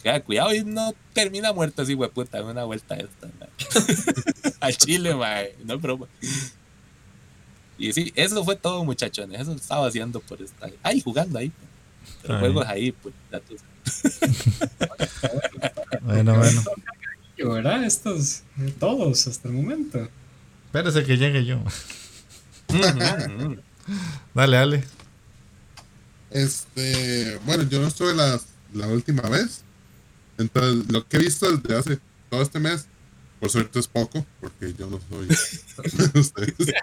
[0.03, 3.29] Ya, cuidado y no termina muerto así, puta, en una vuelta esta.
[4.59, 6.07] Al Chile, mae, no es broma.
[7.77, 9.41] Y sí, eso fue todo, muchachones.
[9.41, 11.51] Eso estaba haciendo por estar ahí jugando ahí.
[12.21, 12.39] Pero Ay.
[12.39, 14.19] juegos ahí, pues, ya tú sabes.
[16.01, 16.63] Bueno, bueno.
[17.37, 17.83] ¿Verdad?
[17.83, 18.43] Estos,
[18.79, 20.07] todos hasta el momento.
[20.65, 21.59] Espérese que llegue yo.
[24.33, 24.83] Dale, dale.
[26.31, 28.39] Este, bueno, yo no estuve la,
[28.73, 29.63] la última vez.
[30.37, 32.87] Entonces, lo que he visto desde hace todo este mes,
[33.39, 35.27] por suerte es poco, porque yo no soy
[36.19, 36.55] ustedes.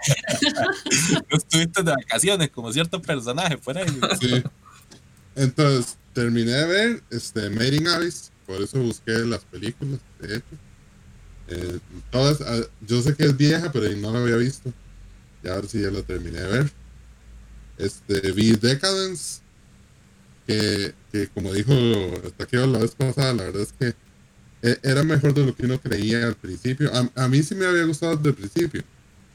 [1.29, 3.99] No estuviste de vacaciones como cierto personaje fuera ahí.
[4.19, 4.43] Sí.
[5.35, 10.45] Entonces, terminé de ver este, Made in Abyss, por eso busqué las películas, de hecho.
[11.47, 11.79] Eh,
[12.09, 14.73] todas, ah, yo sé que es vieja, pero no la había visto.
[15.43, 16.71] Ya a ver si ya la terminé de ver.
[17.77, 19.41] Este, vi Decadence,
[20.47, 21.73] que, que como dijo
[22.37, 23.93] Taqueo la vez pasada, la verdad es que
[24.61, 26.91] eh, era mejor de lo que uno creía al principio.
[26.93, 28.83] A, a mí sí me había gustado desde el principio,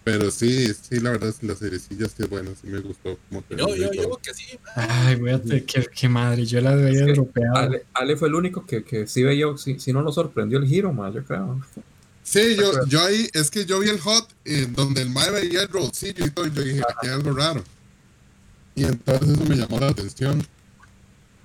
[0.04, 3.18] pero sí, sí, la verdad es que la seriecilla sí es buena, sí me gustó.
[3.28, 4.02] Como Yo, y yo, todo.
[4.10, 4.44] yo, que sí.
[4.74, 7.12] Ay, voy a te- qué, qué madre, yo la había Sí.
[7.12, 7.56] dropeado.
[7.56, 10.66] Ale, Ale fue el único que, que sí veía, si, si no lo sorprendió el
[10.66, 11.60] giro, ma, yo creo.
[12.22, 15.62] Sí, yo, yo ahí, es que yo vi el hot eh, donde el mae veía
[15.62, 17.64] el rollcillo y todo, y yo dije, aquí hay algo raro.
[18.74, 20.46] Y entonces eso me llamó la atención.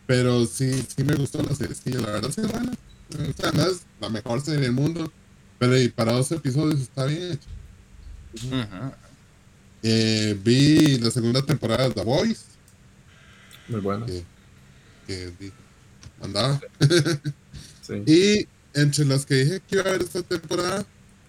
[0.06, 2.72] Pero sí, sí me gustó la serie, la verdad sí es buena.
[3.12, 5.12] O sea, no es la mejor serie del mundo,
[5.58, 7.50] pero y para dos episodios está bien hecho.
[8.48, 8.92] Ujú.
[9.84, 12.44] Eh, vi la segunda temporada de The Voice,
[13.68, 14.06] Muy bueno.
[15.08, 15.34] que,
[16.22, 16.60] andaba.
[17.82, 18.02] Sí.
[18.08, 20.84] Y entre las que dije que iba a ver esta temporada,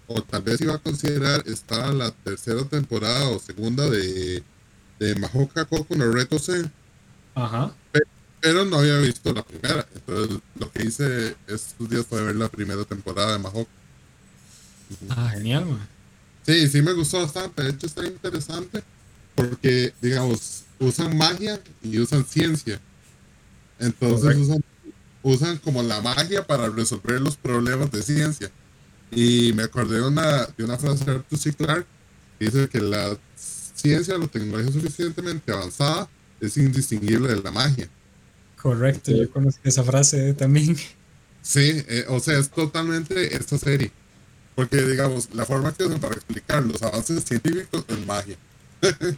[0.07, 4.41] o tal vez iba a considerar, está la tercera temporada o segunda de,
[4.97, 6.67] de Mahoka Coco no Reto C,
[7.35, 7.75] Ajá.
[7.91, 8.07] pero
[8.53, 9.87] no había visto la primera.
[9.93, 13.71] Entonces lo que hice estos días fue ver la primera temporada de Mahoka.
[15.09, 15.87] Ah, genial, man.
[16.45, 18.81] Sí, sí me gustó bastante, de hecho está interesante
[19.35, 22.79] porque, digamos, usan magia y usan ciencia.
[23.79, 24.63] Entonces usan,
[25.23, 28.49] usan como la magia para resolver los problemas de ciencia.
[29.11, 31.53] Y me acordé de una, de una frase de Arthur C.
[31.53, 31.87] Clarke
[32.39, 37.89] que dice que la ciencia o la tecnología suficientemente avanzada es indistinguible de la magia.
[38.61, 40.75] Correcto, yo conozco esa frase también.
[41.41, 43.91] Sí, eh, o sea, es totalmente esta serie.
[44.55, 48.37] Porque, digamos, la forma que usan para explicar los avances científicos es magia.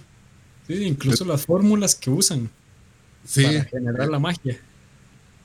[0.67, 2.47] Sí, incluso las fórmulas que usan
[3.25, 4.55] Sí, para generar la magia.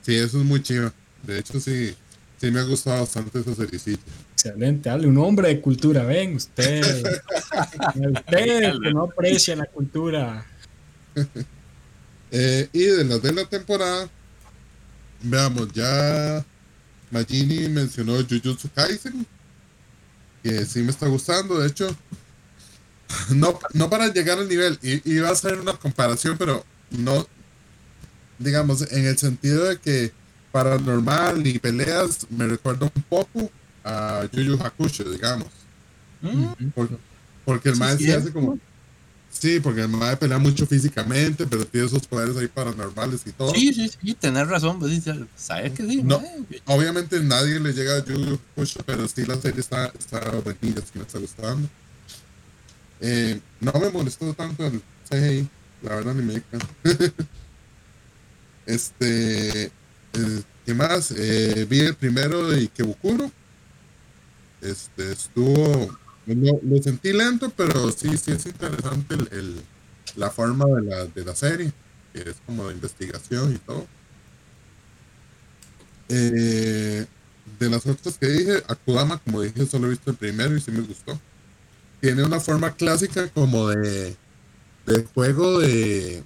[0.01, 0.93] Sí, eso es muy chido.
[1.23, 1.95] De hecho, sí,
[2.39, 4.03] sí me ha gustado bastante esa seriecita.
[4.33, 6.83] Excelente, dale, un hombre de cultura, ven, usted.
[7.95, 10.45] usted que no aprecia la cultura.
[12.37, 14.09] Eh, y de las de la temporada,
[15.21, 16.43] veamos, ya
[17.09, 19.25] Magini mencionó Jujutsu Kaisen,
[20.43, 21.57] que sí me está gustando.
[21.59, 21.87] De hecho,
[23.29, 27.25] no, no para llegar al nivel, i- iba a hacer una comparación, pero no,
[28.37, 30.11] digamos, en el sentido de que
[30.51, 33.49] paranormal y peleas me recuerda un poco
[33.85, 35.47] a Yu Hakusho, digamos.
[36.21, 36.99] Mm, Por-
[37.45, 38.59] porque el Sí, mae sí, se hace como.
[39.37, 43.53] Sí, porque el mae pelea mucho físicamente, pero tiene esos poderes ahí paranormales y todo.
[43.53, 45.03] Sí, sí, sí, tenés razón, pues,
[45.35, 46.19] sabes que sí, No.
[46.19, 46.61] mae.
[46.65, 50.91] Obviamente nadie le llega a Yu Hakusho, pero sí la serie está, está buenilla, sí
[50.95, 51.67] me está gustando.
[53.01, 55.47] Eh, no me molestó tanto el CGI,
[55.83, 56.41] la verdad ni me
[58.65, 59.71] este, eh,
[60.65, 61.11] ¿qué más?
[61.15, 63.29] Eh, vi el primero de Ikebukuro.
[64.61, 65.95] Este, estuvo,
[66.25, 69.61] lo, lo sentí lento, pero sí, sí es interesante el, el-
[70.15, 71.73] la forma de la, de la serie,
[72.13, 73.85] que es como de investigación y todo.
[76.09, 77.05] Eh,
[77.59, 80.71] de las otras que dije, Akudama, como dije, solo he visto el primero y sí
[80.71, 81.19] me gustó.
[82.01, 84.17] Tiene una forma clásica como de,
[84.87, 86.23] de juego de,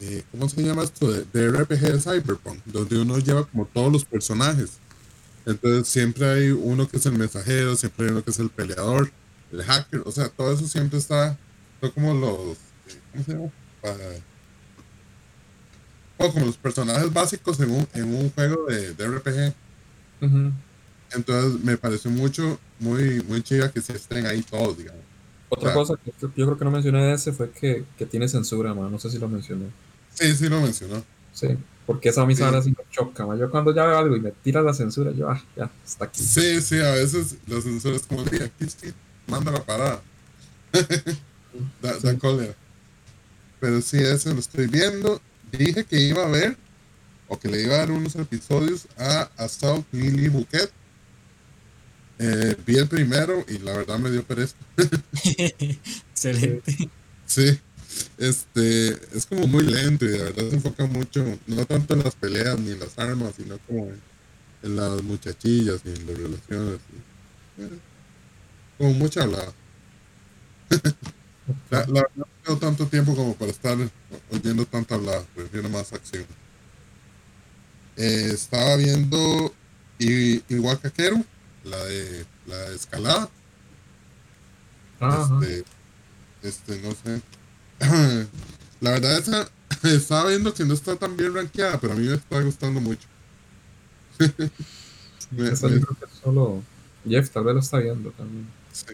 [0.00, 1.10] de- ¿cómo se llama esto?
[1.12, 4.80] De, de RPG de Cyberpunk, donde uno lleva como todos los personajes.
[5.48, 9.10] Entonces siempre hay uno que es el mensajero, siempre hay uno que es el peleador,
[9.50, 11.38] el hacker, o sea, todo eso siempre está,
[11.80, 12.58] son como los,
[13.12, 13.50] ¿cómo se llama?
[13.82, 13.96] Para-
[16.18, 19.54] o como los personajes básicos en un, en un juego de, de RPG.
[20.20, 20.52] Ujú.
[21.12, 25.02] Entonces me pareció mucho, muy, muy chida que se estén ahí todos, digamos.
[25.48, 28.74] Otra cosa que yo creo que no mencioné de ese fue que, que tiene censura,
[28.74, 28.90] man.
[28.90, 29.66] No sé si lo mencioné.
[30.12, 31.02] Sí, sí lo mencionó.
[31.32, 31.46] Sí,
[31.88, 32.42] porque esa a mí Sí.
[32.42, 33.38] me choca, man.
[33.38, 36.22] Yo cuando ya veo algo y me tira la censura, yo, ah, ya, está aquí.
[36.22, 38.92] Sí, sí, a veces los sensores como de aquí sí,
[39.26, 40.02] manda la parada.
[41.80, 42.54] da, da cólera.
[43.58, 45.18] Pero sí, eso lo estoy viendo.
[45.50, 46.58] Dije que iba a ver,
[47.26, 50.70] o que le iba a dar unos episodios a Assault Lily Bouquet.
[52.18, 54.56] Eh, vi el primero y la verdad me dio pereza.
[55.24, 56.90] Excelente.
[57.24, 57.58] Sí,
[58.18, 62.14] este, es como muy lento y de verdad se enfoca mucho, no tanto en las
[62.16, 64.02] peleas ni en las armas, sino como en,
[64.62, 66.80] en las muchachillas y en las relaciones.
[67.58, 67.80] y, eh,
[68.78, 69.52] como mucha hablada.
[71.70, 73.76] la, la verdad no tengo tanto tiempo como para estar
[74.30, 76.26] oyendo tanta hablada, prefiero más acción.
[77.96, 79.52] Eh, estaba viendo
[79.98, 81.24] I- Iwakakeru,
[81.64, 83.28] la de la de escalada.
[85.00, 85.40] Ajá.
[85.42, 85.64] Este,
[86.42, 87.22] este, no sé.
[88.80, 89.48] La verdad, esa
[89.88, 93.06] estaba viendo que no está tan bien rankeada, pero a mí me está gustando mucho.
[95.30, 96.62] Me- Esa me- yo creo que solo
[97.06, 98.46] Jeff tal vez lo está viendo también.
[98.72, 98.84] sí.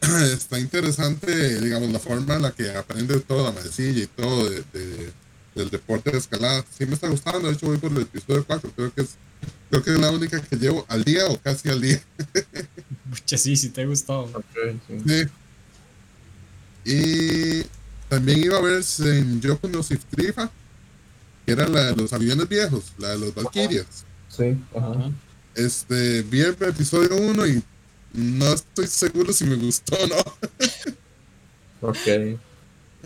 [0.32, 4.62] Está interesante, digamos, la forma en la que aprende toda la manecilla y todo de,
[4.72, 5.12] de-
[5.54, 6.64] del deporte de escalada.
[6.78, 9.16] Sí me está gustando, de hecho voy por el episodio 4, creo que es
[9.70, 12.00] creo que es la única que llevo al día o casi al día.
[13.10, 14.24] Pucha, sí, sí te ha gustado.
[14.34, 14.44] Ok,
[14.86, 15.00] sí.
[15.06, 15.30] Sí.
[16.86, 17.64] Y
[18.08, 20.48] también iba a ver en Yoku no Siftrifa,
[21.44, 24.04] que era la de los aviones viejos, la de los Valkyrias.
[24.28, 25.10] Sí, ajá.
[25.56, 27.62] Este, vi el episodio 1 y
[28.12, 30.16] no estoy seguro si me gustó o no.
[31.82, 32.38] Ok.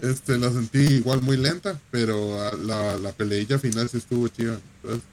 [0.01, 4.61] Este, la sentí igual muy lenta, pero ah, la, la peleilla final sí estuvo chida.
[4.77, 5.05] Entonces,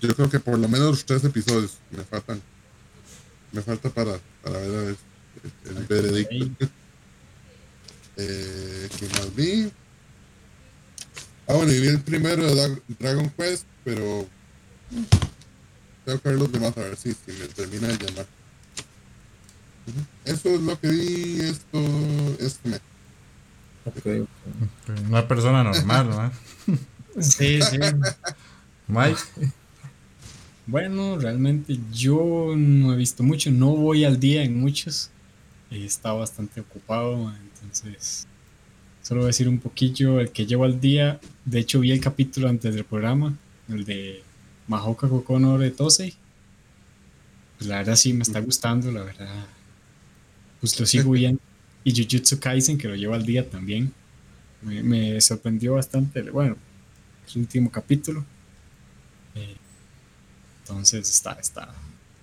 [0.00, 2.40] yo creo que por lo menos los tres episodios me faltan.
[3.50, 4.96] Me falta para, para ver a ver
[5.64, 6.68] el, el veredicto.
[8.16, 9.70] Eh, ¿Qué más vi?
[11.48, 14.26] Ah, bueno, y vi el primero de Dra- Dragon Quest, pero
[16.04, 18.26] tengo que ver los demás a ver si, si me termina de llamar.
[20.24, 21.78] Eso es lo que vi esto
[22.38, 22.80] este mes.
[25.08, 26.32] Una persona normal, ¿no?
[27.20, 27.78] Sí, sí.
[28.88, 29.20] Mike.
[30.66, 35.10] Bueno, realmente yo no he visto mucho, no voy al día en muchos.
[35.72, 38.26] He estado bastante ocupado, entonces
[39.02, 41.18] solo voy a decir un poquillo el que llevo al día.
[41.46, 43.38] De hecho, vi el capítulo antes del programa,
[43.68, 44.22] el de
[44.68, 46.14] Mahoka Kokono de Tosei.
[47.56, 49.46] Pues la verdad sí me está gustando, la verdad.
[50.60, 51.40] Pues lo sigo viendo.
[51.84, 53.94] Y Jujutsu Kaisen, que lo llevo al día también.
[54.60, 56.56] Me, me sorprendió bastante, bueno,
[57.34, 58.24] el último capítulo.
[59.34, 59.56] Eh,
[60.60, 61.74] entonces está, está,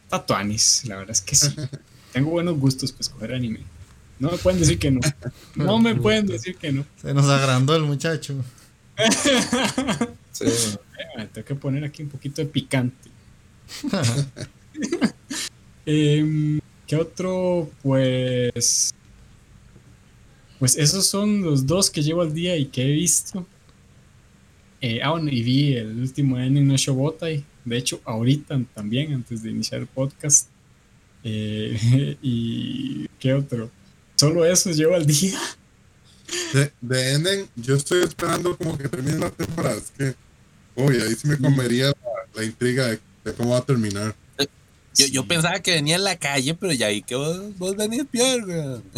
[0.03, 1.49] está tuanis, la verdad es que sí.
[2.11, 3.59] Tengo buenos gustos para escoger anime.
[4.19, 4.99] No me pueden decir que no.
[5.55, 6.85] No me pueden decir que no.
[7.01, 8.35] Se nos agrandó el muchacho.
[10.31, 10.45] Sí,
[11.15, 13.09] Me tengo que poner aquí un poquito de picante.
[15.85, 17.69] Em, ¿Qué otro?
[17.81, 18.93] Pues.
[20.59, 23.45] Pues esos son los dos que llevo al día y que he visto.
[24.81, 27.45] Eh, ah, bueno, y vi el último Anime no Shobotai.
[27.63, 30.49] De hecho, ahorita también, antes de iniciar el podcast.
[31.29, 33.69] Eh, y ¿qué otro?
[34.15, 35.39] Solo esos llevo al día.
[36.53, 39.77] De, de Enden, yo estoy esperando como que termine la temporada.
[39.77, 40.15] Es que,
[40.75, 41.93] uy, ahí sí me comería la,
[42.35, 44.15] la intriga de, de cómo va a terminar.
[44.95, 48.05] Yo, yo pensaba que venía en la calle, pero ya vi que vos, vos venís
[48.05, 48.83] peor, weón.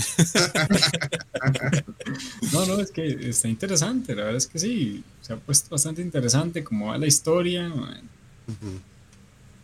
[2.53, 6.01] No, no, es que está interesante, la verdad es que sí, se ha puesto bastante
[6.01, 7.71] interesante como va la historia,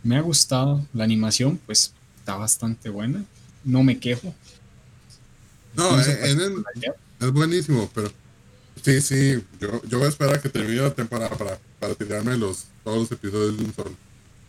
[0.02, 1.92] me ha gustado, la animación pues
[2.28, 3.24] está bastante buena,
[3.64, 4.34] no me quejo.
[5.74, 6.92] No, No eh, Enden ya.
[7.20, 8.12] es buenísimo, pero
[8.82, 12.36] sí, sí, yo, yo voy a esperar a que termine la temporada para, para tirarme
[12.36, 13.96] los, todos los episodios de un solo.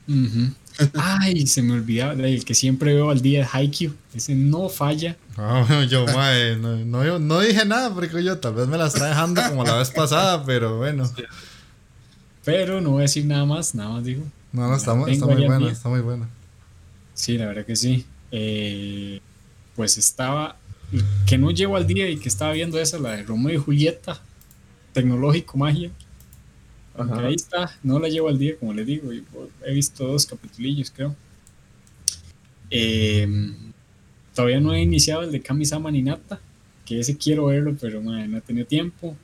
[0.93, 5.15] Ay, se me olvidaba, el que siempre veo al día de Haikyuu, ese no falla.
[5.38, 8.88] Ah, yo, mae, no, no, yo no dije nada porque yo tal vez me la
[8.88, 11.10] está dejando como la vez pasada, pero bueno.
[12.43, 14.26] Pero no voy a decir nada más, nada más digo.
[14.51, 15.72] No, no, está, muy buena, día.
[15.72, 16.27] está muy buena.
[17.19, 18.05] Sí, la verdad que sí.
[18.31, 19.19] Eh,
[19.75, 20.55] pues estaba,
[21.27, 24.21] que no llevo al día y que estaba viendo esa, la de Romeo y Julieta,
[24.93, 25.91] tecnológico magia.
[26.95, 30.25] Aunque ahí está, no la llevo al día, como les digo, pues, he visto dos
[30.25, 31.13] capitulillos, creo.
[32.69, 33.27] Eh,
[34.33, 36.39] todavía no he iniciado el de Kami-sama ni Nata,
[36.85, 39.17] que ese quiero verlo, pero no he tenido tiempo.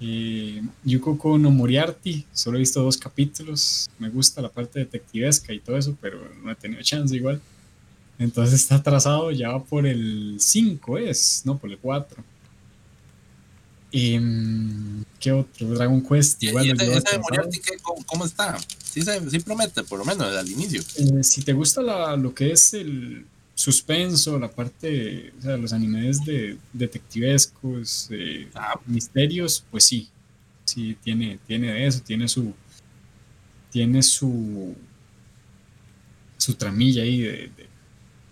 [0.00, 3.88] Eh, Yukoko no Moriarty, solo he visto dos capítulos.
[3.98, 7.40] Me gusta la parte detectivesca y todo eso, pero no he tenido chance igual.
[8.18, 12.22] Entonces está atrasado, ya va por el 5, es, no por el 4.
[13.90, 15.68] Em, ¿Qué otro?
[15.70, 16.42] Dragon Quest.
[16.42, 17.22] Y, Igual y lo ese, llevo ese de atrasado.
[17.22, 17.76] Moriarty, ¿qué?
[17.82, 18.58] ¿Cómo, cómo está?
[18.84, 20.82] Sí, se, sí promete, por lo menos al inicio.
[20.96, 23.24] Eh, si te gusta la- lo que es el
[23.62, 28.78] suspenso, la parte, o sea, los animes de detectivescos, eh, Ah.
[28.86, 30.08] misterios, pues sí,
[30.64, 32.54] sí tiene, tiene de eso, tiene su,
[33.72, 34.76] tiene su,
[36.36, 37.68] su tramilla ahí de, de-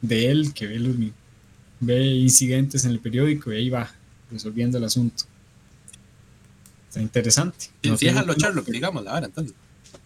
[0.03, 0.95] de él que ve, los,
[1.81, 3.91] ve incidentes en el periódico y ahí va
[4.31, 5.25] resolviendo el asunto.
[6.89, 7.67] Está interesante.
[7.83, 9.57] No sí, es tiene- a lo Sherlock, digamos, ahora entonces.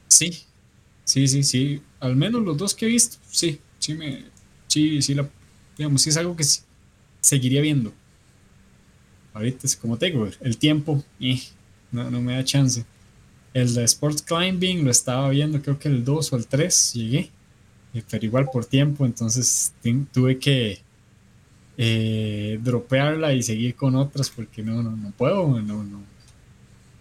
[0.08, 0.30] Sí,
[1.04, 1.82] sí, sí, sí.
[2.00, 4.24] Al menos los dos que he visto, sí, sí me,
[4.70, 5.28] sí, sí la,
[5.76, 6.44] digamos, sí es algo que
[7.20, 7.92] seguiría viendo.
[9.34, 11.40] Ahorita es como digo, el tiempo, eh,
[11.92, 12.84] no, no me da chance.
[13.52, 17.30] El de Sports Climbing lo estaba viendo, creo que el 2 o el 3 llegué,
[17.94, 19.72] eh, pero igual por tiempo, entonces
[20.12, 20.80] tuve que
[21.76, 26.02] eh, dropearla y seguir con otras porque no, no, no puedo, no, no.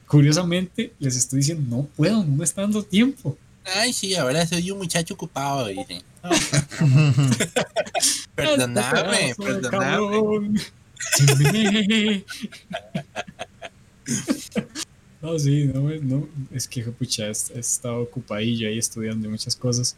[0.07, 3.37] Curiosamente, les estoy diciendo, no puedo, no me está dando tiempo.
[3.75, 5.67] Ay, sí, ahora soy un muchacho ocupado.
[5.67, 6.01] dice.
[8.35, 10.59] perdóname, perdóname.
[15.21, 19.97] No, sí, no, no, es que pucha, he, he estado ocupadillo ahí estudiando muchas cosas.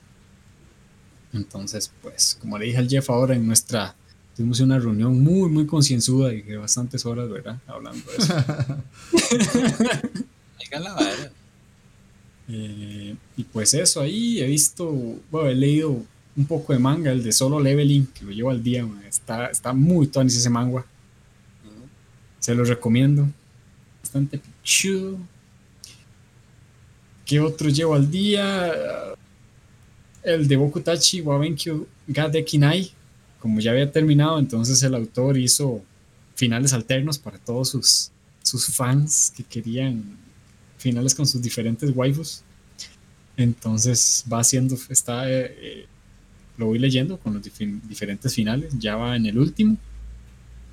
[1.31, 3.95] Entonces, pues, como le dije al Jeff ahora en nuestra,
[4.35, 7.59] tuvimos una reunión muy, muy concienzuda y de bastantes horas, ¿verdad?
[7.67, 8.33] Hablando de eso.
[10.79, 11.31] La vara.
[12.53, 14.91] Eh, y pues eso, ahí he visto,
[15.31, 16.03] bueno, he leído
[16.35, 19.47] un poco de manga, el de Solo Leveling, que lo llevo al día, man, está,
[19.47, 20.85] está muy tonis ese manga,
[22.39, 23.27] se lo recomiendo,
[24.01, 25.17] bastante pichudo.
[27.25, 28.73] ¿Qué otro llevo al día?
[30.23, 32.91] El de Bokutachi Wabenkyo Gadeki Nai,
[33.39, 35.81] como ya había terminado, entonces el autor hizo
[36.35, 38.11] finales alternos para todos sus,
[38.41, 40.17] sus fans que querían
[40.81, 42.41] finales con sus diferentes waifus.
[43.37, 45.85] Entonces va haciendo, está, eh, eh,
[46.57, 48.73] lo voy leyendo con los dif- diferentes finales.
[48.77, 49.77] Ya va en el último,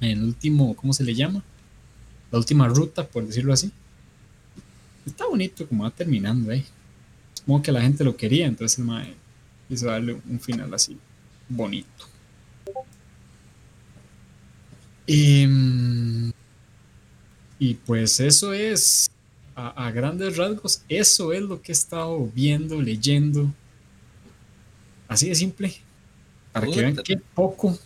[0.01, 1.43] en el último, ¿cómo se le llama?
[2.30, 3.70] La última ruta, por decirlo así.
[5.06, 6.64] Está bonito como va terminando ahí.
[7.35, 9.14] Supongo que la gente lo quería, entonces el mae
[9.68, 10.98] quiso darle un final así
[11.48, 11.89] bonito.
[15.06, 16.30] Em,
[17.59, 19.10] y pues eso es
[19.59, 23.52] a, a grandes rasgos, eso es lo que he estado viendo, leyendo.
[25.09, 25.74] Así de simple.
[26.52, 27.76] Para que vean qué poco.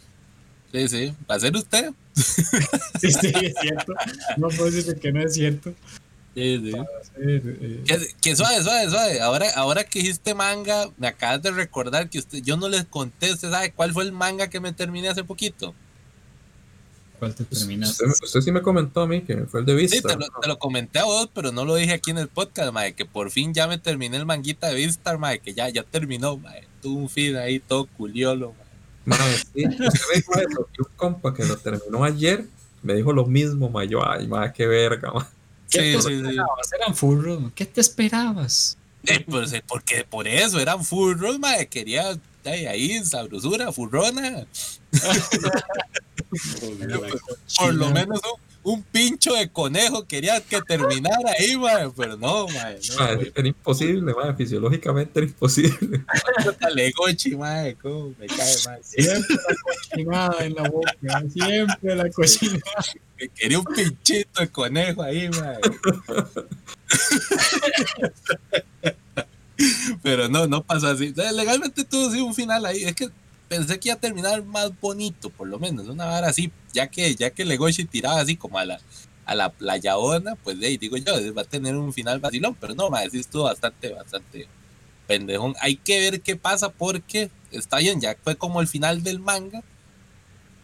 [0.70, 1.14] Sí, sí.
[1.30, 1.90] ¿Va a ser usted?
[3.00, 3.94] Sí, sí, es cierto.
[4.36, 5.74] No puedo decir que no es cierto.
[6.34, 6.72] Sí, sí.
[7.18, 9.20] Eh, eh, Que, que suave, suave, suave.
[9.20, 13.32] Ahora, ahora que hiciste manga, me acabas de recordar que usted, yo no les conté,
[13.32, 15.74] ¿usted sabe cuál fue el manga que me terminé hace poquito?
[17.22, 18.04] ¿Cuál te terminaste?
[18.04, 19.96] Usted, usted sí me comentó a mí que fue el de Vista.
[19.96, 22.26] Sí, te lo, te lo comenté a vos, pero no lo dije aquí en el
[22.26, 25.68] podcast, mae, que por fin ya me terminé el manguita de Vistar, mae, que ya,
[25.68, 26.66] ya terminó, mae.
[26.82, 28.54] Tuvo un feed ahí todo culiolo,
[29.06, 29.18] mae.
[29.20, 32.44] Mae, sí, usted me dijo un compa que lo terminó ayer
[32.82, 33.86] me dijo lo mismo, mae.
[33.86, 35.24] Yo, ay, mae, qué verga, mae.
[35.70, 36.14] ¿Qué Sí, te sí, sí.
[36.26, 36.72] esperabas?
[36.72, 37.40] Eran furros.
[37.40, 37.52] ¿no?
[37.54, 38.76] ¿Qué te esperabas?
[39.06, 44.46] Eh, pues, eh, porque por eso eran furros, mae, quería ay, ahí sabrosura, furrona.
[47.58, 52.46] Por lo menos un, un pincho de conejo quería que terminara ahí, mae, pero no,
[52.48, 56.04] mae, no, era imposible, mae, fisiológicamente era imposible.
[56.74, 58.82] Legochi, mae, cómo me cae.
[58.82, 60.94] Siempre la cochinada en la boca,
[61.32, 62.60] siempre la cochinada.
[63.16, 65.58] Que quería un pinchito de conejo ahí, mae.
[70.02, 71.12] Pero no, no pasó así.
[71.34, 72.84] Legalmente tuvo sí un final ahí.
[72.84, 73.08] Es que
[73.48, 75.88] pensé que iba a terminar más bonito, por lo menos.
[75.88, 78.80] Una vara así, ya que, ya que Legoshi tiraba así como a la,
[79.26, 82.56] a la playaona, pues de ahí digo yo, va a tener un final vacilón.
[82.60, 84.48] Pero no, mae, sí estuvo bastante, bastante
[85.06, 85.54] pendejón.
[85.60, 89.62] Hay que ver qué pasa porque está bien, ya fue como el final del manga.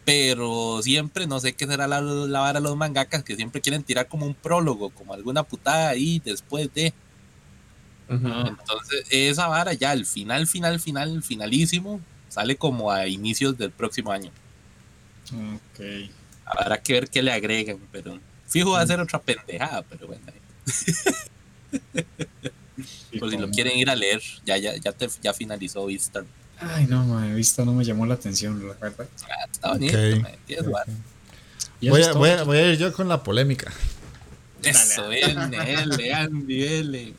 [0.05, 3.83] Pero siempre, no sé qué será la, la vara de los mangakas que siempre quieren
[3.83, 6.93] tirar como un prólogo, como alguna putada ahí después de.
[8.09, 14.11] Entonces, esa vara ya, el final, final, final, finalísimo, sale como a inicios del próximo
[14.11, 14.31] año.
[15.31, 16.09] Ok.
[16.45, 20.23] Habrá que ver qué le agregan, pero fijo va a ser otra pendejada, pero bueno.
[23.19, 26.25] Por si lo quieren ir a leer, ya, ya, ya, te, ya finalizó Vistar.
[26.59, 29.07] Ay, no, mae, vista no me llamó la atención, la verdad.
[29.23, 30.21] Ah, está bonito, Ok.
[30.21, 30.91] mae, tienes vara.
[31.81, 32.19] Y eso Voy es a, todo.
[32.19, 33.71] voy, a, voy a ir yo con la polémica.
[34.63, 37.13] Eso, L, L, Andy, L.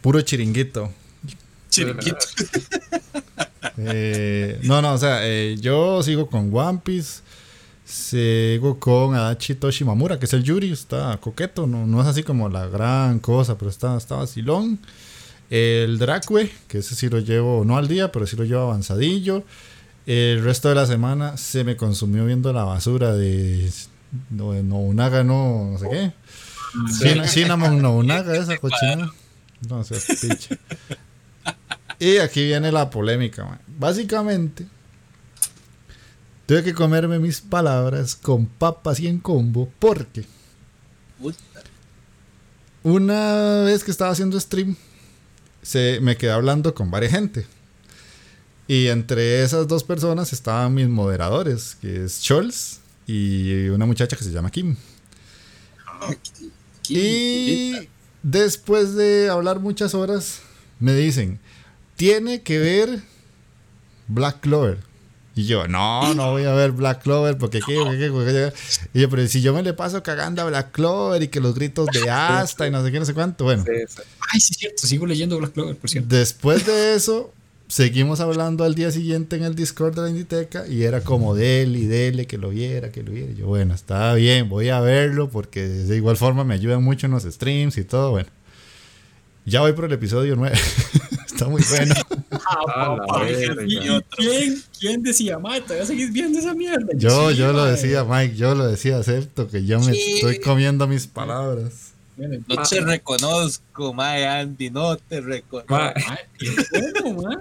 [0.00, 0.90] Puro chiringuito.
[1.70, 2.16] Chiringuito.
[3.78, 7.20] Eh, no, no, o sea, eh, yo sigo con One Piece.
[7.84, 12.48] Sigo con Adachi Toshimamura, que es el Yuri, está coqueto, no, no es así como
[12.48, 14.80] la gran cosa, pero está, está vacilón.
[15.50, 19.44] El Dracue, que ese sí lo llevo, no al día, pero sí lo llevo avanzadillo.
[20.04, 23.70] El resto de la semana se me consumió viendo la basura de,
[24.30, 26.12] no, de Nobunaga, no, no sé qué.
[26.90, 29.12] Cin- Cinnamon Nobunaga, esa cochinada.
[29.68, 30.58] No sé, picha.
[31.98, 33.60] Y aquí viene la polémica, man.
[33.66, 34.66] Básicamente,
[36.46, 40.26] tuve que comerme mis palabras con papas y en combo porque
[42.82, 44.76] una vez que estaba haciendo stream,
[45.62, 47.46] se, me quedé hablando con varias gente.
[48.68, 54.24] Y entre esas dos personas estaban mis moderadores, que es Scholz y una muchacha que
[54.24, 54.76] se llama Kim.
[56.88, 57.88] Y
[58.26, 60.40] después de hablar muchas horas,
[60.80, 61.38] me dicen,
[61.94, 63.00] tiene que ver
[64.08, 64.78] Black Clover.
[65.36, 68.52] Y yo, no, no voy a ver Black Clover porque qué, qué, qué, qué, qué".
[68.94, 71.54] Y yo, pero si yo me le paso cagando a Black Clover y que los
[71.54, 73.44] gritos de Asta y no sé qué, no sé cuánto.
[73.44, 73.64] Bueno.
[73.68, 76.16] Ay, sí, es cierto, sigo leyendo Black Clover, por cierto.
[76.16, 77.32] después de eso,
[77.68, 81.78] seguimos hablando al día siguiente en el Discord de la Inditeca y era como dele
[81.80, 83.32] y dele que lo viera, que lo viera.
[83.32, 87.06] Y yo, bueno, está bien, voy a verlo porque de igual forma me ayudan mucho
[87.06, 88.12] en los streams y todo.
[88.12, 88.28] Bueno,
[89.44, 90.56] ya voy por el episodio 9.
[91.26, 91.94] está muy bueno.
[92.30, 93.64] A la verga.
[94.16, 96.88] ¿Quién, quién, decía, mae, todavía seguís viendo esa mierda?
[96.96, 100.86] Yo, Sí, yo lo decía, Mike, yo lo decía, acepto que yo me estoy comiendo
[100.86, 101.85] mis palabras.
[102.16, 105.78] No te reconozco, mae Andy, no te reconozco.
[106.40, 106.48] Es.
[106.72, 107.40] Es Sí, bueno.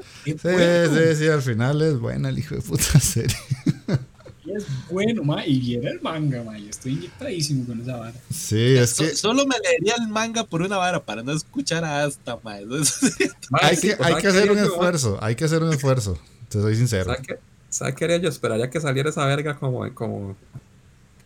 [0.93, 3.35] sí, sí, al final es buena el hijo de puta serie.
[4.45, 5.47] Es bueno, mae.
[5.49, 6.69] Y viene el manga, mae.
[6.69, 8.13] Estoy inyectadísimo con esa vara.
[8.29, 11.83] Sí, es So- que solo me leería el manga por una vara para no escuchar
[11.83, 12.65] a Asta, mae.
[13.61, 16.19] Hay sí, que, hay ¿sabe que hacer un esfuerzo, hay que hacer un esfuerzo,
[16.49, 17.05] te soy sincero.
[17.13, 17.39] ¿Sabe qué?
[17.69, 18.29] ¿Sabe qué haría yo?
[18.29, 20.37] Esperaría que saliera esa verga como, como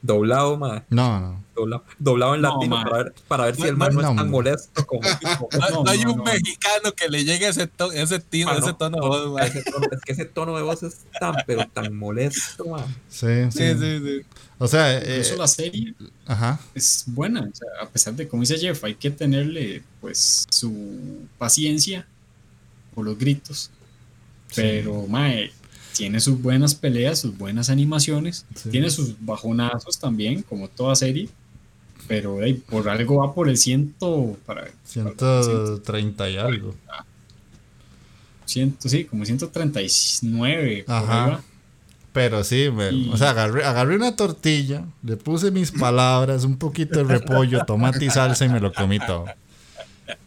[0.01, 0.84] doblado, mae.
[0.89, 1.43] No, no.
[1.55, 4.09] Doblado, doblado en No, latino para ver, para ver si No, el man no, no,
[4.11, 5.01] es tan molesto como,
[5.38, 6.23] como- No, No, no hay un no.
[6.23, 9.88] mexicano que le llegue ese, to- ese, tino, Ah, ese tono de voz, ese tono-
[9.91, 12.85] es que ese tono de voz es tan, pero tan molesto, mae.
[13.09, 13.73] Sí, sí.
[13.73, 14.21] Sí, sí, sí.
[14.57, 15.93] O sea, eh, Incluso la serie
[16.27, 16.59] ajá.
[16.76, 17.41] es buena.
[17.41, 22.05] O sea, a pesar de, como dice Jeff, hay que tenerle, pues, su paciencia
[22.95, 23.69] por los gritos.
[24.55, 25.51] Pero, mae,
[25.99, 28.45] tiene sus buenas peleas, sus buenas animaciones.
[28.55, 28.69] Sí.
[28.69, 31.27] Tiene sus bajonazos también, como toda serie.
[32.07, 34.38] Pero ey, por algo va por el ciento.
[34.45, 34.61] Para,
[34.91, 36.73] para- 130 y algo.
[38.45, 40.84] ciento, sí, como 139.
[40.85, 41.41] por Ajá.
[42.13, 46.57] Pero sí, me- Y- o sea, agarré, agarré una tortilla, le puse mis palabras, un
[46.57, 49.26] poquito de repollo, tomate y salsa y me lo comí todo.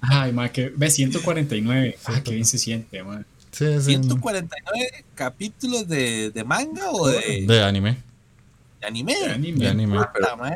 [0.03, 1.97] Ay, mae, que ve 149.
[2.05, 3.24] Ah, qué bien se siente, mae.
[3.53, 3.97] Sí, sí.
[3.99, 4.05] no.
[4.05, 7.99] 149 capítulos de, de manga o de, De anime.
[8.81, 9.15] de anime.
[9.15, 9.59] De anime.
[9.59, 9.99] De anime.
[9.99, 10.55] Puta, mae.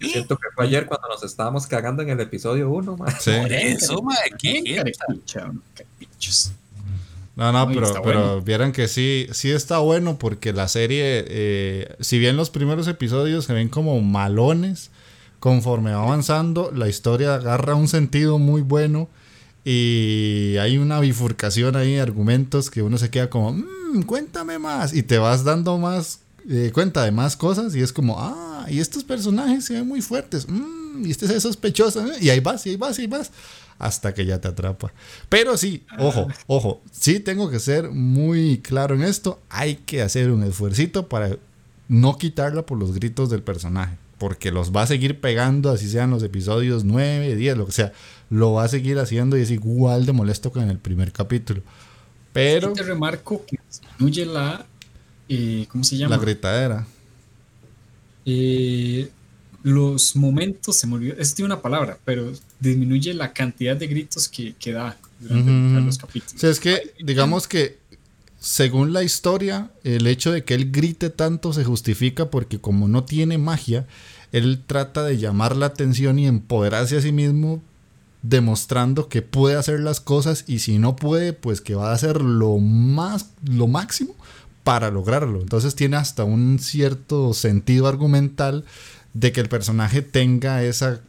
[0.00, 3.12] Sí, Siento que fue ayer cuando nos estábamos cagando en el episodio 1, mae.
[3.18, 3.32] Sí.
[3.40, 4.84] Por eso, mae, qué.
[7.34, 8.40] No, no, pero, pero bueno.
[8.42, 13.44] vieran que sí, sí está bueno porque la serie, eh, si bien los primeros episodios
[13.44, 14.90] se ven como malones,
[15.38, 19.08] conforme va avanzando, la historia agarra un sentido muy bueno
[19.70, 24.94] y hay una bifurcación ahí de argumentos que uno se queda como, "Mm, cuéntame más,
[24.94, 26.20] y te vas dando más
[26.50, 30.00] eh, cuenta de más cosas y es como, ah, y estos personajes se ven muy
[30.00, 32.16] fuertes, mm, y este ve sospechoso, ¿eh?
[32.22, 33.30] y ahí vas, y ahí vas, y ahí vas,
[33.78, 34.90] hasta que ya te atrapa.
[35.28, 40.30] Pero sí, ojo, ojo, sí tengo que ser muy claro en esto, hay que hacer
[40.30, 41.36] un esfuercito para
[41.88, 46.08] no quitarla por los gritos del personaje, porque los va a seguir pegando, así sean
[46.08, 47.92] los episodios 9, 10, lo que sea,
[48.30, 51.62] lo va a seguir haciendo y es igual de molesto que en el primer capítulo.
[52.32, 54.66] Pero te remarco que disminuye la.
[55.28, 56.16] eh, ¿Cómo se llama?
[56.16, 56.86] la gritadera.
[58.24, 59.10] Eh,
[59.62, 64.28] los momentos, se me olvidó, es tiene una palabra, pero disminuye la cantidad de gritos
[64.28, 66.40] que, que da durante los O capítulos.
[66.40, 67.78] sea, es que, digamos que,
[68.38, 73.04] según la historia, el hecho de que él grite tanto se justifica porque como no
[73.04, 73.86] tiene magia,
[74.32, 77.62] él trata de llamar la atención y empoderarse a sí mismo,
[78.22, 82.20] demostrando que puede hacer las cosas y si no puede, pues que va a hacer
[82.20, 84.14] lo más, lo máximo
[84.64, 85.40] para lograrlo.
[85.40, 88.64] Entonces tiene hasta un cierto sentido argumental
[89.14, 91.00] de que el personaje tenga esa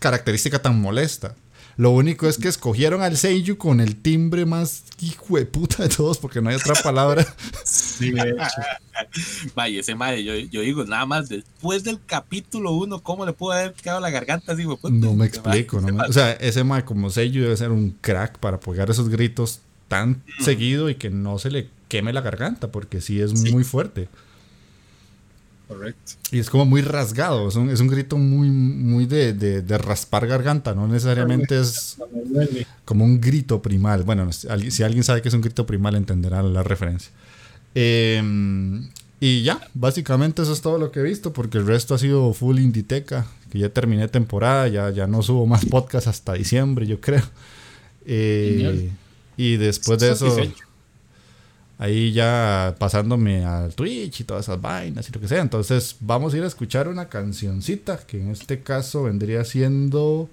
[0.00, 1.34] característica tan molesta.
[1.78, 5.88] Lo único es que escogieron al Seiyu con el timbre más hijo de puta de
[5.90, 7.26] todos, porque no hay otra palabra.
[7.64, 8.44] Sí, de hecho.
[9.54, 13.52] Vaya, ese madre, yo, yo digo, nada más después del capítulo 1, ¿cómo le pudo
[13.52, 14.78] haber quedado la garganta así, güey?
[14.90, 15.80] No me explico.
[15.80, 19.08] no me- o sea, ese ma como Seiyu debe ser un crack para pegar esos
[19.10, 23.64] gritos tan seguido y que no se le queme la garganta, porque sí es muy
[23.64, 24.08] fuerte.
[25.68, 26.12] Correcto.
[26.30, 29.78] Y es como muy rasgado, es un, es un grito muy, muy de, de- de
[29.78, 31.96] raspar garganta, no necesariamente es
[32.84, 34.04] como un grito primal.
[34.04, 34.48] Bueno, si
[34.82, 37.10] alguien- sabe que es un grito primal entenderá la referencia.
[37.74, 38.22] Eh,
[39.18, 42.32] y ya, básicamente eso es todo lo que he visto, porque el resto ha sido
[42.32, 47.00] full Inditeca, que ya terminé temporada, ya, ya no subo más podcast hasta diciembre, yo
[47.00, 47.22] creo.
[48.04, 48.90] Eh,
[49.36, 50.65] y después de eso, Satisfecho.
[51.78, 55.42] Ahí ya pasándome al Twitch y todas esas vainas y lo que sea.
[55.42, 60.28] Entonces vamos a ir a escuchar una cancioncita, que en este caso vendría siendo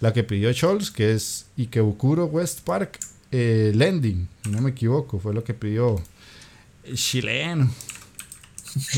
[0.00, 2.98] la que pidió Scholz, que es Ikebukuro West Park
[3.32, 6.00] eh, Lending, si no me equivoco, fue lo que pidió
[6.84, 7.70] el chileno.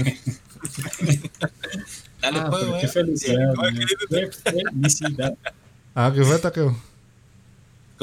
[2.22, 2.80] Dale, Ah, güey.
[2.80, 3.54] qué felicidad.
[3.54, 3.86] ¿Cómo es man.
[3.86, 5.34] que Qué felicidad.
[5.94, 6.76] Ah, ¿qué fue, Takeo?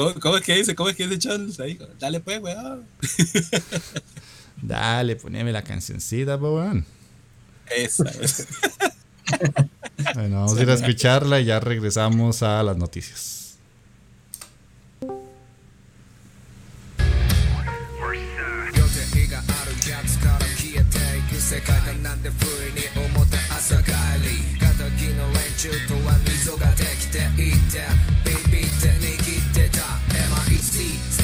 [0.00, 0.74] ¿Cómo, cómo es que dice?
[0.74, 1.60] ¿Cómo es que dice Charles?
[1.60, 2.56] Ahí, dale, pues, güey.
[4.62, 6.86] Dale, poneme la cancioncita, po, weón.
[7.76, 8.44] Esa, esa.
[10.14, 13.40] Bueno, vamos a ir a escucharla y ya regresamos a las noticias.
[30.80, 31.19] see.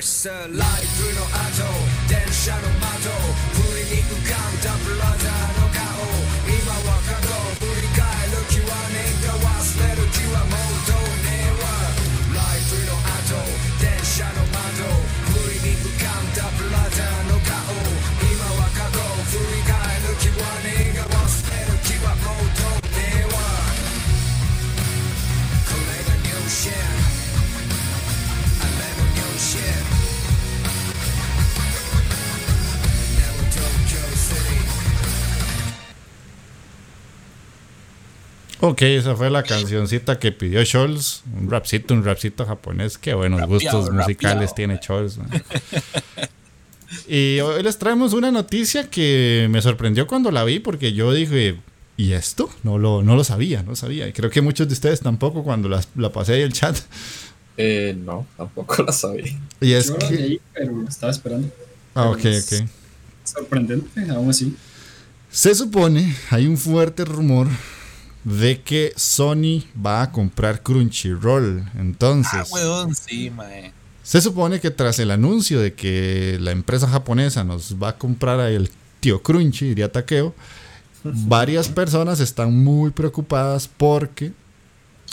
[0.00, 0.62] Verse ライフ
[1.14, 1.62] の後
[2.08, 3.10] 電車の窓
[3.54, 5.84] 不意に浮かんだブラザーの顔
[6.48, 7.28] 今は過去
[7.60, 9.46] 振り返る気はねえか忘
[9.88, 9.99] れる
[38.71, 41.23] Ok, esa fue la cancioncita que pidió Scholz.
[41.37, 42.97] Un rapcito, un rapcito japonés.
[42.97, 45.17] Qué buenos gustos musicales tiene Scholz.
[47.05, 51.57] y hoy les traemos una noticia que me sorprendió cuando la vi porque yo dije,
[51.97, 52.49] ¿y esto?
[52.63, 54.07] No lo, no lo sabía, no lo sabía.
[54.07, 56.77] Y creo que muchos de ustedes tampoco cuando la pasé ahí el chat.
[57.57, 59.37] Eh, no, tampoco la sabía.
[59.59, 60.11] Y es Yo que...
[60.11, 61.49] leí, pero estaba esperando.
[61.93, 62.69] Ah, ok, ok.
[63.25, 64.55] Sorprendente, aún así.
[65.29, 67.49] Se supone, hay un fuerte rumor
[68.23, 71.65] de que Sony va a comprar Crunchyroll.
[71.77, 72.33] Entonces...
[72.33, 73.73] Ah, weón, sí, mae.
[74.03, 78.39] Se supone que tras el anuncio de que la empresa japonesa nos va a comprar
[78.39, 78.69] a el
[78.99, 80.33] tío Crunchy, diría Takeo,
[81.03, 84.31] varias personas están muy preocupadas porque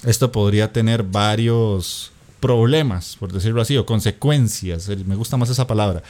[0.04, 6.02] esto podría tener varios problemas, por decirlo así, o consecuencias, me gusta más esa palabra,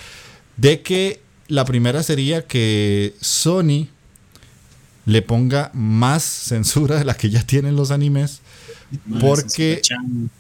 [0.56, 3.88] de que la primera sería que Sony
[5.09, 8.43] le ponga más censura de la que ya tienen los animes,
[9.20, 9.80] porque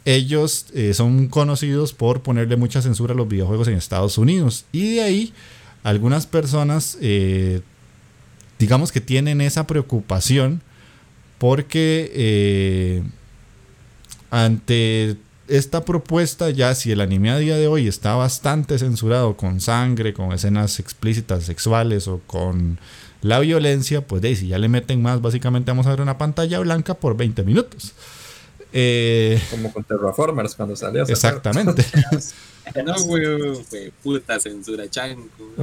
[0.04, 4.66] ellos eh, son conocidos por ponerle mucha censura a los videojuegos en Estados Unidos.
[4.70, 5.32] Y de ahí
[5.84, 7.62] algunas personas, eh,
[8.58, 10.60] digamos que tienen esa preocupación
[11.38, 13.02] porque eh,
[14.30, 15.16] ante
[15.46, 20.12] esta propuesta ya si el anime a día de hoy está bastante censurado con sangre,
[20.12, 22.78] con escenas explícitas sexuales o con
[23.22, 26.58] la violencia, pues de si ya le meten más, básicamente vamos a ver una pantalla
[26.60, 27.92] blanca por 20 minutos.
[28.72, 31.04] Eh, Como con Terraformers cuando salió.
[31.04, 31.84] Exactamente.
[32.84, 33.24] no, güey,
[34.02, 35.54] puta censura chanco.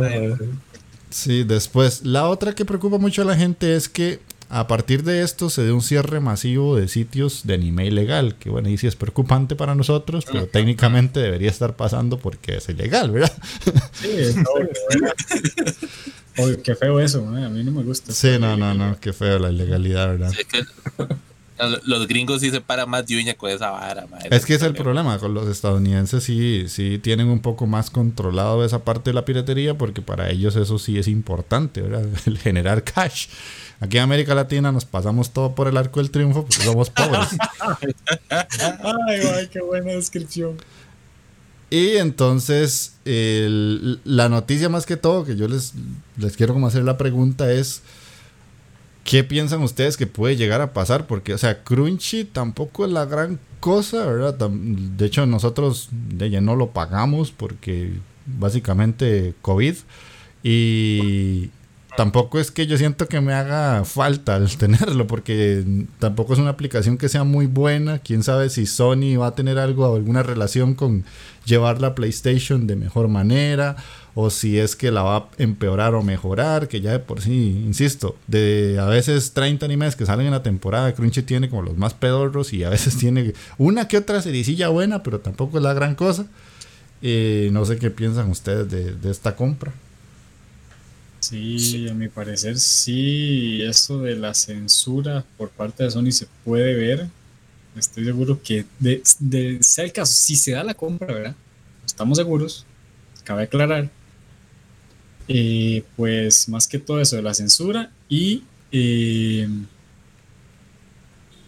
[1.10, 4.20] Sí, después, la otra que preocupa mucho a la gente es que
[4.50, 8.50] a partir de esto se dé un cierre masivo de sitios de anime ilegal, que
[8.50, 13.12] bueno, y sí es preocupante para nosotros, pero técnicamente debería estar pasando porque es ilegal,
[13.12, 13.34] ¿verdad?
[13.94, 14.36] Sí, es
[16.38, 17.46] Oye, qué feo eso, ¿eh?
[17.46, 18.12] a mí no me gusta.
[18.12, 20.34] Sí, no, no, no, qué feo la ilegalidad, ¿verdad?
[20.38, 20.66] es que
[21.86, 24.30] los gringos sí se paran más de uña con esa vara, madre.
[24.32, 28.66] Es que es el problema, con los estadounidenses sí, sí tienen un poco más controlado
[28.66, 32.06] esa parte de la piratería porque para ellos eso sí es importante, ¿verdad?
[32.26, 33.28] El generar cash.
[33.80, 37.28] Aquí en América Latina nos pasamos todo por el arco del triunfo porque somos pobres.
[38.30, 40.58] ay, ay, qué buena descripción.
[41.70, 45.74] Y entonces, la noticia más que todo, que yo les,
[46.18, 47.82] les quiero como hacer la pregunta es,
[49.04, 51.08] ¿qué piensan ustedes que puede llegar a pasar?
[51.08, 54.50] Porque, o sea, Crunchy tampoco es la gran cosa, ¿verdad?
[54.50, 57.94] De hecho, nosotros de ella no lo pagamos porque
[58.26, 59.76] básicamente COVID.
[60.44, 61.50] Y,
[61.96, 65.64] tampoco es que yo siento que me haga falta el tenerlo, porque
[66.00, 68.00] tampoco es una aplicación que sea muy buena.
[68.00, 71.06] Quién sabe si Sony va a tener algo, alguna relación con
[71.46, 73.76] llevar la PlayStation de mejor manera,
[74.16, 77.62] o si es que la va a empeorar o mejorar, que ya de por sí,
[77.66, 81.78] insisto, de a veces 30 animes que salen en la temporada, Crunchy tiene como los
[81.78, 85.74] más pedorros y a veces tiene una que otra sericilla buena, pero tampoco es la
[85.74, 86.26] gran cosa.
[87.02, 89.74] Eh, no sé qué piensan ustedes de, de esta compra.
[91.20, 96.76] Sí, a mi parecer sí, eso de la censura por parte de Sony se puede
[96.76, 97.08] ver.
[97.76, 101.36] Estoy seguro que de, de sea el caso, si se da la compra, ¿verdad?
[101.86, 102.66] Estamos seguros,
[103.24, 103.90] cabe aclarar.
[105.28, 109.48] Eh, pues más que todo eso de la censura y eh,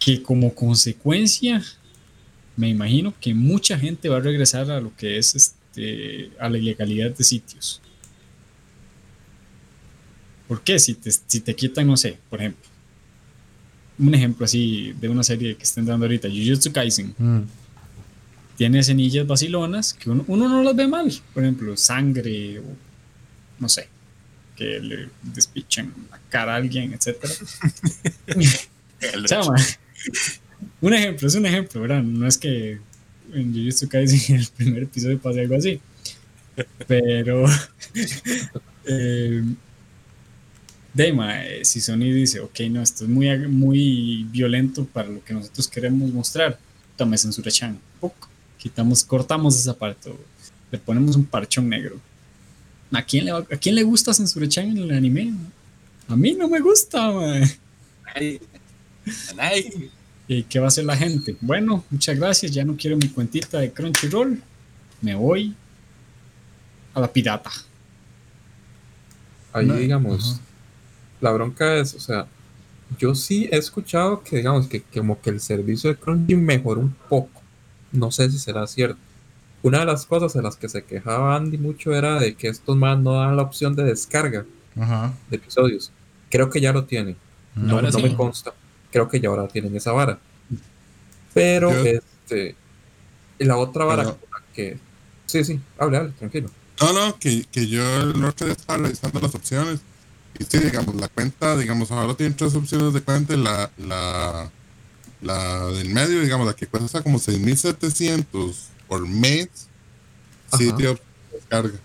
[0.00, 1.62] que como consecuencia
[2.56, 6.58] me imagino que mucha gente va a regresar a lo que es este a la
[6.58, 7.80] ilegalidad de sitios
[10.48, 10.78] ¿Por qué?
[10.78, 12.64] Si te, si te quitan, no sé, por ejemplo,
[13.98, 17.14] un ejemplo así de una serie que estén dando ahorita, Jujutsu Kaisen.
[17.18, 17.40] Mm.
[18.56, 21.12] Tiene escenillas vacilonas que uno, no las ve mal.
[21.34, 22.64] Por ejemplo, sangre o
[23.60, 23.88] no sé,
[24.56, 27.24] que le despichen la cara a alguien, etc.
[30.80, 32.02] un ejemplo, es un ejemplo, ¿verdad?
[32.02, 32.78] No es que
[33.32, 35.80] en Jujutsu Kaisen en el primer episodio pase algo así.
[36.86, 37.46] Pero
[38.86, 39.44] eh,
[40.98, 45.68] de, si Sony dice, ok, no, esto es muy, muy violento para lo que nosotros
[45.68, 46.58] queremos mostrar,
[46.96, 47.78] tome censura Chan.
[48.58, 50.12] Quitamos, cortamos esa parte,
[50.70, 52.00] le ponemos un parchón negro.
[52.92, 55.34] ¿A quién le, a quién le gusta censura Chan en el anime?
[56.08, 57.12] A mí no me gusta,
[60.26, 61.36] ¿Y qué va a hacer la gente?
[61.40, 64.42] Bueno, muchas gracias, ya no quiero mi cuentita de Crunchyroll,
[65.00, 65.54] me voy
[66.92, 67.50] a la pirata.
[69.52, 70.40] Ahí digamos,
[71.20, 72.26] la bronca es, o sea,
[72.98, 76.94] yo sí he escuchado que, digamos, que, como que el servicio de Crunchy mejoró un
[77.08, 77.42] poco.
[77.92, 78.98] No sé si será cierto.
[79.62, 82.76] Una de las cosas en las que se quejaba Andy mucho era de que estos
[82.76, 84.46] más no dan la opción de descarga
[84.76, 85.90] de episodios.
[86.30, 87.16] Creo que ya lo tienen.
[87.54, 88.54] No, me consta.
[88.92, 90.18] Creo que ya ahora tienen esa vara.
[91.34, 92.54] Pero, este.
[93.38, 94.16] La otra vara
[94.54, 94.78] que.
[95.26, 96.48] Sí, sí, hable, hable, tranquilo.
[96.80, 97.82] No, no, que, que yo
[98.14, 99.80] no estoy revisando las opciones
[100.38, 103.36] y sí, digamos, la cuenta, digamos, ahora tiene tres opciones de cuenta.
[103.36, 104.50] La, la,
[105.20, 108.54] la del medio, digamos, la que cuesta como 6.700
[108.86, 109.48] por mes,
[110.56, 110.98] sí tiene
[111.32, 111.78] descarga.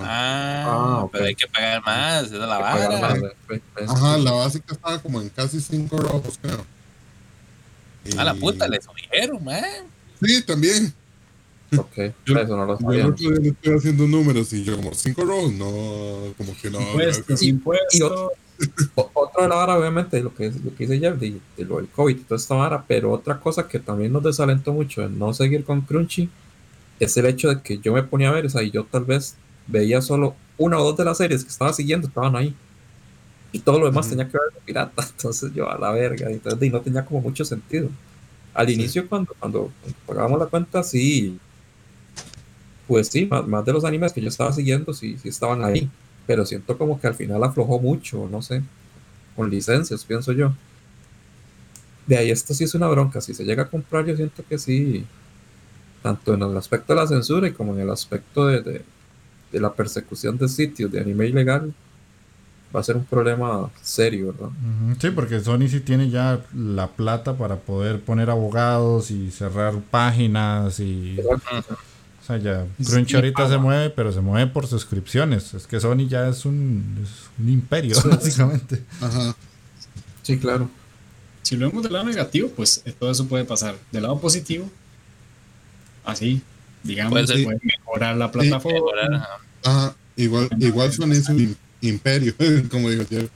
[0.00, 3.18] Ah, ah pero hay que pagar más, es la barra.
[3.88, 6.64] Ajá, la básica estaba como en casi 5 rojos, creo.
[8.18, 9.64] A la puta, le subieron, man.
[10.22, 10.94] Sí, también.
[11.76, 13.04] Ok, yo, eso no lo sabía.
[13.16, 16.80] Yo estoy haciendo números y yo como cinco rojos, no, como que no.
[16.80, 18.30] Impuestos, impuestos.
[18.94, 21.76] o- otra de la vara, obviamente, lo que, lo que dice Jeff, de, de lo
[21.76, 25.18] del COVID y toda esta vara, pero otra cosa que también nos desalentó mucho en
[25.18, 26.30] no seguir con Crunchy
[27.00, 29.04] es el hecho de que yo me ponía a ver, o sea, y yo tal
[29.04, 29.34] vez
[29.66, 32.54] veía solo una o dos de las series que estaba siguiendo, estaban ahí.
[33.52, 36.70] Y todo lo demás tenía que ver pirata, entonces yo a la verga, entonces y
[36.70, 37.88] no tenía como mucho sentido.
[38.54, 39.70] Al inicio, cuando, cuando
[40.06, 41.38] pagábamos la cuenta, sí,
[42.86, 45.90] pues sí, más, más de los animes que yo estaba siguiendo, sí, sí estaban ahí.
[46.26, 48.62] Pero siento como que al final aflojó mucho, no sé,
[49.36, 50.52] con licencias, pienso yo.
[52.06, 53.20] De ahí esto sí es una bronca.
[53.20, 55.04] Si se llega a comprar, yo siento que sí,
[56.02, 58.84] tanto en el aspecto de la censura y como en el aspecto de, de,
[59.52, 61.72] de la persecución de sitios de anime ilegal,
[62.74, 64.50] va a ser un problema serio, ¿verdad?
[65.00, 70.80] Sí, porque Sony sí tiene ya la plata para poder poner abogados y cerrar páginas
[70.80, 71.18] y...
[72.26, 75.54] O sea, ya Sí, Crunchy ahorita se mueve, pero se mueve por suscripciones.
[75.54, 78.08] Es que Sony ya es un, es un imperio, Sí.
[78.10, 78.82] básicamente.
[79.00, 79.36] Ajá.
[80.22, 80.68] Sí, claro.
[81.42, 83.76] Si lo vemos del lado negativo, pues eh, todo eso puede pasar.
[83.92, 84.68] Del lado positivo,
[86.04, 86.42] así,
[86.82, 87.60] digamos, Puede puede, ser.
[87.62, 89.16] mejorar la Mejorar, plataforma.
[89.16, 89.28] ajá.
[89.64, 89.96] Ajá.
[90.16, 92.34] Igual, igual Sony es un im- imperio,
[92.70, 93.30] como dijo Jeff.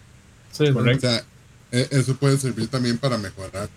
[0.50, 1.02] Sí, O Correcto.
[1.08, 1.24] sea,
[1.70, 3.68] e- eso puede servir también para mejorar.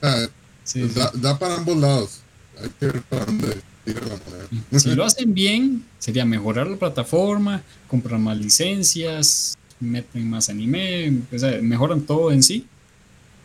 [0.00, 0.28] O sea,
[0.64, 0.94] Sí, sí.
[0.94, 2.20] da, da para ambos lados.
[2.62, 3.60] Hay que ver para dónde.
[4.78, 11.38] Si lo hacen bien, sería mejorar la plataforma, comprar más licencias, meten más anime, o
[11.38, 12.66] sea, mejoran todo en sí,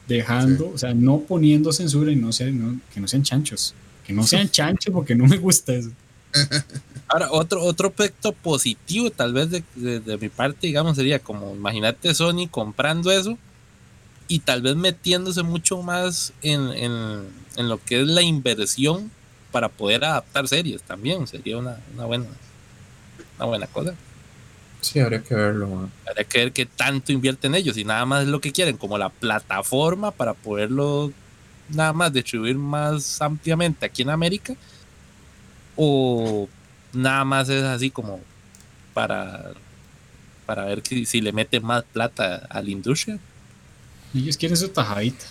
[0.07, 3.73] dejando, o sea, no poniendo censura y no sean, no- que no sean chanchos.
[4.05, 5.89] Que no sean chanchos porque no me gusta eso.
[7.09, 11.55] Ahora, otro, otro aspecto positivo, tal vez de, de- de mi parte, digamos, sería como,
[11.55, 13.38] imagínate Sony comprando eso
[14.27, 17.23] y tal vez metiéndose mucho más en, en-
[17.55, 19.09] en lo que es la inversión
[19.52, 21.28] para poder adaptar series también.
[21.28, 22.26] Sería una, una buena
[23.38, 23.94] una buena cosa.
[24.82, 25.91] sí, habría que verlo, man.
[26.07, 28.98] Habría que ver qué tanto invierten ellos y nada más es lo que quieren, como
[28.98, 31.11] la plataforma para poderlo
[31.69, 34.56] nada más distribuir más ampliamente aquí en América
[35.76, 36.48] o
[36.94, 38.22] nada más es así como
[38.94, 39.52] para
[40.45, 43.19] para ver que, si le mete más plata a la industria.
[44.15, 45.26] Ellos quieren su tajadita.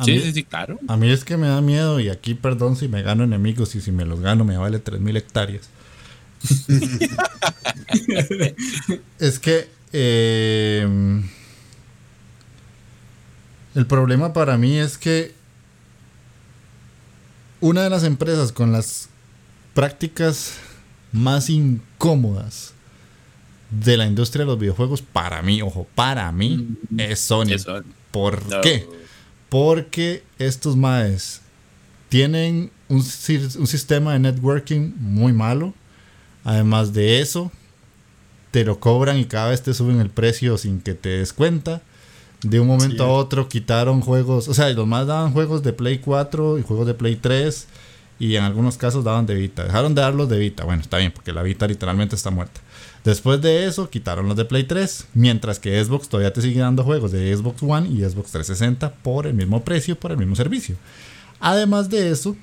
[0.00, 0.78] A, sí, mí, sí, sí, claro.
[0.88, 3.82] a mí es que me da miedo y aquí perdón si me gano enemigos y
[3.82, 5.68] si me los gano me vale 3.000 hectáreas.
[9.18, 11.22] es que eh,
[13.74, 15.34] el problema para mí es que
[17.60, 19.10] una de las empresas con las
[19.74, 20.54] prácticas
[21.12, 22.72] más incómodas
[23.68, 27.58] de la industria de los videojuegos, para mí, ojo, para mí, es Sony.
[28.10, 28.62] ¿Por no.
[28.62, 28.88] qué?
[29.50, 31.42] Porque estos maes
[32.08, 35.74] tienen un, un sistema de networking muy malo.
[36.44, 37.52] Además de eso,
[38.50, 41.82] te lo cobran y cada vez te suben el precio sin que te des cuenta.
[42.42, 43.10] De un momento Sí.
[43.10, 46.86] a otro quitaron juegos, o sea, los más daban juegos de Play 4 y juegos
[46.86, 47.66] de Play 3
[48.18, 49.64] y en algunos casos daban de Vita.
[49.64, 52.62] Dejaron de darlos de Vita, bueno, está bien, porque la Vita literalmente está muerta.
[53.04, 56.84] Después de eso, quitaron los de Play 3, mientras que Xbox todavía te sigue dando
[56.84, 60.76] juegos de Xbox One y Xbox 360 por el mismo precio, por el mismo servicio.
[61.40, 62.36] Además de eso,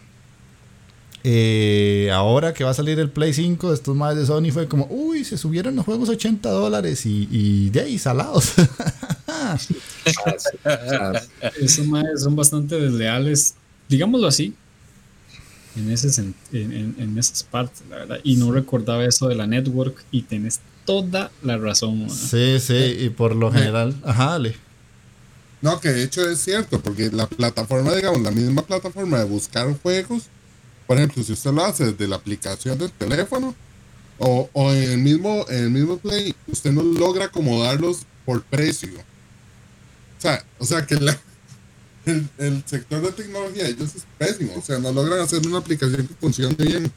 [1.23, 4.88] eh, ahora que va a salir el Play 5, estos más de Sony fue como,
[4.89, 8.53] uy, se subieron los juegos 80 dólares y, y salados.
[9.39, 9.57] Ah,
[11.59, 13.55] Esos maes son bastante desleales,
[13.88, 14.55] digámoslo así,
[15.78, 18.20] en, ese en, en- en esas partes, la verdad.
[18.24, 22.10] Y no recordaba eso de la network y tenés toda la razón.
[22.10, 24.56] sí, sí, y por lo general, ajá, dale.
[25.62, 29.68] No, que de hecho es cierto, porque la plataforma, digamos, la misma plataforma de buscar
[29.82, 30.24] juegos,
[30.86, 33.54] por ejemplo, si usted lo hace desde la aplicación del teléfono
[34.20, 38.90] o, o en, el mismo, en el mismo Play, usted no logra acomodarlos por precio.
[40.18, 41.20] O sea, o sea que la-
[42.07, 44.53] el, el sector de tecnología de ellos es pésimo.
[44.57, 46.91] O sea, no logran hacer una aplicación que funcione bien.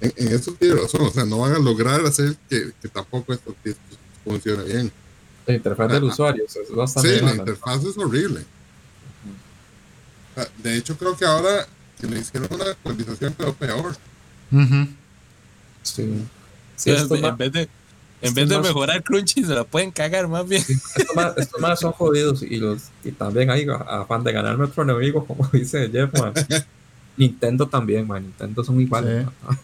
[0.00, 1.02] En, en eso tiene razón.
[1.02, 3.74] O sea, no van a lograr hacer que, que tampoco esto que
[4.24, 4.92] funcione bien.
[5.46, 8.44] la interfaz del usuario o sea, es bastante Sí, la interfaz es horrible.
[10.36, 11.66] Ah, De hecho, creo que ahora
[12.00, 13.96] que le hicieron una actualización quedó peor.
[15.82, 16.24] Sí.
[16.76, 17.68] Sí, en vez de,
[18.26, 20.62] en vez de más- mejorar Crunchy, se la pueden cagar más bien.
[21.36, 25.24] estos más son jodidos y los y también hay a- afán de ganarme otro enemigo,
[25.26, 26.32] como dice Jeff, man.
[27.16, 28.22] Nintendo también, man.
[28.22, 29.26] Nintendo son iguales.
[29.26, 29.30] Sí.
[29.46, 29.58] man.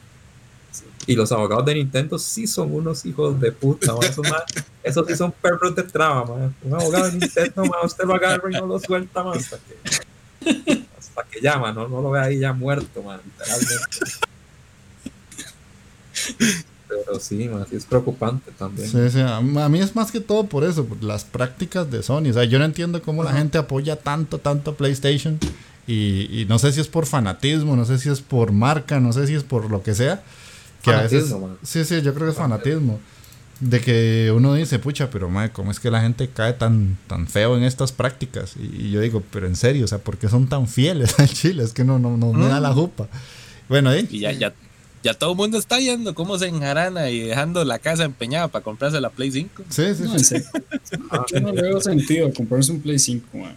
[1.06, 4.05] Y los abogados de Nintendo sí son unos hijos de puta, man.
[4.05, 4.44] Esos, ma-
[4.82, 6.55] esos sí son perros de traba, man.
[6.62, 10.84] Un abogado de Nintendo, man, usted lo agarra y no lo suelta, man, hasta que,
[10.98, 13.97] hasta que ya, man, no, no lo ve ahí ya muerto, man, literalmente.
[17.05, 18.89] Pero sí, man, es preocupante también.
[18.89, 22.02] Sí, sí, a a mí es más que todo por eso, por las prácticas de
[22.02, 22.31] Sony.
[22.31, 25.39] O sea, yo no entiendo cómo la gente apoya tanto, tanto a PlayStation.
[25.86, 29.12] Y, y no sé si es por fanatismo, no sé si es por marca, no
[29.12, 30.23] sé si es por lo que sea.
[30.82, 31.24] Que a veces.
[31.24, 31.59] Fanatismo, man.
[31.62, 33.01] Sí, sí, yo creo que es fanatismo.
[33.60, 37.28] De que uno dice, pucha, pero madre, ¿cómo es que la gente cae tan, tan
[37.28, 38.55] feo en estas prácticas?
[38.56, 41.28] Y, y yo digo, pero en serio, o sea, ¿por qué son tan fieles al
[41.28, 41.62] Chile?
[41.62, 43.09] Es que no, no, no me da la jupa.
[43.69, 44.09] Bueno, ahí.
[44.10, 44.52] Y ya, ya,
[45.02, 48.62] ya todo el mundo está yendo cómo se enjarana y dejando la casa empeñada para
[48.64, 49.62] comprarse la Play 5.
[49.68, 50.24] Sí, sí, No, sí.
[50.24, 50.46] serio.
[51.32, 53.54] Yo no le veo sentido comprarse un Play 5, man.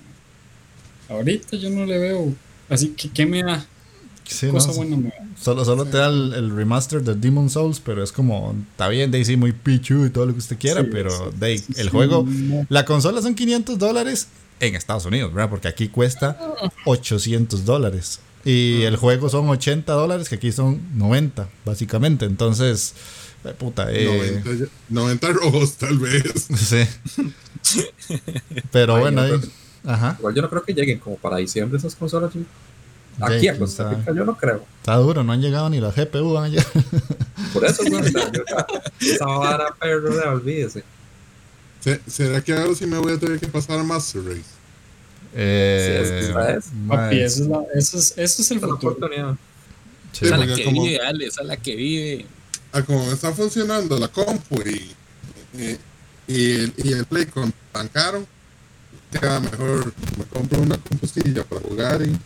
[1.09, 2.33] Ahorita yo no le veo.
[2.69, 3.65] Así que, ¿qué me da?
[4.27, 4.79] Sí, Cosa no, sí.
[4.79, 5.15] buena me da.
[5.39, 9.11] Solo, solo te da el, el remaster de Demon Souls, pero es como, está bien,
[9.11, 11.83] Daisy muy pichu y todo lo que usted quiera, Sí, pero sí, de sí, el
[11.85, 12.65] sí, juego, no.
[12.69, 15.49] la consola son 500 dólares en Estados Unidos, ¿verdad?
[15.51, 16.39] Porque aquí cuesta
[16.85, 18.19] 800 dólares.
[18.45, 22.25] Y el juego son 80 dólares, que aquí son 90, básicamente.
[22.25, 22.93] Entonces,
[23.43, 26.47] eh, puta, eh, 90, 90 rojos, tal vez.
[26.55, 26.85] sí.
[28.71, 29.41] Pero Ay, bueno, no, ahí,
[29.85, 32.31] ajá, Igual yo no creo que lleguen como para diciembre esas consolas.
[33.17, 33.89] Ya, Aquí a Costa.
[33.93, 34.65] Rica yo no creo.
[34.79, 36.67] está duro, no han llegado ni las GPU, van a llegar.
[37.53, 38.67] Por eso, güey, o sea, yo ya-
[38.99, 40.83] esa vara, perro, olvídese.
[41.79, 44.43] Se- ¿Será que ahora sí me voy a tener que pasar a Master Race?
[45.37, 46.65] Eh, es que esa es.
[46.87, 48.91] Papi, eso es, la- eso es, eso es el Esa es la futuro.
[48.93, 49.35] oportunidad.
[50.13, 50.25] sí.
[50.25, 52.25] Esa es la que como- vive, Ale, esa es la que vive.
[52.71, 54.91] Ah, como está funcionando la compu y,
[55.61, 55.77] y,
[56.27, 58.25] y el, y el Play con tan caro,
[59.11, 62.17] ya mejor me compro una compustilla para jugar y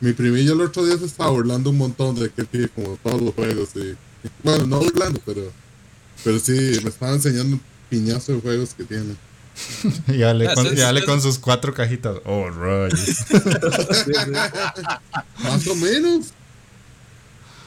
[0.00, 3.22] mi primillo el otro día se estaba burlando un montón de que tiene como todos
[3.22, 3.94] los juegos y
[4.42, 5.50] bueno, no burlando, pero
[6.22, 9.14] pero sí, me estaba enseñando un piñazo de juegos que tiene.
[10.08, 11.06] Y dale, Ah, con, sí, y dale sí.
[11.06, 12.16] con sus cuatro cajitas.
[12.24, 13.24] Oh, rayos.
[15.38, 16.26] Más o menos.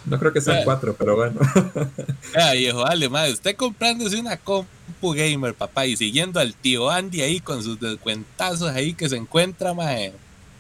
[0.06, 0.62] No creo que sean Ah.
[0.66, 1.40] cuatro, pero bueno.
[2.36, 7.22] Ah, viejo, Ale, madre, usted comprándose una compu gamer, papá, y siguiendo al tío Andy
[7.22, 10.14] ahí con sus descuentazos ahí que se encuentra, madre.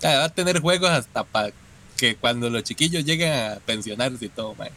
[0.04, 1.52] Va a tener juegos hasta para
[1.98, 4.74] que cuando los chiquillos lleguen a pensionarse y todo, madre.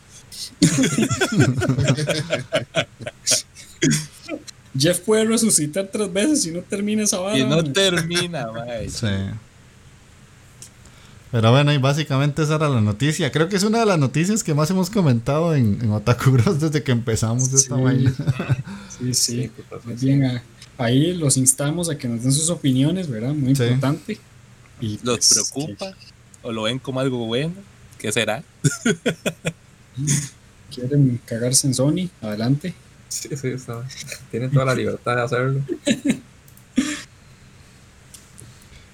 [4.79, 7.37] Jeff puede resucitar tres veces y no termina esa vara.
[7.39, 7.73] Y no man.
[7.73, 8.89] termina, madre.
[8.89, 9.07] Sí.
[11.33, 13.31] Pero bueno, y básicamente esa era la noticia.
[13.31, 16.61] Creo que es una de las noticias que más hemos comentado en, en Otaku Bros
[16.61, 17.81] desde que empezamos esta Sí.
[17.83, 18.15] mañana.
[18.99, 19.51] Sí, sí.
[19.85, 20.43] pues, bien, a-
[20.77, 23.33] ahí los instamos a que nos den sus opiniones, ¿verdad?
[23.33, 23.63] Muy Sí.
[23.63, 24.19] importante.
[24.81, 25.93] Y ¿Los pues, preocupa?
[26.43, 27.55] ¿O lo ven como algo bueno?
[27.99, 28.43] ¿Qué será?
[30.75, 32.09] ¿Quieren cagarse en Sony?
[32.23, 32.75] Adelante.
[33.11, 33.55] Sí, sí,
[34.31, 35.61] Tienen toda la libertad de hacerlo.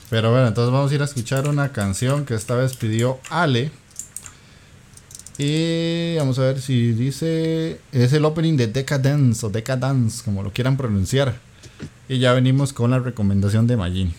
[0.08, 3.70] Pero bueno, entonces vamos a ir a escuchar una canción que esta vez pidió Ale.
[5.36, 7.78] Y vamos a ver si dice.
[7.92, 11.36] Es el opening de Decadence o Decadance, como lo quieran pronunciar.
[12.08, 14.14] Y ya venimos con la recomendación de Magini.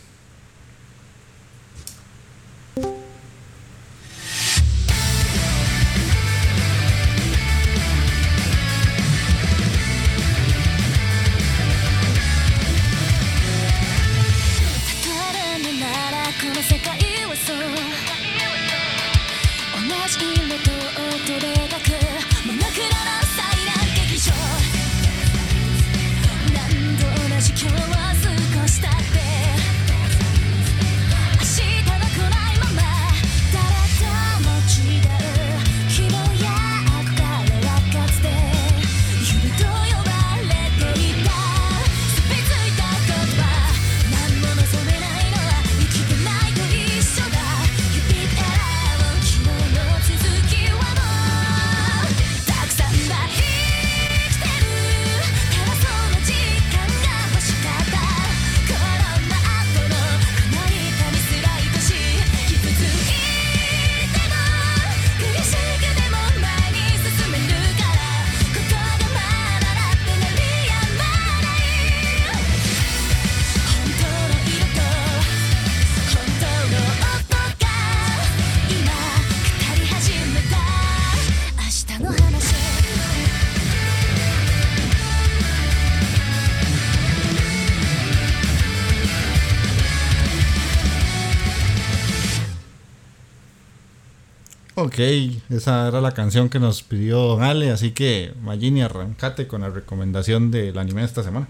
[94.97, 95.03] Ok,
[95.49, 99.69] esa era la canción que nos pidió Don Ale, así que Magini, arrancate con la
[99.69, 101.47] recomendación del anime de esta semana.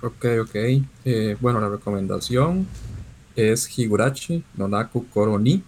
[0.00, 0.54] Ok, ok.
[1.04, 2.66] Eh, bueno, la recomendación
[3.36, 5.62] es Higurashi no Naku Koro ni.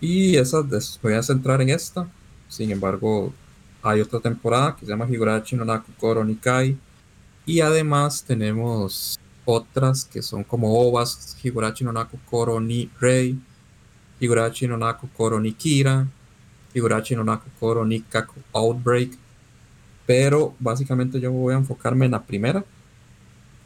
[0.00, 0.62] Y esa,
[1.02, 2.08] voy a centrar en esta.
[2.48, 3.34] Sin embargo,
[3.82, 6.78] hay otra temporada que se llama Higurashi no Naku Koro Nikai.
[7.44, 13.38] Y además tenemos otras que son como ovas, Higurashi no Naku Koro ni Rei,
[14.20, 16.06] Higurashi no Naku Koro ni Kira,
[16.74, 19.12] no Naku Koro ni Kaku Outbreak.
[20.06, 22.64] Pero básicamente yo voy a enfocarme en la primera,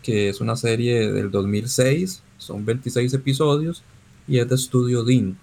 [0.03, 3.83] que es una serie del 2006, son 26 episodios
[4.29, 5.37] y es de Studio Dean.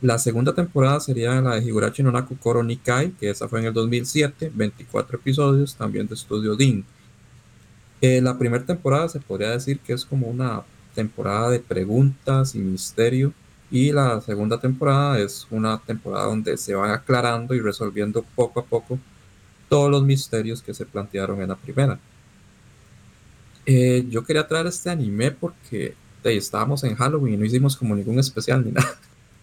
[0.00, 3.66] La segunda temporada sería la de Higurashi no Naku Koro Nikai, que esa fue en
[3.66, 6.84] el 2007, 24 episodios, también de Studio Dean.
[8.00, 10.62] Eh, la primera temporada se podría decir que es como una
[10.94, 13.32] temporada de preguntas y misterio.
[13.70, 18.64] Y la segunda temporada es una temporada donde se van aclarando y resolviendo poco a
[18.64, 18.98] poco
[19.68, 21.98] todos los misterios que se plantearon en la primera.
[23.66, 28.18] Eh, yo quería traer este anime porque estábamos en Halloween y no hicimos como ningún
[28.18, 28.98] especial ni nada.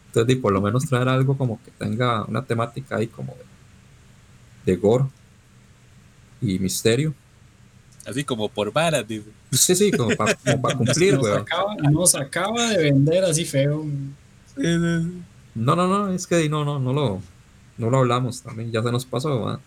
[0.08, 4.78] Entonces, por lo menos traer algo como que tenga una temática ahí como de, de
[4.78, 5.06] gore
[6.42, 7.14] y misterio.
[8.06, 9.30] Así como por varas, dice.
[9.52, 10.36] Sí, sí, como para
[10.78, 13.86] cumplir, nos, acaba, nos acaba de vender así feo.
[15.54, 17.22] No, no, no, es que no, no, no lo,
[17.78, 19.62] no lo hablamos también, ya se nos pasó, ¿verdad?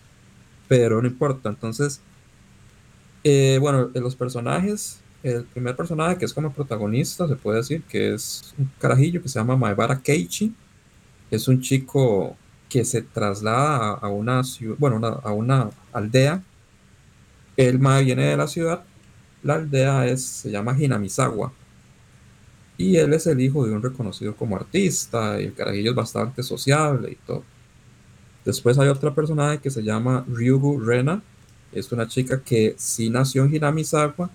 [0.68, 2.02] Pero no importa, entonces,
[3.24, 7.82] eh, bueno, eh, los personajes, el primer personaje que es como protagonista, se puede decir
[7.84, 10.54] que es un carajillo que se llama Maebara Keiichi,
[11.30, 12.36] es un chico
[12.68, 16.42] que se traslada a, a una ciudad, bueno, una- a una aldea,
[17.56, 18.87] el Mae viene de la ciudad,
[19.42, 21.52] la aldea es, se llama Hinamizawa,
[22.76, 26.42] y él es el hijo de un reconocido como artista, y el carajillo es bastante
[26.42, 27.44] sociable y todo.
[28.44, 31.22] Después hay otra personaje que se llama Ryugu Rena,
[31.72, 34.30] es una chica que sí nació en Hinamizawa,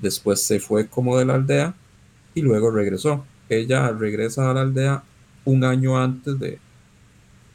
[0.00, 1.74] después se fue como de la aldea
[2.34, 3.24] y luego regresó.
[3.48, 5.02] Ella regresa a la aldea
[5.44, 6.58] un año antes de,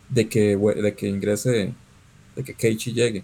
[0.10, 1.74] de, que, de que ingrese,
[2.36, 3.24] de que Keiichi llegue.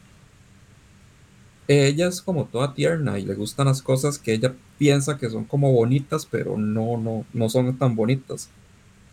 [1.68, 5.46] Ella es como toda tierna y le gustan las cosas que ella piensa que son
[5.46, 8.50] como bonitas, pero no, no, no son tan bonitas.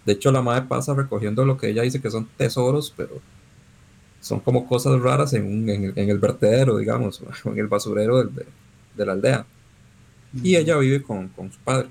[0.06, 3.20] De hecho, la madre pasa recogiendo lo que ella dice que son tesoros, pero
[4.20, 8.18] son como cosas raras en, un- en el, en el vertedero, digamos, en el basurero
[8.18, 8.46] del- de,
[8.96, 9.46] de la aldea.
[10.42, 11.88] Y ella vive con, con su padre.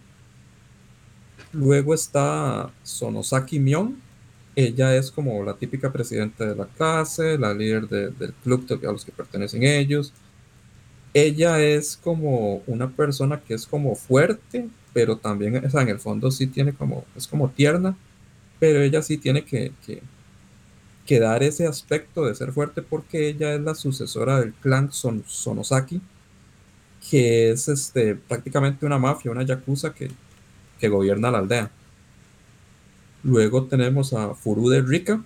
[1.54, 4.02] Luego está Sonosaki Mion.
[4.56, 8.92] Ella es como la típica presidenta de la clase, la líder de- del club a
[8.92, 10.14] los que pertenecen ellos.
[11.14, 16.32] Ella es como una persona que es como fuerte, pero también, o en el fondo
[16.32, 17.98] sí tiene como, es como tierna,
[18.60, 20.04] pero ella sí tiene que, que,
[21.06, 25.24] que dar ese aspecto de ser fuerte porque ella es la sucesora del clan Son-
[25.28, 26.02] Sonosaki,
[27.10, 30.12] que es este, prácticamente una mafia, una yakuza que,
[30.80, 31.72] que gobierna la aldea.
[33.24, 35.24] Luego tenemos a Furude Rika.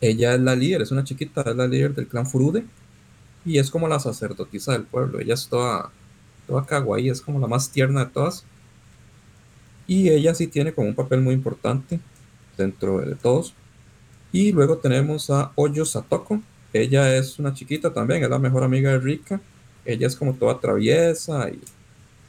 [0.00, 2.64] Ella es la líder, es una chiquita, es la líder del clan Furude.
[3.44, 5.20] Y es como la sacerdotisa del pueblo.
[5.20, 5.90] Ella es toda,
[6.46, 8.44] toda kawaii, es como la más tierna de todas.
[9.86, 12.00] Y ella sí tiene como un papel muy importante
[12.56, 13.54] dentro de todos.
[14.32, 16.40] Y luego tenemos a Oyo Satoko.
[16.72, 19.40] Ella es una chiquita también, es la mejor amiga de Rika.
[19.84, 21.60] Ella es como toda traviesa y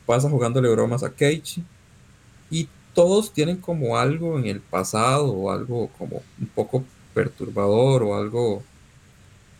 [0.05, 1.63] pasa jugándole bromas a Keiichi.
[2.49, 6.83] Y todos tienen como algo en el pasado o algo como un poco
[7.13, 8.63] perturbador o algo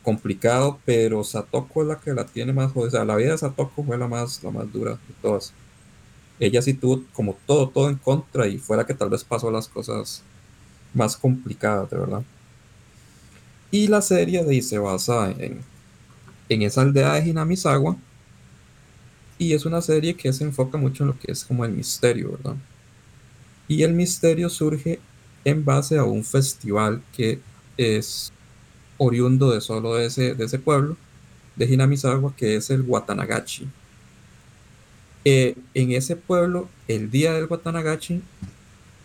[0.04, 2.88] complicado, pero Satoko es la que la tiene más jodida.
[2.88, 5.54] O sea, la vida de Satoko fue la más, la más dura de todas.
[6.40, 9.68] Ella sí tuvo como todo, todo en contra y fuera que tal vez pasó las
[9.68, 10.24] cosas
[10.94, 12.24] más complicadas, de verdad.
[13.70, 15.62] Y la serie se basa en,
[16.50, 17.96] en esa aldea de Hinamizawa.
[19.38, 22.32] Y es una serie que se enfoca mucho en lo que es como el misterio,
[22.32, 22.56] ¿verdad?
[23.68, 25.00] Y el misterio surge
[25.46, 27.40] en base a un festival que
[27.78, 28.32] es
[29.04, 30.96] oriundo de solo ese, de ese pueblo,
[31.56, 33.68] de Hinamizawa, que es el Watanagachi.
[35.26, 38.22] Eh, en ese pueblo, el día del Watanagachi,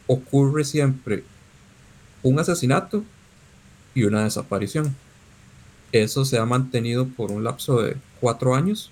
[0.07, 1.25] ocurre siempre
[2.23, 3.05] un asesinato
[3.95, 4.95] y una desaparición.
[5.93, 8.91] Eso se ha mantenido por un lapso de cuatro años.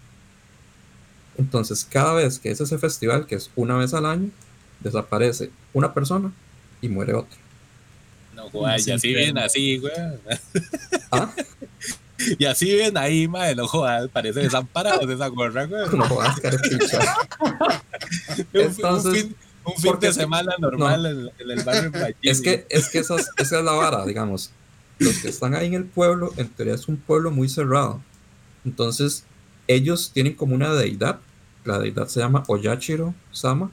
[1.37, 4.31] Entonces, cada vez que es ese festival, que es una vez al año,
[4.81, 6.33] desaparece una persona
[6.81, 7.44] y muere otra.
[8.45, 9.93] No, joder, y así ven así, güey.
[11.11, 11.33] ¿Ah?
[12.39, 15.83] Y así ven ahí, madre, no jodas, parece desamparados esa gorra, güey.
[15.93, 16.41] No jodas,
[18.53, 21.93] Entonces, un fin, un fin porque de es que- semana normal en, en el barrio
[21.93, 24.51] Pachín, Es que, es que esa, es- esa es la vara, digamos.
[24.99, 28.01] Los que están ahí en el pueblo, en teoría es un pueblo muy cerrado.
[28.65, 29.25] Entonces,
[29.67, 31.19] ellos tienen como una deidad.
[31.65, 33.71] La deidad se llama Oyachiro Sama.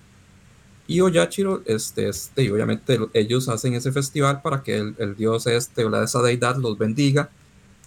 [0.91, 5.15] Y Oyachiro, este, este, y obviamente lo- ellos hacen ese festival para que el, el
[5.15, 7.29] dios este o la esa deidad los bendiga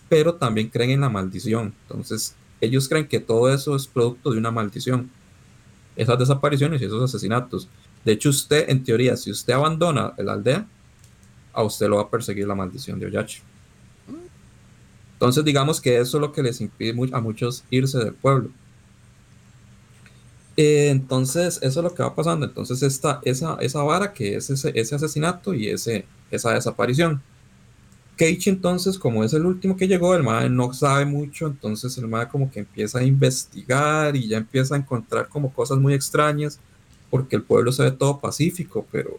[0.09, 1.75] pero también creen en la maldición.
[1.83, 5.11] Entonces, ellos creen que todo eso es producto de una maldición.
[5.97, 7.69] Esas desapariciones y esos asesinatos.
[8.05, 10.67] De hecho, usted, en teoría, si usted abandona la aldea,
[11.53, 13.41] a usted lo va a perseguir la maldición de Oyachi.
[15.15, 18.51] Entonces, digamos que eso es lo que les impide a muchos irse del pueblo.
[20.57, 22.47] Eh, entonces, eso es lo que va pasando.
[22.47, 27.23] Entonces, esta, esa, esa vara que es ese, ese asesinato y ese, esa desaparición.
[28.17, 32.07] Keiichi entonces, como es el último que llegó, el mae no sabe mucho, entonces el
[32.07, 36.61] mae como que empieza a investigar y ya empieza a encontrar como cosas muy extrañas,
[37.11, 39.19] porque el pueblo se ve todo pacífico, pero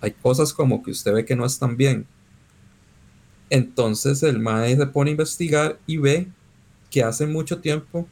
[0.00, 2.06] hay cosas como que usted ve que no están bien.
[3.48, 6.28] Entonces el mae se pone a investigar y ve
[6.90, 8.08] que hace mucho tiempo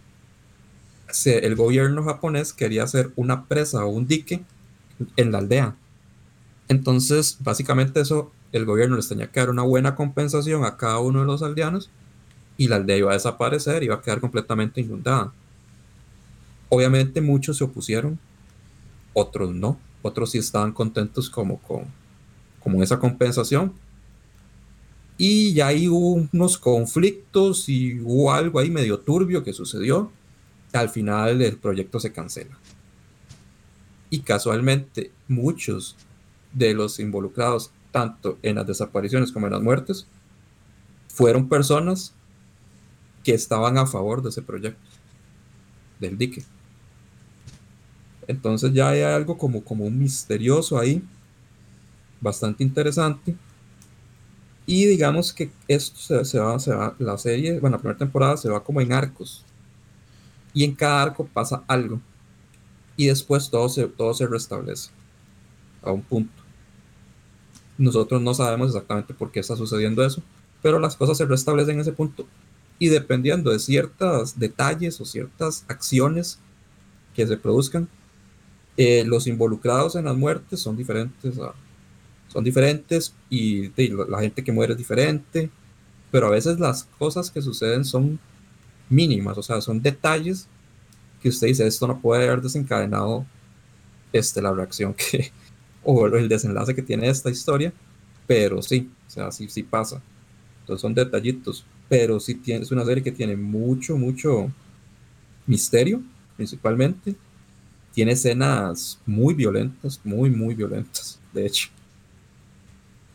[1.11, 4.45] se- el gobierno japonés quería hacer una presa o un dique
[5.17, 5.77] en la aldea.
[6.69, 11.21] Entonces, básicamente eso, el gobierno les tenía que dar una buena compensación a cada uno
[11.21, 11.91] de los aldeanos
[12.57, 15.35] y la aldea iba a desaparecer, iba a quedar completamente inundada.
[16.69, 18.19] Obviamente muchos se opusieron,
[19.15, 21.85] otros no, otros sí estaban contentos como con,
[22.61, 23.75] con esa compensación.
[25.17, 30.11] Y ya ahí hubo unos conflictos y hubo algo ahí medio turbio que sucedió.
[30.75, 32.59] Al final el proyecto se cancela.
[34.11, 35.97] Y casualmente muchos
[36.53, 40.07] de los involucrados, tanto en las desapariciones como en las muertes,
[41.07, 42.13] fueron personas
[43.23, 44.83] que estaban a favor de ese proyecto,
[46.01, 46.45] del dique.
[48.27, 51.05] Entonces ya hay algo como, como un misterioso ahí,
[52.21, 53.37] bastante interesante.
[54.67, 58.49] Y digamos que esto se, va, se va, la serie, bueno, la primera temporada se
[58.49, 59.45] va como en arcos.
[60.55, 62.01] Y en cada arco pasa algo.
[62.97, 64.91] Y después todo se, todo se restablece
[65.83, 66.43] a un punto.
[67.77, 70.23] Nosotros no sabemos exactamente por qué está sucediendo eso,
[70.63, 72.27] pero las cosas se restablecen en ese punto.
[72.79, 76.39] Y dependiendo de ciertos detalles o ciertas acciones
[77.15, 77.89] que se produzcan,
[78.77, 81.35] eh, los involucrados en las muertes son diferentes,
[82.29, 85.51] son diferentes y, y la gente que muere es diferente,
[86.11, 88.19] pero a veces las cosas que suceden son
[88.89, 90.47] mínimas, o sea, son detalles
[91.23, 93.25] que usted dice, esto no puede haber desencadenado
[94.13, 95.31] este, la reacción que,
[95.83, 97.73] o el desenlace que tiene esta historia,
[98.27, 100.03] pero sí, o sea, sí, sí pasa.
[100.61, 104.51] Entonces son detallitos, pero sí tiene, es una serie que tiene mucho, mucho
[105.47, 106.03] misterio,
[106.37, 107.15] principalmente.
[107.93, 111.69] Tiene escenas muy violentas, muy, muy violentas, de hecho.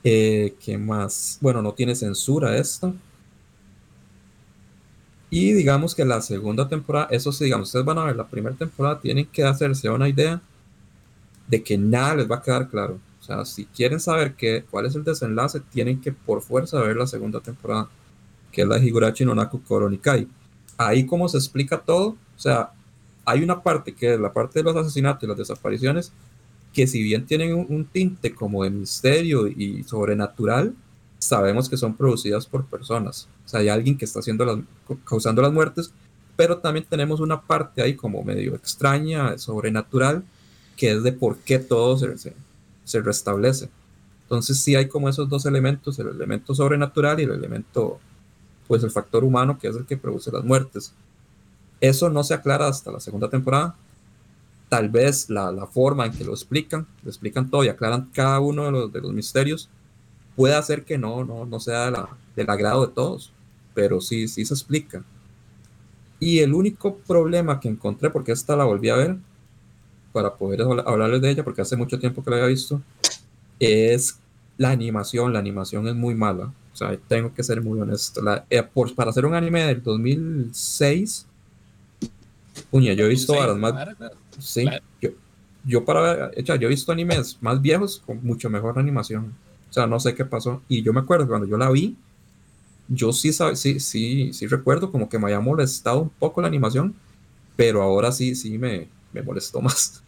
[0.04, 1.38] Eh, ¿Qué más?
[1.42, 2.94] Bueno, no tiene censura esta.
[5.30, 8.56] Y digamos que la segunda temporada, eso sí, digamos, ustedes van a ver la primera
[8.56, 10.42] temporada, tienen que hacerse una idea
[11.48, 13.00] de que nada les va a quedar claro.
[13.20, 16.96] O sea, si quieren saber qué, cuál es el desenlace, tienen que por fuerza ver
[16.96, 17.88] la segunda temporada,
[18.52, 20.28] que es la de Higurashi no Naku Koronikai.
[20.78, 22.72] Ahí como se explica todo, o sea,
[23.26, 26.12] hay una parte que es la parte de los asesinatos y las desapariciones,
[26.74, 30.74] que si bien tienen un, un tinte como de misterio y sobrenatural,
[31.20, 33.28] sabemos que son producidas por personas.
[33.46, 34.58] O sea, hay alguien que está haciendo las,
[35.04, 35.92] causando las muertes,
[36.36, 40.24] pero también tenemos una parte ahí como medio extraña, sobrenatural,
[40.78, 42.34] que es de por qué todo se, se,
[42.86, 43.70] se restablece.
[44.24, 48.00] Entonces sí hay como esos dos elementos, el elemento sobrenatural y el elemento,
[48.68, 50.94] pues el factor humano, que es el que produce las muertes.
[51.82, 53.76] Eso no se aclara hasta la segunda temporada.
[54.70, 58.40] Tal vez la, la forma en que lo explican, lo explican todo y aclaran cada
[58.40, 59.68] uno de los, de los misterios,
[60.36, 63.32] puede hacer que no, no, no sea la- del agrado de todos,
[63.74, 65.04] pero sí, sí se explica.
[66.20, 69.18] Y el único problema que encontré, porque esta la volví a ver,
[70.12, 72.82] para poder habla- hablarles de ella, porque hace mucho tiempo que la había visto,
[73.60, 74.18] es
[74.58, 75.32] la animación.
[75.34, 76.52] La animación es muy mala.
[76.74, 78.22] O sea, tengo que ser muy honesto.
[78.22, 81.26] La- eh, por- para hacer un anime del 2006,
[82.72, 83.74] puña, yo he visto más,
[84.40, 84.84] Sí, Claro.
[85.02, 85.10] yo,
[85.66, 89.34] yo para ver, o sea, yo he visto animes más viejos con mucho mejor animación.
[89.70, 90.62] O sea, no sé qué pasó.
[90.68, 91.96] Y yo me acuerdo que cuando yo la vi,
[92.88, 96.96] yo sí, sí, sí, sí recuerdo como que me había molestado un poco la animación,
[97.56, 100.04] pero ahora sí, sí me, me molestó más.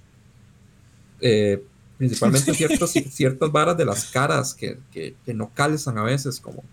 [1.19, 1.63] Eh,
[1.97, 6.63] principalmente ciertos, ciertas varas de las caras que, que, que no calzan a veces, como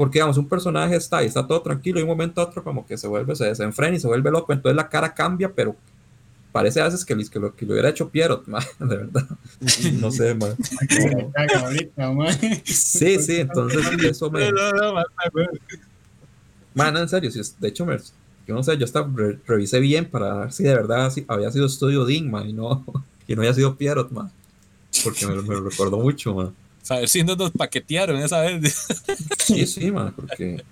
[0.00, 2.86] porque digamos, un personaje está ahí, está todo tranquilo y un momento a otro como
[2.86, 5.76] que se vuelve, se desenfrena y se vuelve loco, entonces la cara cambia, pero
[6.52, 9.26] parece a veces que, que, lo, que lo hubiera hecho Pierrot, ma, de verdad.
[10.00, 10.56] No sé, man.
[12.64, 14.50] Sí, sí, entonces eso me...
[14.50, 15.02] No, no, no.
[16.74, 17.96] Man, en serio, si de hecho, me-
[18.46, 21.50] yo no sé, yo hasta re- revisé bien para ver si de verdad si había
[21.50, 22.84] sido estudio Dean, man, y no,
[23.26, 24.30] y no había sido Pierrot, man.
[25.04, 26.54] Porque me, lo- me lo recordó mucho, man.
[26.88, 28.86] A ver si no nos paquetearon esa vez.
[29.38, 30.64] Sí, sí, man, porque.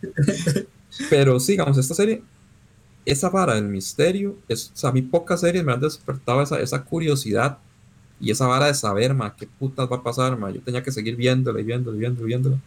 [1.10, 2.22] Pero sí, digamos, esta serie,
[3.04, 6.60] esa vara del misterio, es, o sea, a mí pocas series me han despertado esa,
[6.60, 7.58] esa curiosidad
[8.20, 10.50] y esa vara de saber, ma, qué putas va a pasar, ma.
[10.50, 12.58] Yo tenía que seguir viéndola y viéndola y viéndola y viéndola.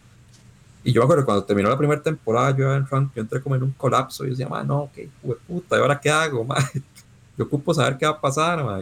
[0.84, 3.54] Y yo me acuerdo cuando terminó la primera temporada, yo, en Frank, yo entré como
[3.54, 4.24] en un colapso.
[4.24, 5.08] Y yo decía, ma, no, qué
[5.46, 6.56] puta, ¿y ahora qué hago, ma?
[7.38, 8.80] Yo ocupo saber qué va a pasar, ma.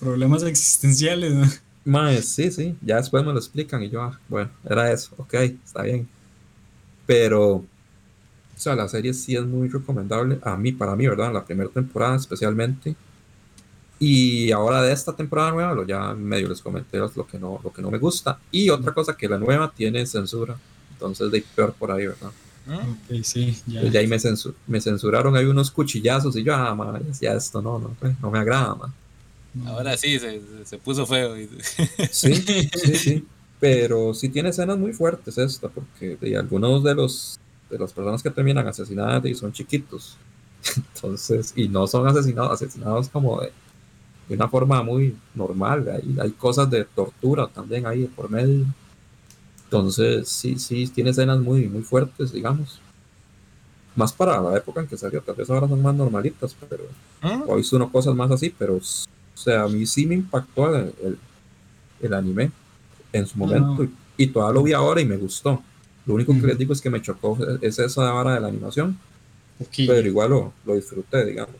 [0.00, 1.46] Problemas existenciales, ¿no?
[1.84, 5.34] ma, sí, sí, ya después me lo explican y yo, ah, bueno, era eso, ok,
[5.34, 6.08] está bien.
[7.06, 7.64] Pero,
[8.58, 11.32] o sea, la serie sí es muy recomendable, a mí, para mí, ¿verdad?
[11.32, 12.96] La primera temporada especialmente.
[14.00, 17.72] Y ahora de esta temporada nueva, lo ya medio les comenté lo que no, lo
[17.72, 18.38] que no me gusta.
[18.50, 20.56] Y otra cosa que la nueva tiene censura.
[20.92, 22.30] Entonces, de peor por ahí, ¿verdad?
[22.68, 23.82] Ok, sí, ya.
[23.84, 27.62] Y ahí me, censu- me censuraron, hay unos cuchillazos y yo, ah, ma, ya esto
[27.62, 28.92] no, no, pues, no me agrada, ma.
[29.66, 31.38] Ahora sí, se, se puso feo.
[31.38, 31.48] y-
[32.10, 33.24] Sí, sí, sí.
[33.60, 37.37] Pero sí tiene escenas muy fuertes esta, porque de algunos de los
[37.70, 40.16] de las personas que terminan asesinadas y son chiquitos.
[40.94, 43.52] Entonces, y no son asesinados, asesinados como de,
[44.28, 45.88] de una forma muy normal.
[45.88, 48.64] Hay, hay cosas de tortura también ahí por medio.
[49.64, 52.80] Entonces, sí, sí, tiene escenas muy, muy fuertes, digamos.
[53.96, 56.84] Más para la época en que salió, tal vez ahora son más normalitas, pero
[57.46, 58.80] o hizo unas cosas más así, pero o
[59.34, 61.18] sea, a mí sí me impactó el, el-
[62.00, 62.52] el anime
[63.12, 63.82] en su momento
[64.16, 65.60] y, y todavía lo vi ahora y me gustó.
[66.08, 68.98] Lo único que les digo es que me chocó es esa vara de la animación,
[69.76, 71.54] pero igual lo, lo disfruté, digamos.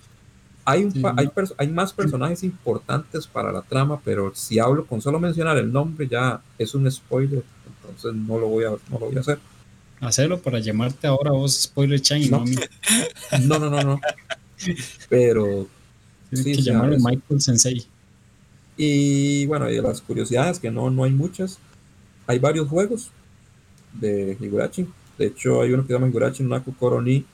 [0.65, 5.03] Hay, un Sí, hay, hay más personajes importantes para la trama, pero si hablo con
[5.03, 7.43] solo mencionar el nombre ya es un spoiler,
[7.79, 9.39] entonces no lo voy a, no lo voy a hacer.
[10.01, 12.49] Hacerlo para llamarte ahora vos Spoiler Chan y no, No.
[13.41, 14.01] No, no, no, no.
[15.11, 15.66] Pero
[16.31, 17.87] Tienes Sí, que llamarlo Michael Sensei.
[18.79, 21.59] Y bueno, y de las curiosidades, que no, no hay muchas,
[22.27, 23.11] hay varios juegos
[23.93, 24.89] de Higurashi.
[25.16, 27.24] De hecho, hay uno que se llama Higurashi Naku Koro ni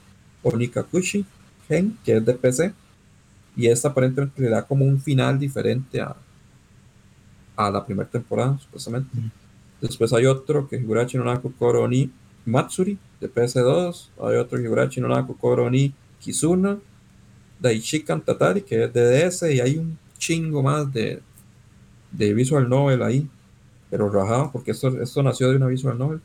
[0.42, 1.24] Onikakushi
[1.68, 2.72] Gen, que es de PC.
[3.56, 6.16] Y esta aparentemente le da como un final diferente a,
[7.56, 9.08] a la primera temporada, supuestamente.
[9.80, 12.10] Después hay otro que es Higurashi Naku Koro ni
[12.46, 14.08] Matsuri, de PS2.
[14.22, 16.78] Hay otro Higurashi Naku Koro ni Kizuna,
[17.60, 19.42] Daishikan Tatari, que es de DS.
[19.54, 21.20] Y hay un chingo más de,
[22.10, 23.28] de Visual Novel ahí,
[23.90, 26.20] pero rajado, porque esto, esto nació de una Visual Novel.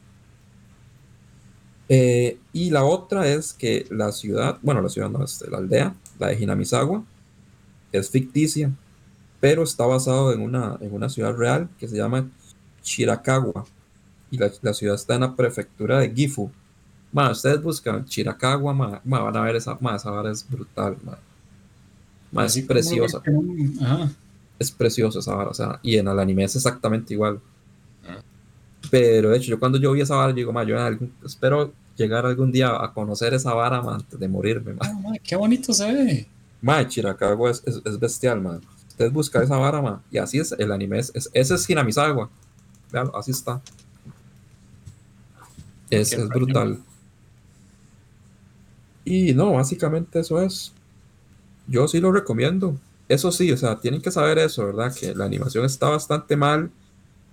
[1.92, 5.96] Eh, y la otra es que la ciudad, bueno, la ciudad no, este, la aldea,
[6.20, 7.04] la de Hinamizawa,
[7.92, 8.72] es ficticia,
[9.40, 12.30] pero está basado en una, en una ciudad real que se llama
[12.84, 13.66] Chirakawa.
[14.32, 16.52] Y la, la ciudad está en la prefectura de Gifu.
[17.12, 20.96] Ma, ustedes buscan Chirakawa, ma, ma, van a ver esa, ma, esa vara es brutal,
[21.04, 21.18] ma.
[22.46, 23.24] Es preciosa
[23.82, 24.12] Ajá.
[24.60, 27.40] es precioso esa vara, o sea, y en el anime es exactamente igual.
[28.08, 28.22] Ah.
[28.92, 31.14] Pero de hecho, yo cuando yo vi esa vara, yo digo, ma, yo en algún-
[31.26, 34.74] espero llegar algún día a conocer esa vara ma, antes de morirme.
[34.74, 36.28] Ma, Ah, ma, qué bonito se ve.
[36.62, 38.62] ma Chirakawa es, es, es bestial, man.
[38.90, 42.30] Ustedes buscan esa vara, ma, y así es el anime, es, es- ese es Hinamizawa.
[42.92, 43.62] Vean, así está.
[45.90, 46.80] Es, es brutal.
[49.06, 50.74] Y no, básicamente eso es.
[51.68, 52.78] Yo sí lo recomiendo.
[53.08, 54.94] Eso sí, o sea, tienen que saber eso, ¿verdad?
[54.96, 56.72] Que la animación está bastante mal,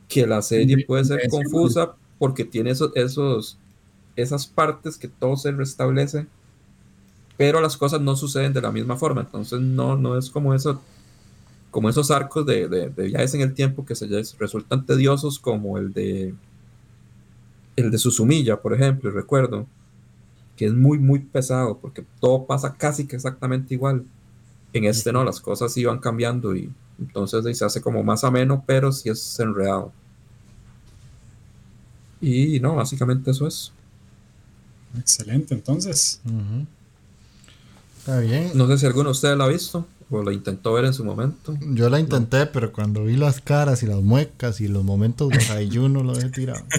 [0.08, 3.58] que la serie puede ser confusa porque tiene esos, esos,
[4.16, 6.26] esas partes que todo se restablece,
[7.36, 9.20] pero las cosas no suceden de la misma forma.
[9.20, 10.80] Entonces no, no es como eso,
[11.70, 14.06] como esos arcos de, de, de viajes en el tiempo que se
[14.38, 16.34] resultan tediosos como el de
[17.76, 19.66] el de Susumilla, por ejemplo, recuerdo,
[20.56, 24.04] que es muy, muy pesado porque todo pasa casi que exactamente igual.
[24.72, 28.64] En este no, las cosas iban cambiando y entonces ahí se hace como más ameno,
[28.66, 29.92] pero sí es enredado.
[32.20, 33.72] Y no, básicamente eso es.
[34.98, 36.20] Excelente, entonces.
[37.98, 38.52] Está bien.
[38.54, 41.04] No sé si alguno de ustedes la ha visto o la intentó ver en su
[41.04, 41.56] momento.
[41.60, 45.38] Yo la intenté, pero cuando vi las caras y las muecas y los momentos de
[45.52, 46.64] ayuno lo dejé tirado.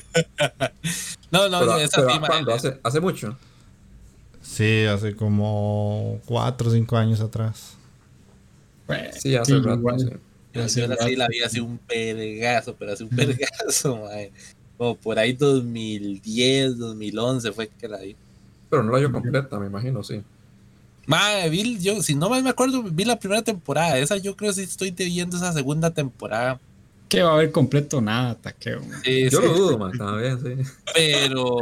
[1.30, 2.54] No, no, Pero, esa pero sí, ma, ¿cuándo?
[2.54, 3.38] ¿Hace, hace mucho.
[4.42, 7.74] Sí, hace como 4 o 5 años atrás.
[8.86, 9.74] Pues, Sí, hace rato.
[9.74, 10.00] igual.
[10.00, 10.06] sí.
[10.54, 14.32] Yo, yo la, sí la vi hace un vergazo, pero hace un vergazo, mae.
[14.78, 18.16] Como por ahí 2010, 2011 fue que la vi.
[18.70, 20.22] Pero no la vio completa, me imagino, sí.
[21.06, 23.98] Mae, vi, yo, si no mal me acuerdo, vi la primera temporada.
[23.98, 26.60] Esa yo creo que sí estoy debiendo esa segunda temporada.
[27.08, 28.82] Que va a haber completo nada, taqueo.
[29.04, 30.70] Sí, Yo sí, lo dudo, man, también, sí.
[30.94, 31.62] Pero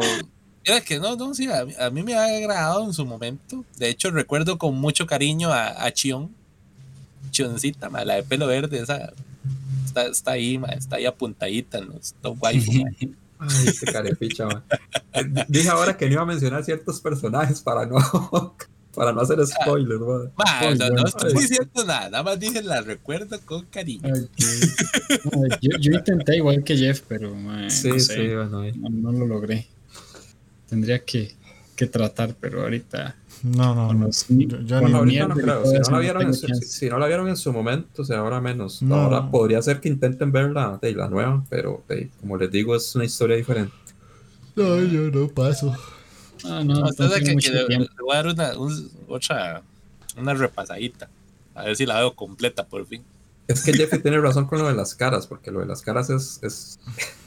[0.63, 3.63] era que no, no, sí, a, mí- a mí me ha agradado en su momento.
[3.77, 6.31] De hecho, recuerdo con mucho cariño a, a Chion.
[7.29, 9.13] Chioncita, la de pelo verde, esa.
[9.95, 12.89] Está, está ahí, ma, está ahí apuntadita en los top waifu, ma.
[13.37, 14.63] Ay, este carepicha, man.
[15.47, 17.97] Dije ahora que no iba a mencionar ciertos personajes para no,
[18.95, 20.31] para no hacer spoiler, man.
[20.77, 21.41] No, no estoy ay.
[21.41, 24.13] diciendo nada, nada más dije la recuerdo con cariño.
[24.13, 24.29] Ay,
[25.61, 27.33] yo, yo intenté igual que Jeff, pero
[27.69, 28.63] Sí, no sí, bueno.
[28.77, 29.67] no, no lo logré.
[30.69, 31.35] Tendría que,
[31.75, 33.15] que tratar, pero ahorita
[33.45, 34.09] No, no, con no.
[34.09, 35.65] Yo, yo ni- Ahorita creo.
[35.65, 38.05] Si no, la vieron en su, si, si no la vieron en su momento, o
[38.05, 38.81] sea, ahora menos.
[38.81, 38.95] No.
[38.95, 42.75] Ahora podría ser que intenten ver la, de la nueva, pero de- como les digo,
[42.75, 43.73] es una historia diferente.
[44.55, 45.75] no, yo no paso.
[46.43, 49.61] Ah, no, No, no que, que le, le voy a dar una, un- otra,
[50.17, 51.09] una repasadita.
[51.53, 53.01] A ver si la veo completa por fin.
[53.47, 56.09] Es que Jeffy tiene razón con lo de las caras, porque lo de las caras
[56.09, 56.79] es, es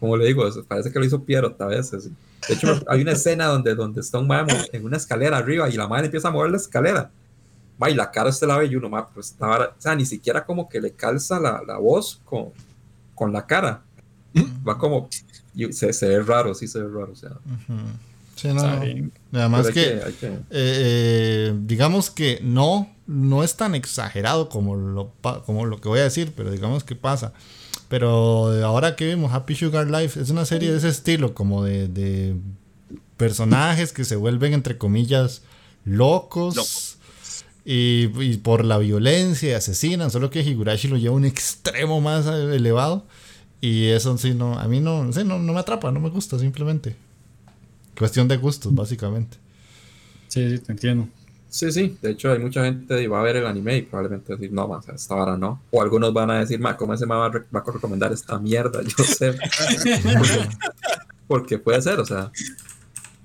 [0.00, 2.04] como le digo, parece que lo hizo Pierrot a veces.
[2.48, 4.34] De hecho, hay una escena donde, donde está un mo-
[4.72, 7.10] en una escalera arriba y la madre empieza a mover la escalera.
[7.78, 9.94] Ma, y la cara usted la ve y uno, ma, pues está vara- o sea,
[9.94, 12.46] ni siquiera como que le calza la, la voz con,
[13.14, 13.82] con la cara.
[14.66, 15.08] Va como,
[15.54, 17.12] y se, se ve raro, sí se ve raro.
[17.12, 17.78] O sea, Ujú.
[18.36, 18.82] Sí, no, no.
[19.32, 25.12] Además que, hay que- eh, eh, digamos que no, no es tan exagerado como lo,
[25.44, 27.32] como lo que voy a decir, pero digamos que pasa.
[27.90, 31.88] Pero ahora que vimos Happy Sugar Life, es una serie de ese estilo, como de,
[31.88, 32.36] de
[33.16, 35.42] personajes que se vuelven, entre comillas,
[35.84, 36.98] locos.
[37.64, 38.06] Y
[38.38, 43.04] por la violencia asesinan, solo que Higurashi lo lleva a un extremo más elevado.
[43.60, 46.38] Y eso sí, no, a mí no, sí, no, no me atrapa, no me gusta
[46.38, 46.94] simplemente.
[47.98, 49.36] Cuestión de gustos, básicamente.
[50.28, 51.08] Sí, sí, te entiendo.
[51.52, 54.32] Sí, sí, de hecho hay mucha gente que va a ver el anime y probablemente
[54.34, 55.60] decir, no, más esta vara no.
[55.72, 58.12] O algunos van a decir, ma, ¿cómo ese ma va a, re- va a recomendar
[58.12, 58.80] esta mierda?
[58.98, 59.32] Yo sé.
[60.16, 60.48] porque,
[61.26, 62.30] porque puede ser, o sea.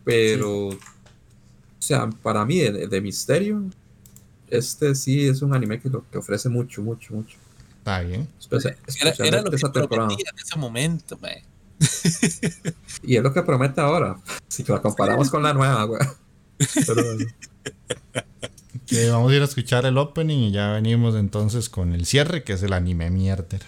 [0.03, 0.77] Pero, o
[1.80, 3.64] sea, para mí, de, de misterio,
[4.49, 7.38] este sí es un anime que, lo, que ofrece mucho, mucho, mucho.
[7.80, 8.27] Está bien.
[9.02, 10.07] Era, era lo que esa temporada.
[10.07, 11.43] prometía en ese momento, mae.
[13.03, 14.18] Y es lo que promete ahora.
[14.47, 15.99] Si la comparamos con la nueva, güey.
[16.88, 17.03] Pero
[19.10, 22.54] vamos a ir a escuchar el opening y ya venimos entonces con el cierre, que
[22.54, 23.62] es el anime mierder.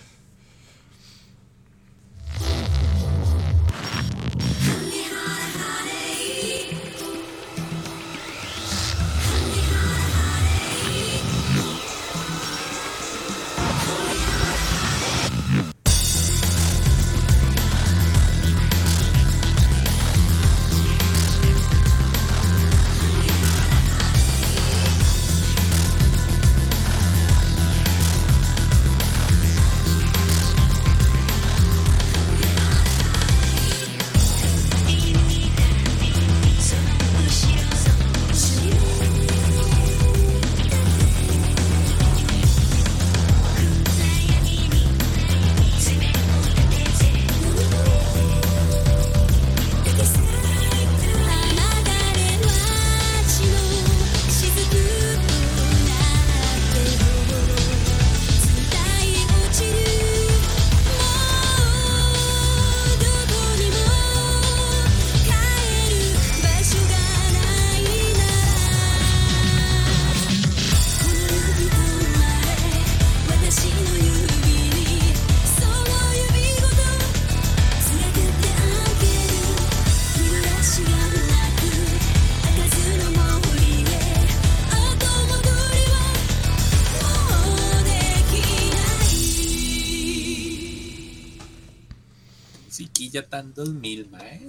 [93.38, 94.47] Siquilla tan 2000, mae.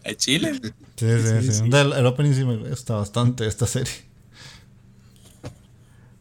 [0.04, 0.60] ¿A Chile?
[0.96, 1.68] Sí, sí, sí.
[1.68, 3.92] Del- el opening sí me gusta bastante esta serie.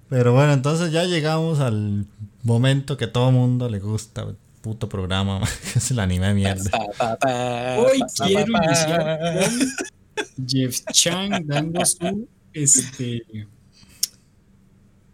[0.09, 2.05] Pero bueno, entonces ya llegamos al
[2.43, 5.39] momento que todo mundo le gusta, el puto programa,
[5.73, 6.69] que es el anime mierda.
[6.71, 13.23] Pa, pa, pa, Hoy quiero iniciar con Jeff Chang dando su este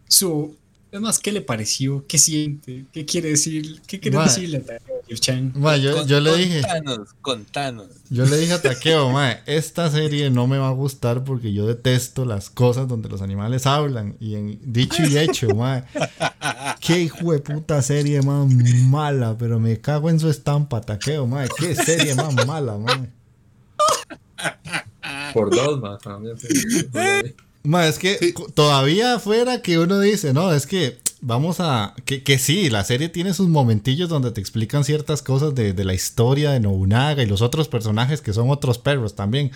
[0.07, 0.55] su
[0.97, 5.53] es más qué le pareció, qué siente, qué quiere decir, qué quiere decirle a Chang.
[5.55, 7.87] Ma, yo, Con- yo le dije, Contanos, contanos.
[8.09, 11.67] yo le dije a Takeo, mae, esta serie no me va a gustar porque yo
[11.67, 14.15] detesto las cosas donde los animales hablan.
[14.19, 15.83] Y en dicho y hecho, mae.
[16.79, 21.47] Qué hijo de puta serie más mala, pero me cago en su estampa, Takeo, mae.
[21.57, 23.09] Qué serie más mala, mae.
[25.33, 26.35] Por dos más también.
[27.65, 31.95] Ma, es que todavía fuera que uno dice, no, es que vamos a.
[32.05, 35.85] Que, que sí, la serie tiene sus momentillos donde te explican ciertas cosas de, de
[35.85, 39.51] la historia de Nobunaga y los otros personajes que son otros perros también.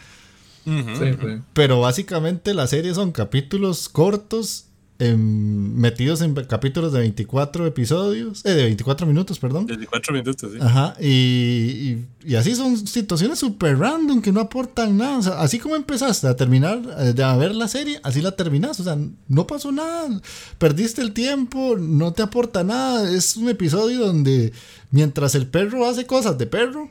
[0.65, 0.95] Ujú.
[0.95, 1.41] Sí, sí.
[1.53, 4.65] Pero básicamente la serie son capítulos cortos
[4.99, 9.65] en- metidos en capítulos de 24 episodios, eh, de 24 minutos, perdón.
[9.65, 10.57] 24 minutos, sí.
[10.61, 15.17] Ajá, y, y- y así son situaciones súper random que no aportan nada.
[15.17, 18.31] O sea, así como empezaste a terminar eh, de a ver la serie, así la
[18.33, 18.79] terminas.
[18.79, 18.97] O sea,
[19.29, 20.19] no pasó nada.
[20.57, 23.09] Perdiste el tiempo, no te aporta nada.
[23.09, 24.51] Es un episodio donde
[24.91, 26.89] mientras el perro hace cosas de perro,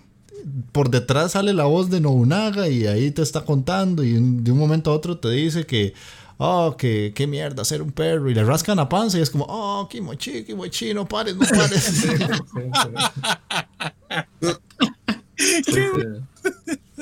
[0.72, 4.58] por detrás sale la voz de Nobunaga y ahí te está contando y de un
[4.58, 5.92] momento a otro te dice que,
[6.38, 9.44] oh, que qué mierda ser un perro y le rascan la panza y es como,
[9.48, 11.84] oh, kimochi, kimochi, no pares, no pares.
[11.84, 12.14] Sí, sí,
[14.42, 14.52] sí.
[15.38, 16.52] Sí, sí.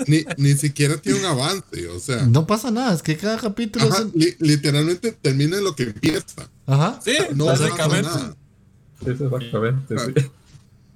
[0.06, 2.26] Ni, ni siquiera tiene un avance, o sea.
[2.26, 5.84] no pasa nada, es que cada capítulo es un- li- literalmente termina en lo que
[5.84, 6.50] empieza.
[6.66, 7.00] Ajá.
[7.02, 8.08] Sí, No pasa básicamente.
[8.10, 8.36] nada.
[9.06, 10.26] Exactamente, sí.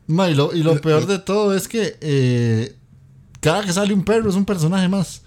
[0.06, 2.76] Ma, y, lo, y lo peor de todo es que eh,
[3.40, 5.22] cada que sale un perro es un personaje más.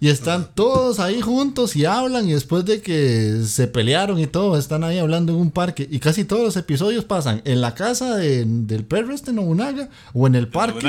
[0.00, 4.56] Y están todos ahí juntos y hablan y después de que se pelearon y todo,
[4.56, 5.88] están ahí hablando en un parque.
[5.90, 10.26] Y casi todos los episodios pasan en la casa de- del perro este Nobunaga o
[10.28, 10.86] en el parque.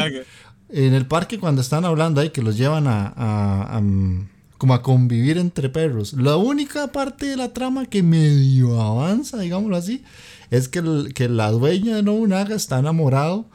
[0.72, 4.30] En el parque cuando están hablando ahí que los llevan a, a- a, mm,
[4.60, 6.14] como a convivir entre perros.
[6.14, 10.04] La única parte de la trama que medio avanza, digámoslo así,
[10.52, 13.48] es que, el- que la dueña de Nobunaga está enamorado,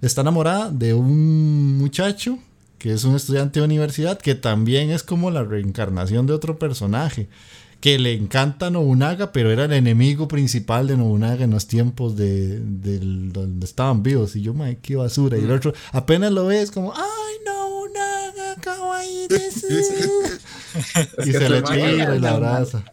[0.00, 2.38] está enamorada de un muchacho
[2.82, 7.28] que es un estudiante de universidad que también es como la reencarnación de otro personaje
[7.80, 12.58] que le encanta Nobunaga, pero era el enemigo principal de Nobunaga en los tiempos de,
[12.60, 14.34] del- donde estaban vivos.
[14.36, 15.38] Y yo, mae, qué basura.
[15.38, 19.66] Y el otro, apenas lo ves como, ¡ay, Nobunaga, kawaii desu".
[21.18, 22.84] Es y se le tira y la abraza.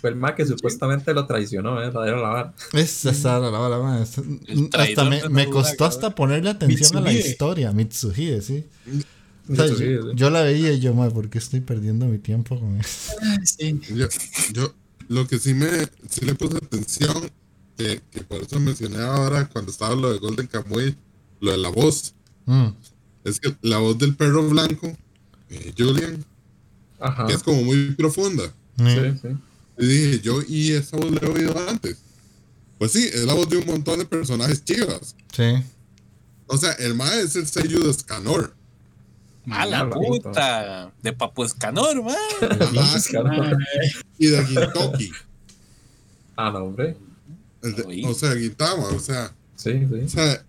[0.00, 1.90] Fue el más que supuestamente lo traicionó, ¿eh?
[1.92, 2.54] La vara.
[2.72, 6.14] Esa es la la- la- la- es- El traidor Hasta me, de me costó hasta
[6.14, 7.70] ponerle atención a la historia.
[7.72, 8.66] Mitsuhide, sí.
[9.48, 12.58] O sea, Mitsuhide, yo, la veía y yo, mae, ¿por qué estoy perdiendo mi tiempo
[12.58, 13.12] con eso?
[13.44, 13.80] Sí.
[13.94, 14.06] Yo,
[14.52, 14.74] yo
[15.08, 15.68] lo que sí me
[16.10, 17.30] sí le puse atención,
[17.76, 20.96] que, que por eso mencioné ahora cuando estaba lo de Golden Kamuy,
[21.40, 22.14] lo de la voz,
[22.46, 22.68] Mm.
[23.24, 24.96] es que la voz del perro blanco,
[25.50, 26.24] eh, Julian,
[26.98, 27.26] Ajá.
[27.26, 28.44] que es como muy profunda.
[28.78, 29.28] Sí, sí.
[29.78, 31.98] Y dije, yo, y esa voz la he oído antes.
[32.78, 35.14] Pues sí, es la voz de un montón de personajes chivas.
[35.32, 35.62] Sí.
[36.46, 38.54] O sea, el mae es el sello de Scanor.
[39.48, 40.92] Mala Mala puta.
[41.02, 42.14] De Papu Escanor, man.
[42.78, 43.58] Ajá,
[44.18, 45.10] y de Gintoki.
[46.36, 46.96] Ah, no, hombre.
[47.62, 48.04] De- Oí.
[48.04, 50.08] o sea, Gintama, o sea, Sí, o sí.
[50.08, 50.44] sea,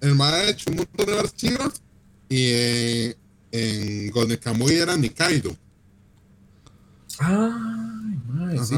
[0.00, 1.82] el mae ha hecho un montón de varas chivas
[2.28, 3.16] y eh,
[3.50, 5.56] en Golden Kamuy era Nikaido.
[7.18, 8.76] Ay, madre, sí.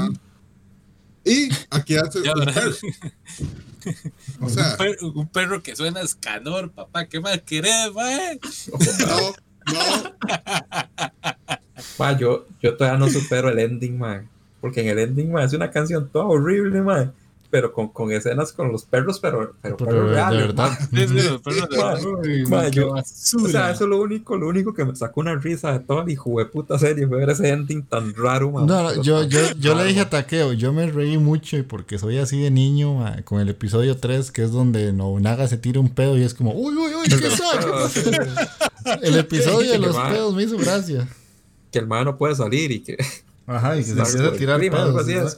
[1.24, 2.54] Y aquí hace Ya, un ¿verdad?
[2.54, 2.76] perro.
[4.40, 7.06] O sea, Un perro, un perro que suena a Escanor, papá.
[7.06, 8.38] ¿Qué más querés, man?
[9.00, 9.34] no, no,
[12.18, 14.28] Yo, yo todavía no supero el ending, man.
[14.60, 17.12] Porque en el ending, man, es una canción toda horrible, man.
[17.50, 20.70] Pero con, con escenas con los perros, pero, pero, Pero perros de reales, verdad.
[20.70, 20.76] ma.
[20.78, 22.00] Sí, sí, los perros de verdad.
[22.04, 22.90] Uy, yo-.
[22.92, 26.04] O sea, eso es lo único, lo único que me sacó una risa de toda
[26.04, 28.66] de puta serie fue ver ese ending tan raro, man.
[28.66, 30.10] No, no, yo, yo, yo le dije a.
[30.10, 34.30] Takeo, yo me reí mucho y porque soy así de niño con el episodio 3,
[34.30, 37.30] que es donde Nobunaga se tira un pedo y es como, uy, uy, uy, ¿qué
[37.30, 37.58] soy?
[38.84, 38.98] Ah.
[39.02, 41.08] El episodio de los pedos me hizo gracia.
[41.70, 42.96] Que el man no puede salir y que.
[43.46, 45.36] Ajá, y que se empieza a tirar pedos.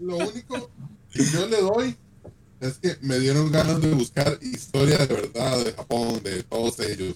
[0.00, 0.70] Lo único
[1.10, 1.96] que yo le doy
[2.60, 7.14] es que me dieron ganas de buscar historia de verdad de Japón, de todos ellos,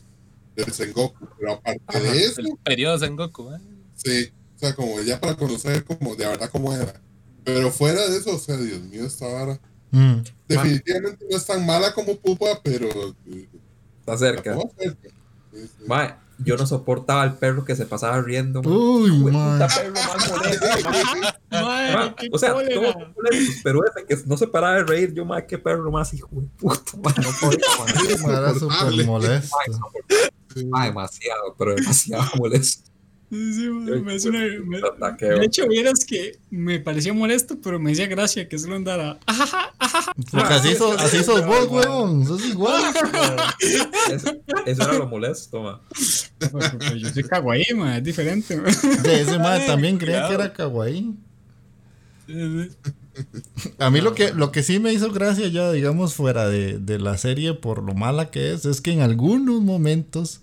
[0.56, 1.26] del Sengoku.
[1.38, 3.62] Pero aparte de eso, El periodo Sengoku, man.
[3.94, 7.00] sí, o sea, como ya para conocer como de verdad cómo era.
[7.44, 9.60] Pero fuera de eso, o sea, Dios mío, esta vara.
[9.90, 10.20] Mm.
[10.48, 12.88] Definitivamente no es tan mala como Pupa, pero.
[13.26, 13.48] eh,
[14.00, 14.50] Está cerca.
[14.50, 15.08] acabó cerca.
[15.52, 15.84] Sí, sí.
[16.38, 18.62] Yo no soportaba al perro que se pasaba riendo.
[18.62, 18.72] man.
[18.72, 19.58] Uy, man.
[19.58, 20.66] puta perro más molesto,
[21.50, 22.14] man.
[22.32, 25.58] O sea, todos molesto, pero ese que no se paraba de reír, yo, más qué
[25.58, 27.66] perro más hijo de puta, man, no podía,
[28.24, 28.36] man.
[28.36, 29.56] Era súper molesto.
[30.72, 32.90] Ah, demasiado, pero demasiado molesto.
[33.30, 35.38] Sí, sí, ma, me hace una- me- Ataqueo.
[35.38, 39.18] de hecho, vieras que me parecía molesto, pero me hacía gracia que solo andara.
[39.26, 39.72] "Ajaja".
[40.30, 42.26] Porque así sos, así sos vos, huevón.
[42.26, 42.82] Sos igual.
[44.10, 44.32] Eso,
[44.64, 45.78] eso era lo molesto, man.
[45.90, 48.56] Pues, pues, yo soy kawaii, ma, es diferente.
[48.56, 48.68] ma.
[49.02, 51.14] De ese man también creía que era kawaii.
[53.78, 56.98] A mí lo que, lo que sí me hizo gracia ya, digamos, fuera de, de
[56.98, 60.40] la serie por lo mala que es, es que en algunos momentos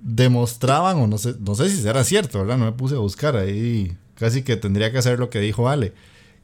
[0.00, 2.58] demostraban, o no sé, no sé si será cierto, ¿verdad?
[2.58, 5.92] No me puse a buscar ahí, casi que tendría que hacer lo que dijo Ale,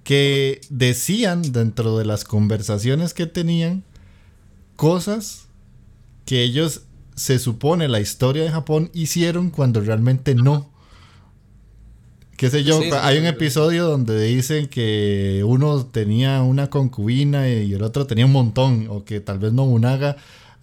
[0.05, 3.83] que decían dentro de las conversaciones que tenían
[4.77, 5.47] cosas
[6.25, 6.83] que ellos
[7.15, 10.71] se supone la historia de Japón hicieron cuando realmente no.
[12.37, 17.73] qué sé yo, Sí, hay un episodio donde dicen que uno tenía una concubina y
[17.73, 20.17] el otro tenía un montón, o que tal vez Nobunaga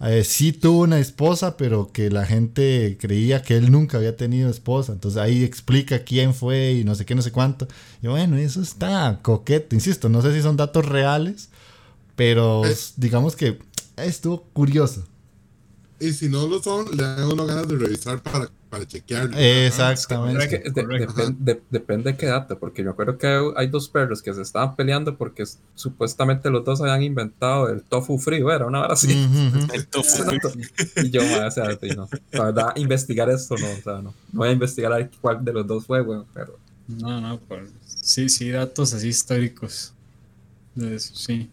[0.06, 4.50] eh, sí tuvo una esposa, pero que la gente creía que él nunca había tenido
[4.50, 4.92] esposa.
[4.94, 7.68] Entonces ahí explica quién fue y no sé qué, no sé cuánto.
[8.02, 11.50] Y bueno, eso está coqueto, insisto, no sé si son datos reales,
[12.16, 12.64] pero
[12.98, 13.60] digamos que
[13.98, 15.06] estuvo curioso.
[16.08, 19.38] Y si no lo son, le dan a uno ganas de revisar para, para chequearlo.
[19.38, 20.50] Es Exactamente.
[20.50, 21.14] que de- correcto.
[21.14, 24.42] depen- de- depende de qué data, porque me acuerdo que hay dos perros que se
[24.42, 25.44] estaban peleando porque
[25.76, 29.12] supuestamente los dos habían inventado el tofu frío, era una hora así.
[29.74, 30.24] El tofu.
[30.98, 32.10] Y yo, madre, o sea, sí, no.
[32.32, 34.02] La verdad, investigar esto no, o sea, no.
[34.02, 36.58] No voy a investigar a ver cuál de los dos fue, weón, pero
[36.88, 39.94] No, no, por, sí, sí, datos así históricos.
[40.76, 41.50] De eso, sí.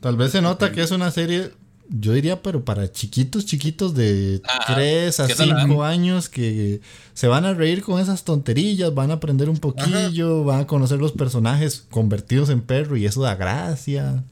[0.00, 1.50] Tal vez se nota que es una serie,
[1.88, 6.80] yo diría, pero para chiquitos, chiquitos de Ajá, 3 a que son 5 años que
[7.14, 10.98] se van a reír con esas tonterillas, van a aprender un poquillo, van a conocer
[10.98, 14.24] los personajes convertidos en perro y eso da gracia.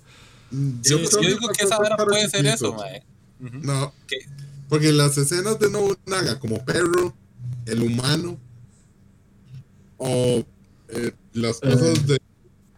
[0.50, 3.02] Yo, creo yo que digo que esa vara puede ser eso, mae.
[3.38, 4.18] No, ¿Qué?
[4.68, 7.14] porque las escenas de Nobunaga como perro,
[7.66, 8.38] el humano,
[9.98, 10.44] o
[10.88, 12.18] eh, las cosas de,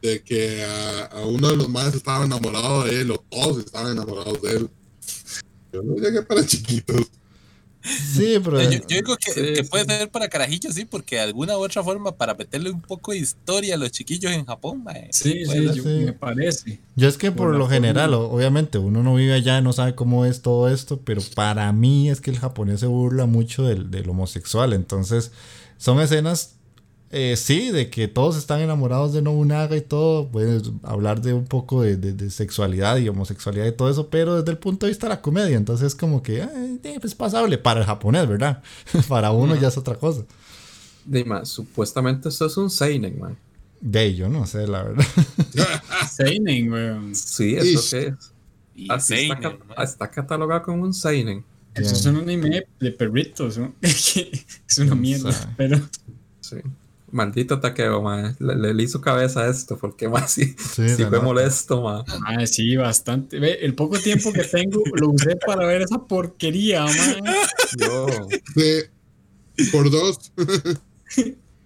[0.03, 3.93] de que a, a uno de los más estaba enamorado de él, o todos estaban
[3.93, 4.71] enamorados de él.
[5.73, 7.11] Yo no llegué para chiquitos.
[7.81, 9.69] Sí, pero Yo, yo digo que, Sí, que sí.
[9.71, 13.13] puede ser para carajillos, sí, porque de alguna u otra forma, para meterle un poco
[13.13, 15.09] de historia a los chiquillos en Japón, mae.
[15.13, 16.81] Sí, sí, yo- me parece.
[16.97, 17.71] yo es que por lo forma.
[17.75, 22.11] general, obviamente, uno no vive allá, no sabe cómo es todo esto, pero para mí
[22.11, 25.31] es que el japonés se burla mucho del, del homosexual, entonces
[25.79, 26.57] son escenas
[27.11, 31.47] Eh, sí, de que todos están enamorados de Nobunaga y todo, puedes hablar de un
[31.47, 34.91] poco de, de- de sexualidad y homosexualidad y todo eso, pero desde el punto de
[34.91, 38.63] vista de la comedia, entonces como que eh, pues pasable para el japonés, ¿verdad?
[39.09, 40.23] para uno ya es otra cosa.
[41.07, 43.39] Dime, supuestamente esto es un Seinen, man.
[43.81, 45.07] De yo no sé, la verdad.
[46.11, 47.15] Seinen, weón.
[47.15, 47.91] Sí, eso Ish.
[47.91, 48.15] que es.
[48.75, 51.45] Y Así está, Seinen, ca- está catalogado como un Seinen.
[51.75, 53.73] Eso es un anime de perritos, ¿no?
[53.81, 55.79] es una mierda, pero
[56.41, 56.57] Sí.
[57.11, 58.37] Maldito Takeo, man.
[58.39, 62.05] Le, le, le hizo cabeza a esto, porque más sí, Sí, fue molesto, man.
[62.27, 63.39] ah, sí, bastante.
[63.39, 67.25] Ve, el poco tiempo que tengo lo usé para ver esa porquería, man.
[67.79, 68.07] Yo,
[68.55, 70.33] Sí, por dos.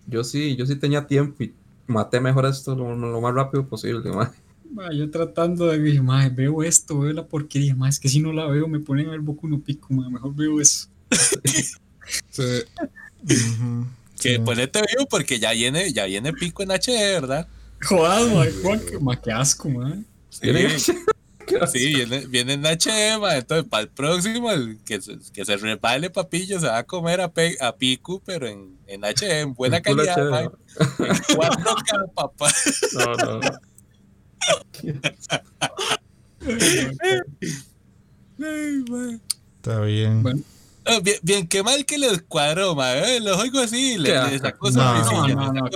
[0.07, 1.53] yo sí, yo sí tenía tiempo y
[1.87, 4.31] maté mejor esto lo, lo más rápido posible, man.
[4.73, 8.33] Ma, yo tratando de "Ma, veo esto, veo la porquería, más es que si no
[8.33, 10.89] la veo me ponen a ver Boku no Pico, ma, mejor veo eso.
[12.31, 12.63] Sí.
[14.23, 14.39] Que Sí.
[14.39, 17.49] ponete vivo porque ya viene, ya viene pico en HD, ¿verdad?
[17.83, 19.97] Jodas, ma, Juan, que- ma, qué asco, ma.
[20.31, 20.49] Sí,
[21.73, 23.37] sí viene, viene en HD, ma.
[23.37, 27.21] Entonces, para el próximo, el que se, que se resbale papillo, se va a comer
[27.21, 30.43] a, Pe- a Piku, pero en, en HD, en buena En calidad, HD, ma.
[30.43, 30.53] ¿no?
[31.07, 32.53] En 4K, papá.
[32.95, 33.51] No, no, no.
[38.39, 39.19] Ay, ma.
[39.57, 40.23] Está bien.
[40.23, 40.41] Bueno.
[40.85, 42.93] Ah, Bien, bien, qué mal que les cuadró, ma.
[42.95, 44.39] Eh, los oigo así, le, asco.
[44.41, 45.71] sacó No, no, no,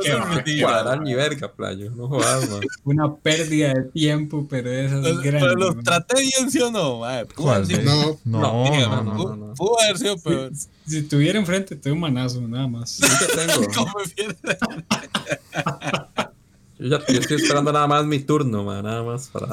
[0.63, 1.91] Cuadrar ni verga, playo.
[1.93, 2.61] No jodas, man.
[2.85, 5.43] Una pérdida de tiempo, pero esas Pero, grandes.
[5.43, 7.23] pero los traté bien, ¿sí o no, ma?
[7.23, 9.55] No, No, No, no, no, no, pudo- no.
[9.55, 10.51] pudo haber sido peor.
[10.87, 12.99] Si tuviera enfrente, te doy un manazo, nada más.
[13.01, 13.67] Que tengo.
[16.79, 18.85] Yo ya yo estoy esperando nada más mi turno, man.
[18.85, 19.47] Nada más para,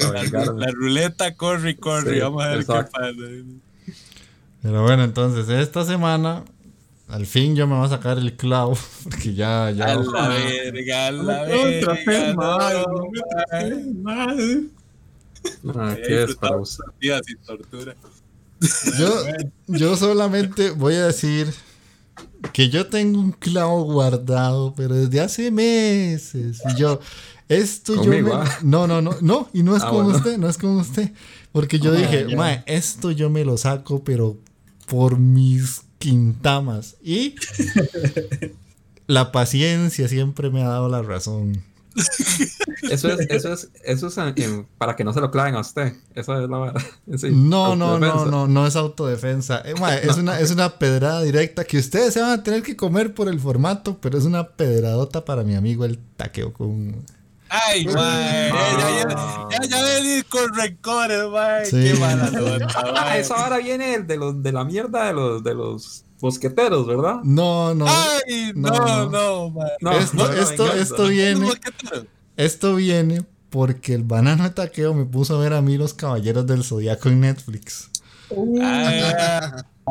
[0.00, 0.22] para
[0.54, 2.14] La, ruleta corre y corre.
[2.14, 2.90] Sí, Vamos a ver exacto.
[2.92, 3.12] qué pasa.
[4.66, 6.42] Pero bueno, entonces esta semana,
[7.06, 9.92] al fin yo me voy a sacar el clavo, porque ya, ya.
[9.92, 12.34] A la verga, a No la verga.
[12.34, 14.70] mal, no, mal.
[15.76, 16.82] Ah, ¿Qué es para usted?
[17.24, 17.94] sin tortura.
[18.98, 19.14] Yo,
[19.68, 21.46] yo solamente voy a decir
[22.52, 26.60] que yo tengo un clavo guardado, pero desde hace meses.
[26.68, 26.98] Y yo,
[27.48, 28.58] esto yo me- ah.
[28.62, 30.18] No, no, no, no, y no es Ah, como bueno.
[30.18, 31.12] usted, no es como usted.
[31.52, 34.36] Porque yo Ah, dije, mae, esto yo me lo saco, pero
[34.86, 36.96] por mis quintamas.
[37.02, 37.34] Y
[39.06, 41.62] la paciencia siempre me ha dado la razón.
[42.90, 45.94] Eso es, eso es, eso es en- para que no se lo claven a usted.
[46.14, 46.82] Eso es la verdad.
[47.16, 49.62] Sí, No, no, no, no, no es autodefensa.
[49.64, 53.14] Eh, es, una, es una pedrada directa que ustedes se van a tener que comer
[53.14, 56.96] por el formato, pero es una pedradota para mi amigo el taqueo con...
[57.48, 58.50] Ay, mae.
[58.50, 61.64] Ya, ya, ya, ya venir con rencores, mae.
[61.66, 61.82] Sí.
[61.82, 62.66] Qué mala nota,
[62.96, 67.16] Ah, esa ahora viene de los de la mierda de los de los bosqueteros, ¿verdad?
[67.22, 67.86] No, no.
[67.88, 69.50] Ay, No, no, no.
[69.50, 69.66] no.
[69.80, 71.48] No, esto, esto, viene,
[72.36, 76.46] esto viene porque el banano de taqueo me puso a ver a mí los caballeros
[76.46, 77.90] del zodiaco en Netflix.
[78.30, 78.58] Y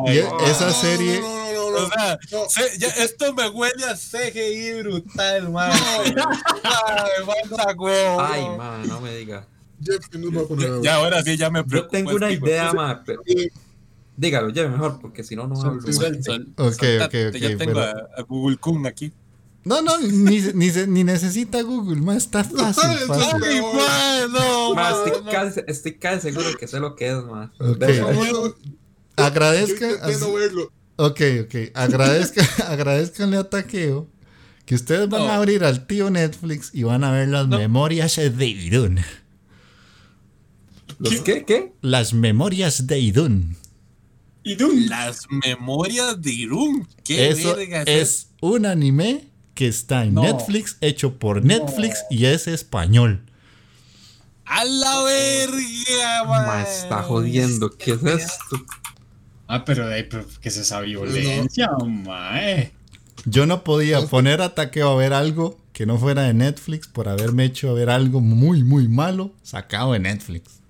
[0.06, 2.48] esa No, serie, No, no, no, no, O sea, no.
[2.48, 5.70] se- ya- esto me huele a CGI brutal, man.
[5.72, 8.20] Ay, manda huevo.
[8.20, 9.46] Ay, man, no me diga.
[9.82, 10.82] Jeff, ¿qué nos va a poner ahora?
[10.82, 11.90] Ya ahora sí, ya me Yo preocupo.
[11.92, 13.02] tengo una es que, idea, pues, man.
[13.04, 13.22] pero-
[14.18, 15.80] Dígalo, lleve mejor, porque si no, no hablo.
[15.80, 15.86] Ok,
[16.56, 19.12] ok, ok, Ya tengo pero- a, a Google Kun aquí.
[19.64, 23.42] No, no, ni, ni, se- ni necesita Google, ma, está fácil, Ay, fácil.
[23.44, 25.30] Ay, man, no, Man, man, estoy, no.
[25.30, 27.52] casi, estoy casi seguro que sé lo que es, man.
[27.58, 27.82] Ok.
[29.22, 30.72] Déjame- Yo Agradezca, intenté no verlo.
[30.96, 34.08] ok, ok, agradezca, agradezcanle a Taqueo
[34.64, 35.28] que ustedes van No.
[35.28, 37.58] a abrir al tío Netflix y van a ver las No.
[37.58, 38.98] memorias de Idun.
[40.98, 41.44] ¿Los qué?
[41.44, 41.72] ¿Qué?
[41.82, 43.56] Las memorias de Idun.
[44.42, 44.86] Y Doom.
[44.88, 46.86] Las memorias de Irún.
[47.04, 50.22] ¿Qué Eso verga es un anime que está en No.
[50.22, 53.24] Netflix, hecho por Netflix y es español.
[54.44, 56.46] A la verga, man.
[56.46, 57.70] Man, está jodiendo.
[57.76, 58.64] ¿Qué es esto?
[59.48, 62.72] Ah, pero de ahí, pero que es esa violencia, mae.
[63.24, 67.08] Yo no podía poner a Taqueo a ver algo que no fuera de Netflix por
[67.08, 70.60] haberme hecho ver algo muy, muy malo sacado de Netflix.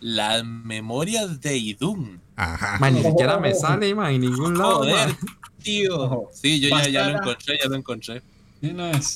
[0.00, 2.20] Las memorias de Idún.
[2.36, 2.78] Ajá.
[2.78, 5.16] Man, ni siquiera me sale, man, en ningún lado, Joder, man.
[5.62, 6.28] tío.
[6.32, 8.22] Sí, yo ya, ya lo encontré, ya lo encontré.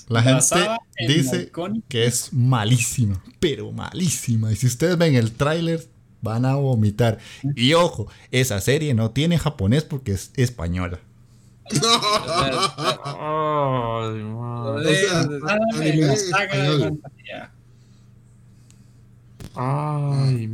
[0.09, 0.77] La gente
[1.07, 1.51] dice
[1.89, 4.53] que es malísima, pero malísima.
[4.53, 5.89] Y si ustedes ven el tráiler,
[6.21, 7.19] van a vomitar.
[7.55, 11.01] Y ojo, esa serie no tiene japonés porque es española.
[19.61, 20.49] Ay,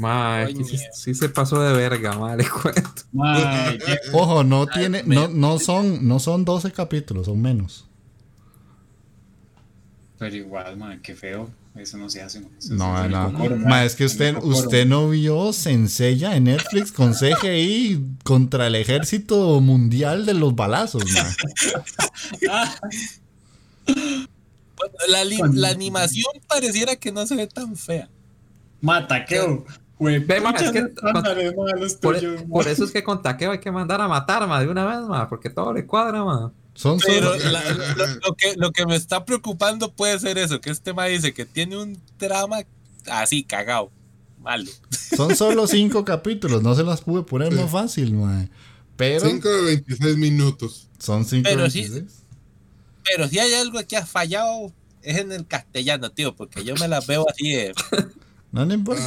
[0.45, 3.03] aquí sí, se pasó de verga, man, le cuento.
[4.13, 7.87] Ojo, no tiene, no, no son, no son 12 capítulos, son menos.
[10.19, 11.51] Pero igual, mae, qué feo.
[11.75, 12.41] Eso no se hace.
[12.71, 13.33] No, es no.
[13.33, 18.77] cocoro, Ma, es que usted, usted no vio Senseiya en Netflix con CGI contra el
[18.77, 21.27] ejército mundial de los balazos, ma.
[22.51, 22.75] Ah,
[25.09, 28.09] La, la animación pareciera que no se ve tan fea.
[28.81, 29.65] Mataqueo.
[29.99, 30.83] Güey, Ve, es que-
[32.03, 34.85] Por, por eso es que con taqueo hay que mandar a matar, man, de una
[34.85, 36.53] vez, man, porque todo le cuadra, man.
[36.75, 40.71] Son Pero la- lo, lo que, lo que me está preocupando puede ser eso, que
[40.71, 42.59] este ma dice que tiene un trama
[43.07, 43.93] así, cagado,
[44.41, 44.71] malo.
[45.17, 48.49] son solo cinco capítulos, no se las pude poner más fácil, ma.
[48.97, 50.89] Pero 5 de 26 minutos.
[50.99, 52.23] son cinco Pero sí- 26.
[53.05, 54.73] Pero si hay algo que ha fallado,
[55.03, 57.75] es en el castellano, tío, porque yo me las veo así, de-
[58.53, 59.03] No, no importa,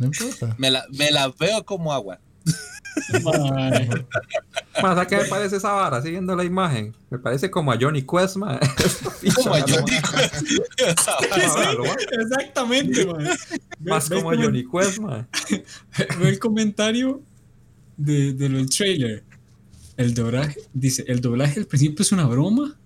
[0.00, 0.54] no importa.
[0.58, 2.18] me, la- me las veo como agua.
[3.24, 3.88] Man,
[4.80, 6.00] ¿sabes qué me parece esa vara?
[6.02, 6.94] Siguiendo la imagen.
[7.10, 8.58] Me parece como a Johnny Quest, man.
[9.36, 9.78] Como Más digo,
[10.78, 11.96] esa vara.
[12.22, 13.04] Exactamente.
[13.04, 13.36] Ve-
[13.80, 15.28] Más ve como comen- Johnny Quest, man.
[16.20, 17.20] Ve el comentario
[17.96, 19.24] de, de lo del trailer.
[19.96, 22.76] El doblaje, dice, el doblaje al principio es una broma.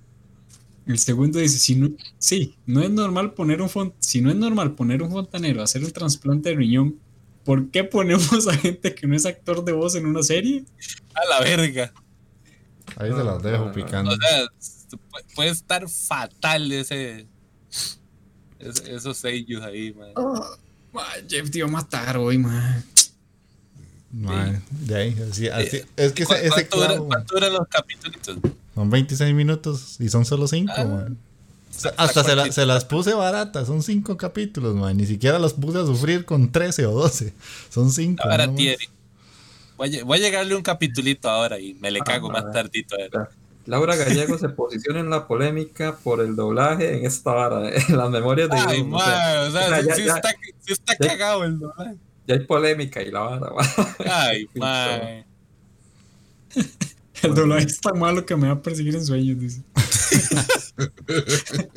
[0.87, 4.37] El segundo dice, si no, sí, no es normal poner un font, si no es
[4.37, 6.97] normal poner un fontanero a hacer un trasplante de riñón,
[7.45, 10.65] ¿por qué ponemos a gente que no es actor de voz en una serie?
[11.15, 11.93] A la verga.
[12.97, 14.13] Ahí se las dejo picando.
[14.13, 14.45] O sea,
[14.91, 17.27] pu- puede estar fatal ese,
[18.59, 20.11] ese- esos sellos ahí, man.
[20.95, 22.85] Ay, Jeff te iba a matar hoy, man.
[24.13, 27.67] Ma, de ahí, así, así- es que ¿Cu- ese, ese ¿Cuánto, clavo, cuánto duran los
[27.69, 28.19] capítulos?
[28.75, 31.09] son 26 minutos y son solo 5, Ah.
[31.97, 34.97] Hasta se, la- se las puse baratas, son 5 capítulos, man.
[34.97, 37.33] Ni siquiera las puse a sufrir con 13 o 12.
[37.71, 38.23] Son 5.
[38.23, 38.89] Ahora, Thierry.
[39.77, 42.95] Voy a, voy a llegarle un capitulito ahora y me le cago Ah, más tardito.
[42.97, 43.29] a.
[43.67, 48.11] Laura Gallego se posiciona en la polémica por el doblaje en esta vara, en las
[48.11, 50.31] memorias de Ay, man, o sea, o sea, sí, ya- sí ya- está,
[50.61, 51.95] sí está ya- cagado el doblaje.
[52.27, 53.67] ya hay polémica y la vara, man.
[54.07, 55.25] Ay, man.
[57.25, 59.63] El doblaje es tan malo que me va a perseguir en sueños, dice.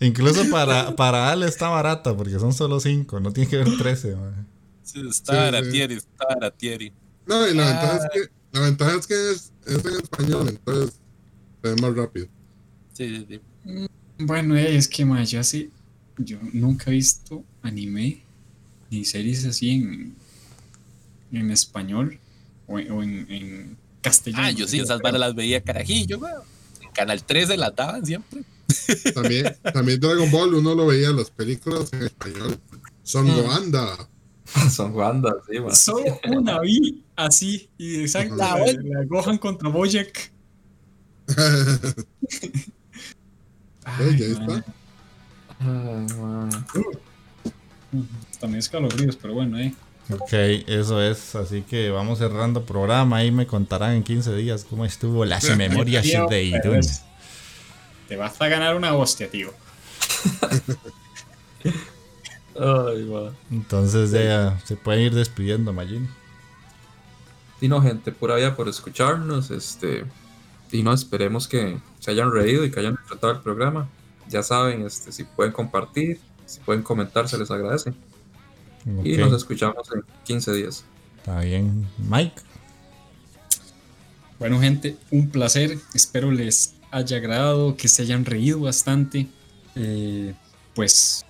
[0.00, 4.14] Incluso para, para Ale está barata porque son solo 5, no tiene que ver 13,
[4.16, 4.46] man.
[4.84, 5.70] Sí, está Sí, sí.
[5.72, 6.92] Thierry, está Thierry.
[7.26, 7.72] No, y la Ah.
[7.72, 8.20] ventaja es que,
[8.52, 11.00] la ventaja es, que es, es en español, entonces
[11.62, 12.26] se ve más rápido.
[12.92, 13.40] Sí, sí, sí.
[14.20, 15.70] Bueno, eh, es que ma, yo así,
[16.16, 18.22] yo nunca he visto anime
[18.90, 20.14] ni series así en,
[21.32, 22.18] en español
[22.68, 24.44] o en, o en, en castellano.
[24.46, 26.20] Ah, yo sí, esas varas las veía carajillo.
[26.80, 28.42] En Canal 13 las daban siempre.
[29.14, 32.58] También, también Dragon Ball, uno lo veía en las películas en español.
[33.02, 33.40] Son Mm.
[33.42, 34.08] Goanda.
[34.70, 35.74] Son bandas, sí, man.
[35.76, 40.32] Solo una vi así, y exacto, Ah, la, la Gohan contra Bojack.
[43.84, 44.64] Ay, ya está.
[45.60, 46.50] Ay, man.
[48.40, 49.74] También escalofríos, pero bueno, eh.
[50.10, 51.34] Ok, eso es.
[51.34, 53.18] Así que vamos cerrando programa.
[53.18, 57.02] Ahí me contarán en 15 días cómo estuvo las memorias Tío, de es-
[58.08, 59.52] Te vas a ganar una hostia, tío.
[62.58, 63.32] Ay, va.
[63.50, 66.08] Entonces ya se pueden ir despidiendo, Magin.
[67.60, 69.50] Y no, gente, pura vida por escucharnos.
[69.50, 70.04] Este,
[70.72, 73.88] y no, esperemos que se hayan reído y que hayan disfrutado el programa.
[74.28, 77.92] Ya saben, este, si pueden compartir, si pueden comentar, se les agradece.
[79.04, 80.84] Y nos escuchamos en 15 días.
[81.18, 81.86] Está bien.
[81.98, 82.40] Mike.
[84.38, 85.78] Bueno, gente, un placer.
[85.94, 89.26] Espero les haya agradado, que se hayan reído bastante.
[89.74, 90.34] Eh,
[90.74, 91.24] pues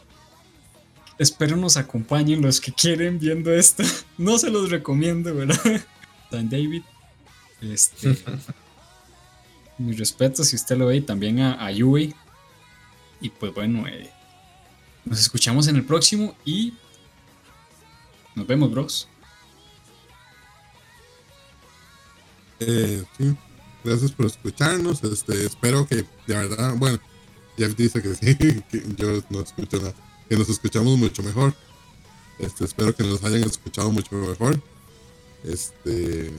[1.19, 3.83] espero nos acompañen los que quieren viendo esto.
[4.19, 5.81] No se los recomiendo, ¿verdad?
[6.31, 6.83] Dan David.
[7.61, 8.17] Este,
[9.79, 12.15] mi respeto si usted lo ve y también a, a Yui.
[13.21, 14.11] Y pues bueno, eh,
[15.05, 16.75] nos escuchamos en el próximo y
[18.39, 19.09] nos vemos, bros.
[22.61, 23.37] Eh, sí,
[23.85, 25.03] gracias por escucharnos.
[25.05, 26.99] Este, espero que, de verdad, bueno,
[27.57, 28.37] Jeff dice que sí,
[28.71, 29.95] que yo no escucho nada,
[30.29, 31.55] que nos escuchamos mucho mejor.
[32.39, 34.61] Este, espero que nos hayan escuchado mucho mejor.
[35.45, 36.33] Este,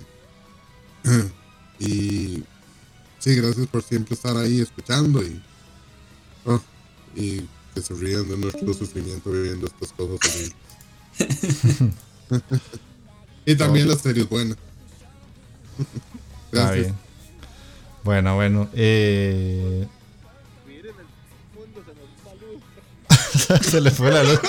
[1.79, 2.43] y
[3.19, 5.41] sí, gracias por siempre estar ahí escuchando y,
[6.45, 6.61] oh,
[7.15, 7.41] y
[7.73, 10.19] que se rían de nuestro sufrimiento viviendo estas cosas.
[10.23, 10.53] así.
[13.45, 14.51] Y también la serie es buena.
[14.51, 15.91] Está
[16.51, 16.75] Gracias.
[16.85, 16.95] bien.
[18.03, 18.69] Bueno, bueno.
[18.73, 19.87] Eh...
[23.61, 24.39] se le fue la luz.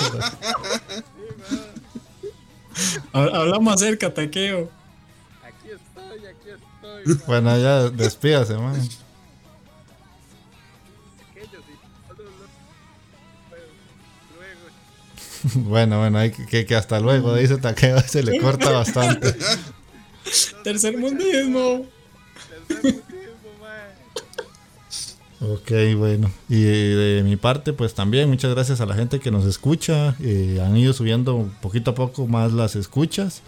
[3.13, 4.69] Hab- Habla más cerca, taqueo.
[5.43, 6.49] Aquí estoy, aquí
[7.05, 7.21] estoy.
[7.27, 8.87] Bueno, ya despídase, man.
[15.55, 15.99] Bueno.
[15.99, 19.35] Bueno, hay que, que- hasta luego, dice Takeo, se le corta bastante.
[20.63, 21.85] Tercer mundismo.
[25.39, 26.31] Ok, bueno.
[26.49, 30.15] Y de mi parte, pues también muchas gracias a la gente que nos escucha.
[30.19, 33.41] Eh, han ido subiendo poquito a poco más las escuchas.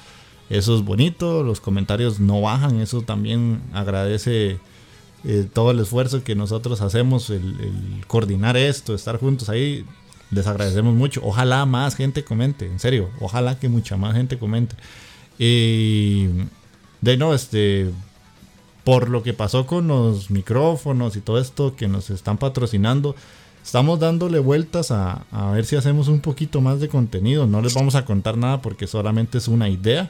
[0.49, 1.43] Eso es bonito.
[1.43, 2.79] Los comentarios no bajan.
[2.79, 4.57] Eso también agradece
[5.23, 9.85] eh, todo el esfuerzo que nosotros hacemos, el, el coordinar esto, estar juntos ahí.
[10.33, 11.21] Les agradecemos mucho.
[11.23, 13.09] Ojalá más gente comente, en serio.
[13.19, 14.75] Ojalá que mucha más gente comente.
[15.37, 16.27] Y
[17.01, 17.91] de no, este,
[18.83, 23.15] por lo que pasó con los micrófonos y todo esto que nos están patrocinando,
[23.63, 27.45] estamos dándole vueltas a, a ver si hacemos un poquito más de contenido.
[27.45, 30.09] No les vamos a contar nada porque solamente es una idea.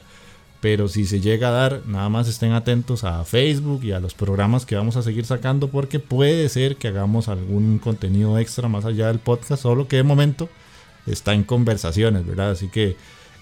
[0.64, 4.14] Pero si se llega a dar, nada más estén atentos a Facebook y a los
[4.14, 8.86] programas que vamos a seguir sacando porque puede ser que hagamos algún contenido extra más
[8.86, 10.48] allá del podcast, solo que de momento
[11.06, 12.52] está en conversaciones, ¿verdad?
[12.52, 12.96] Así que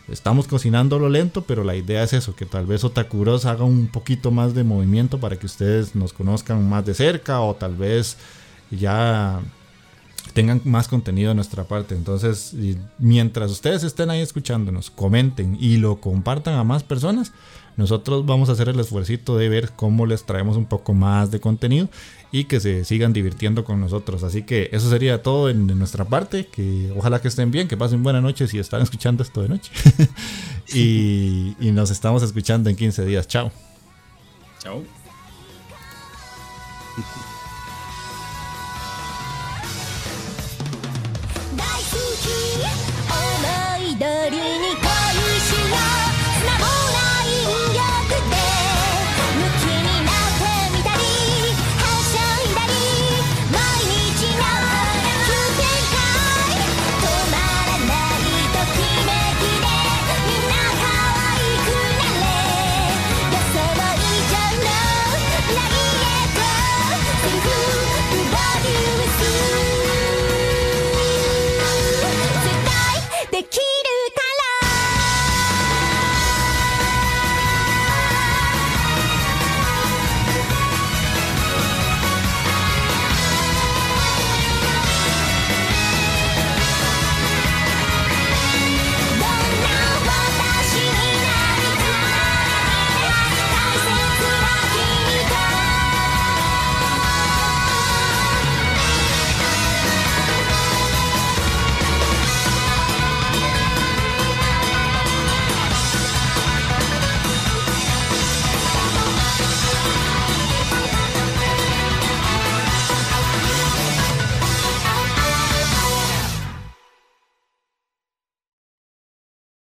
[0.08, 4.32] estamos cocinándolo lento, pero la idea es eso, que tal vez Otakuros haga un poquito
[4.32, 8.16] más de movimiento para que ustedes nos conozcan más de cerca o tal vez
[8.72, 9.40] ya
[10.32, 11.94] tengan más contenido de nuestra parte.
[11.94, 17.32] Entonces, y mientras ustedes estén ahí escuchándonos, comenten y lo compartan a más personas,
[17.76, 21.40] nosotros vamos a hacer el esfuerzo de ver cómo les traemos un poco más de
[21.40, 21.88] contenido
[22.30, 24.22] y que se sigan divirtiendo con nosotros.
[24.22, 26.46] Así que eso sería todo en, de nuestra parte.
[26.46, 29.70] Que ojalá que estén bien, que pasen buena noche si están escuchando esto de noche.
[30.74, 33.26] y, y nos estamos escuchando en 15 días.
[33.28, 33.50] Chao.
[34.58, 34.82] Chao.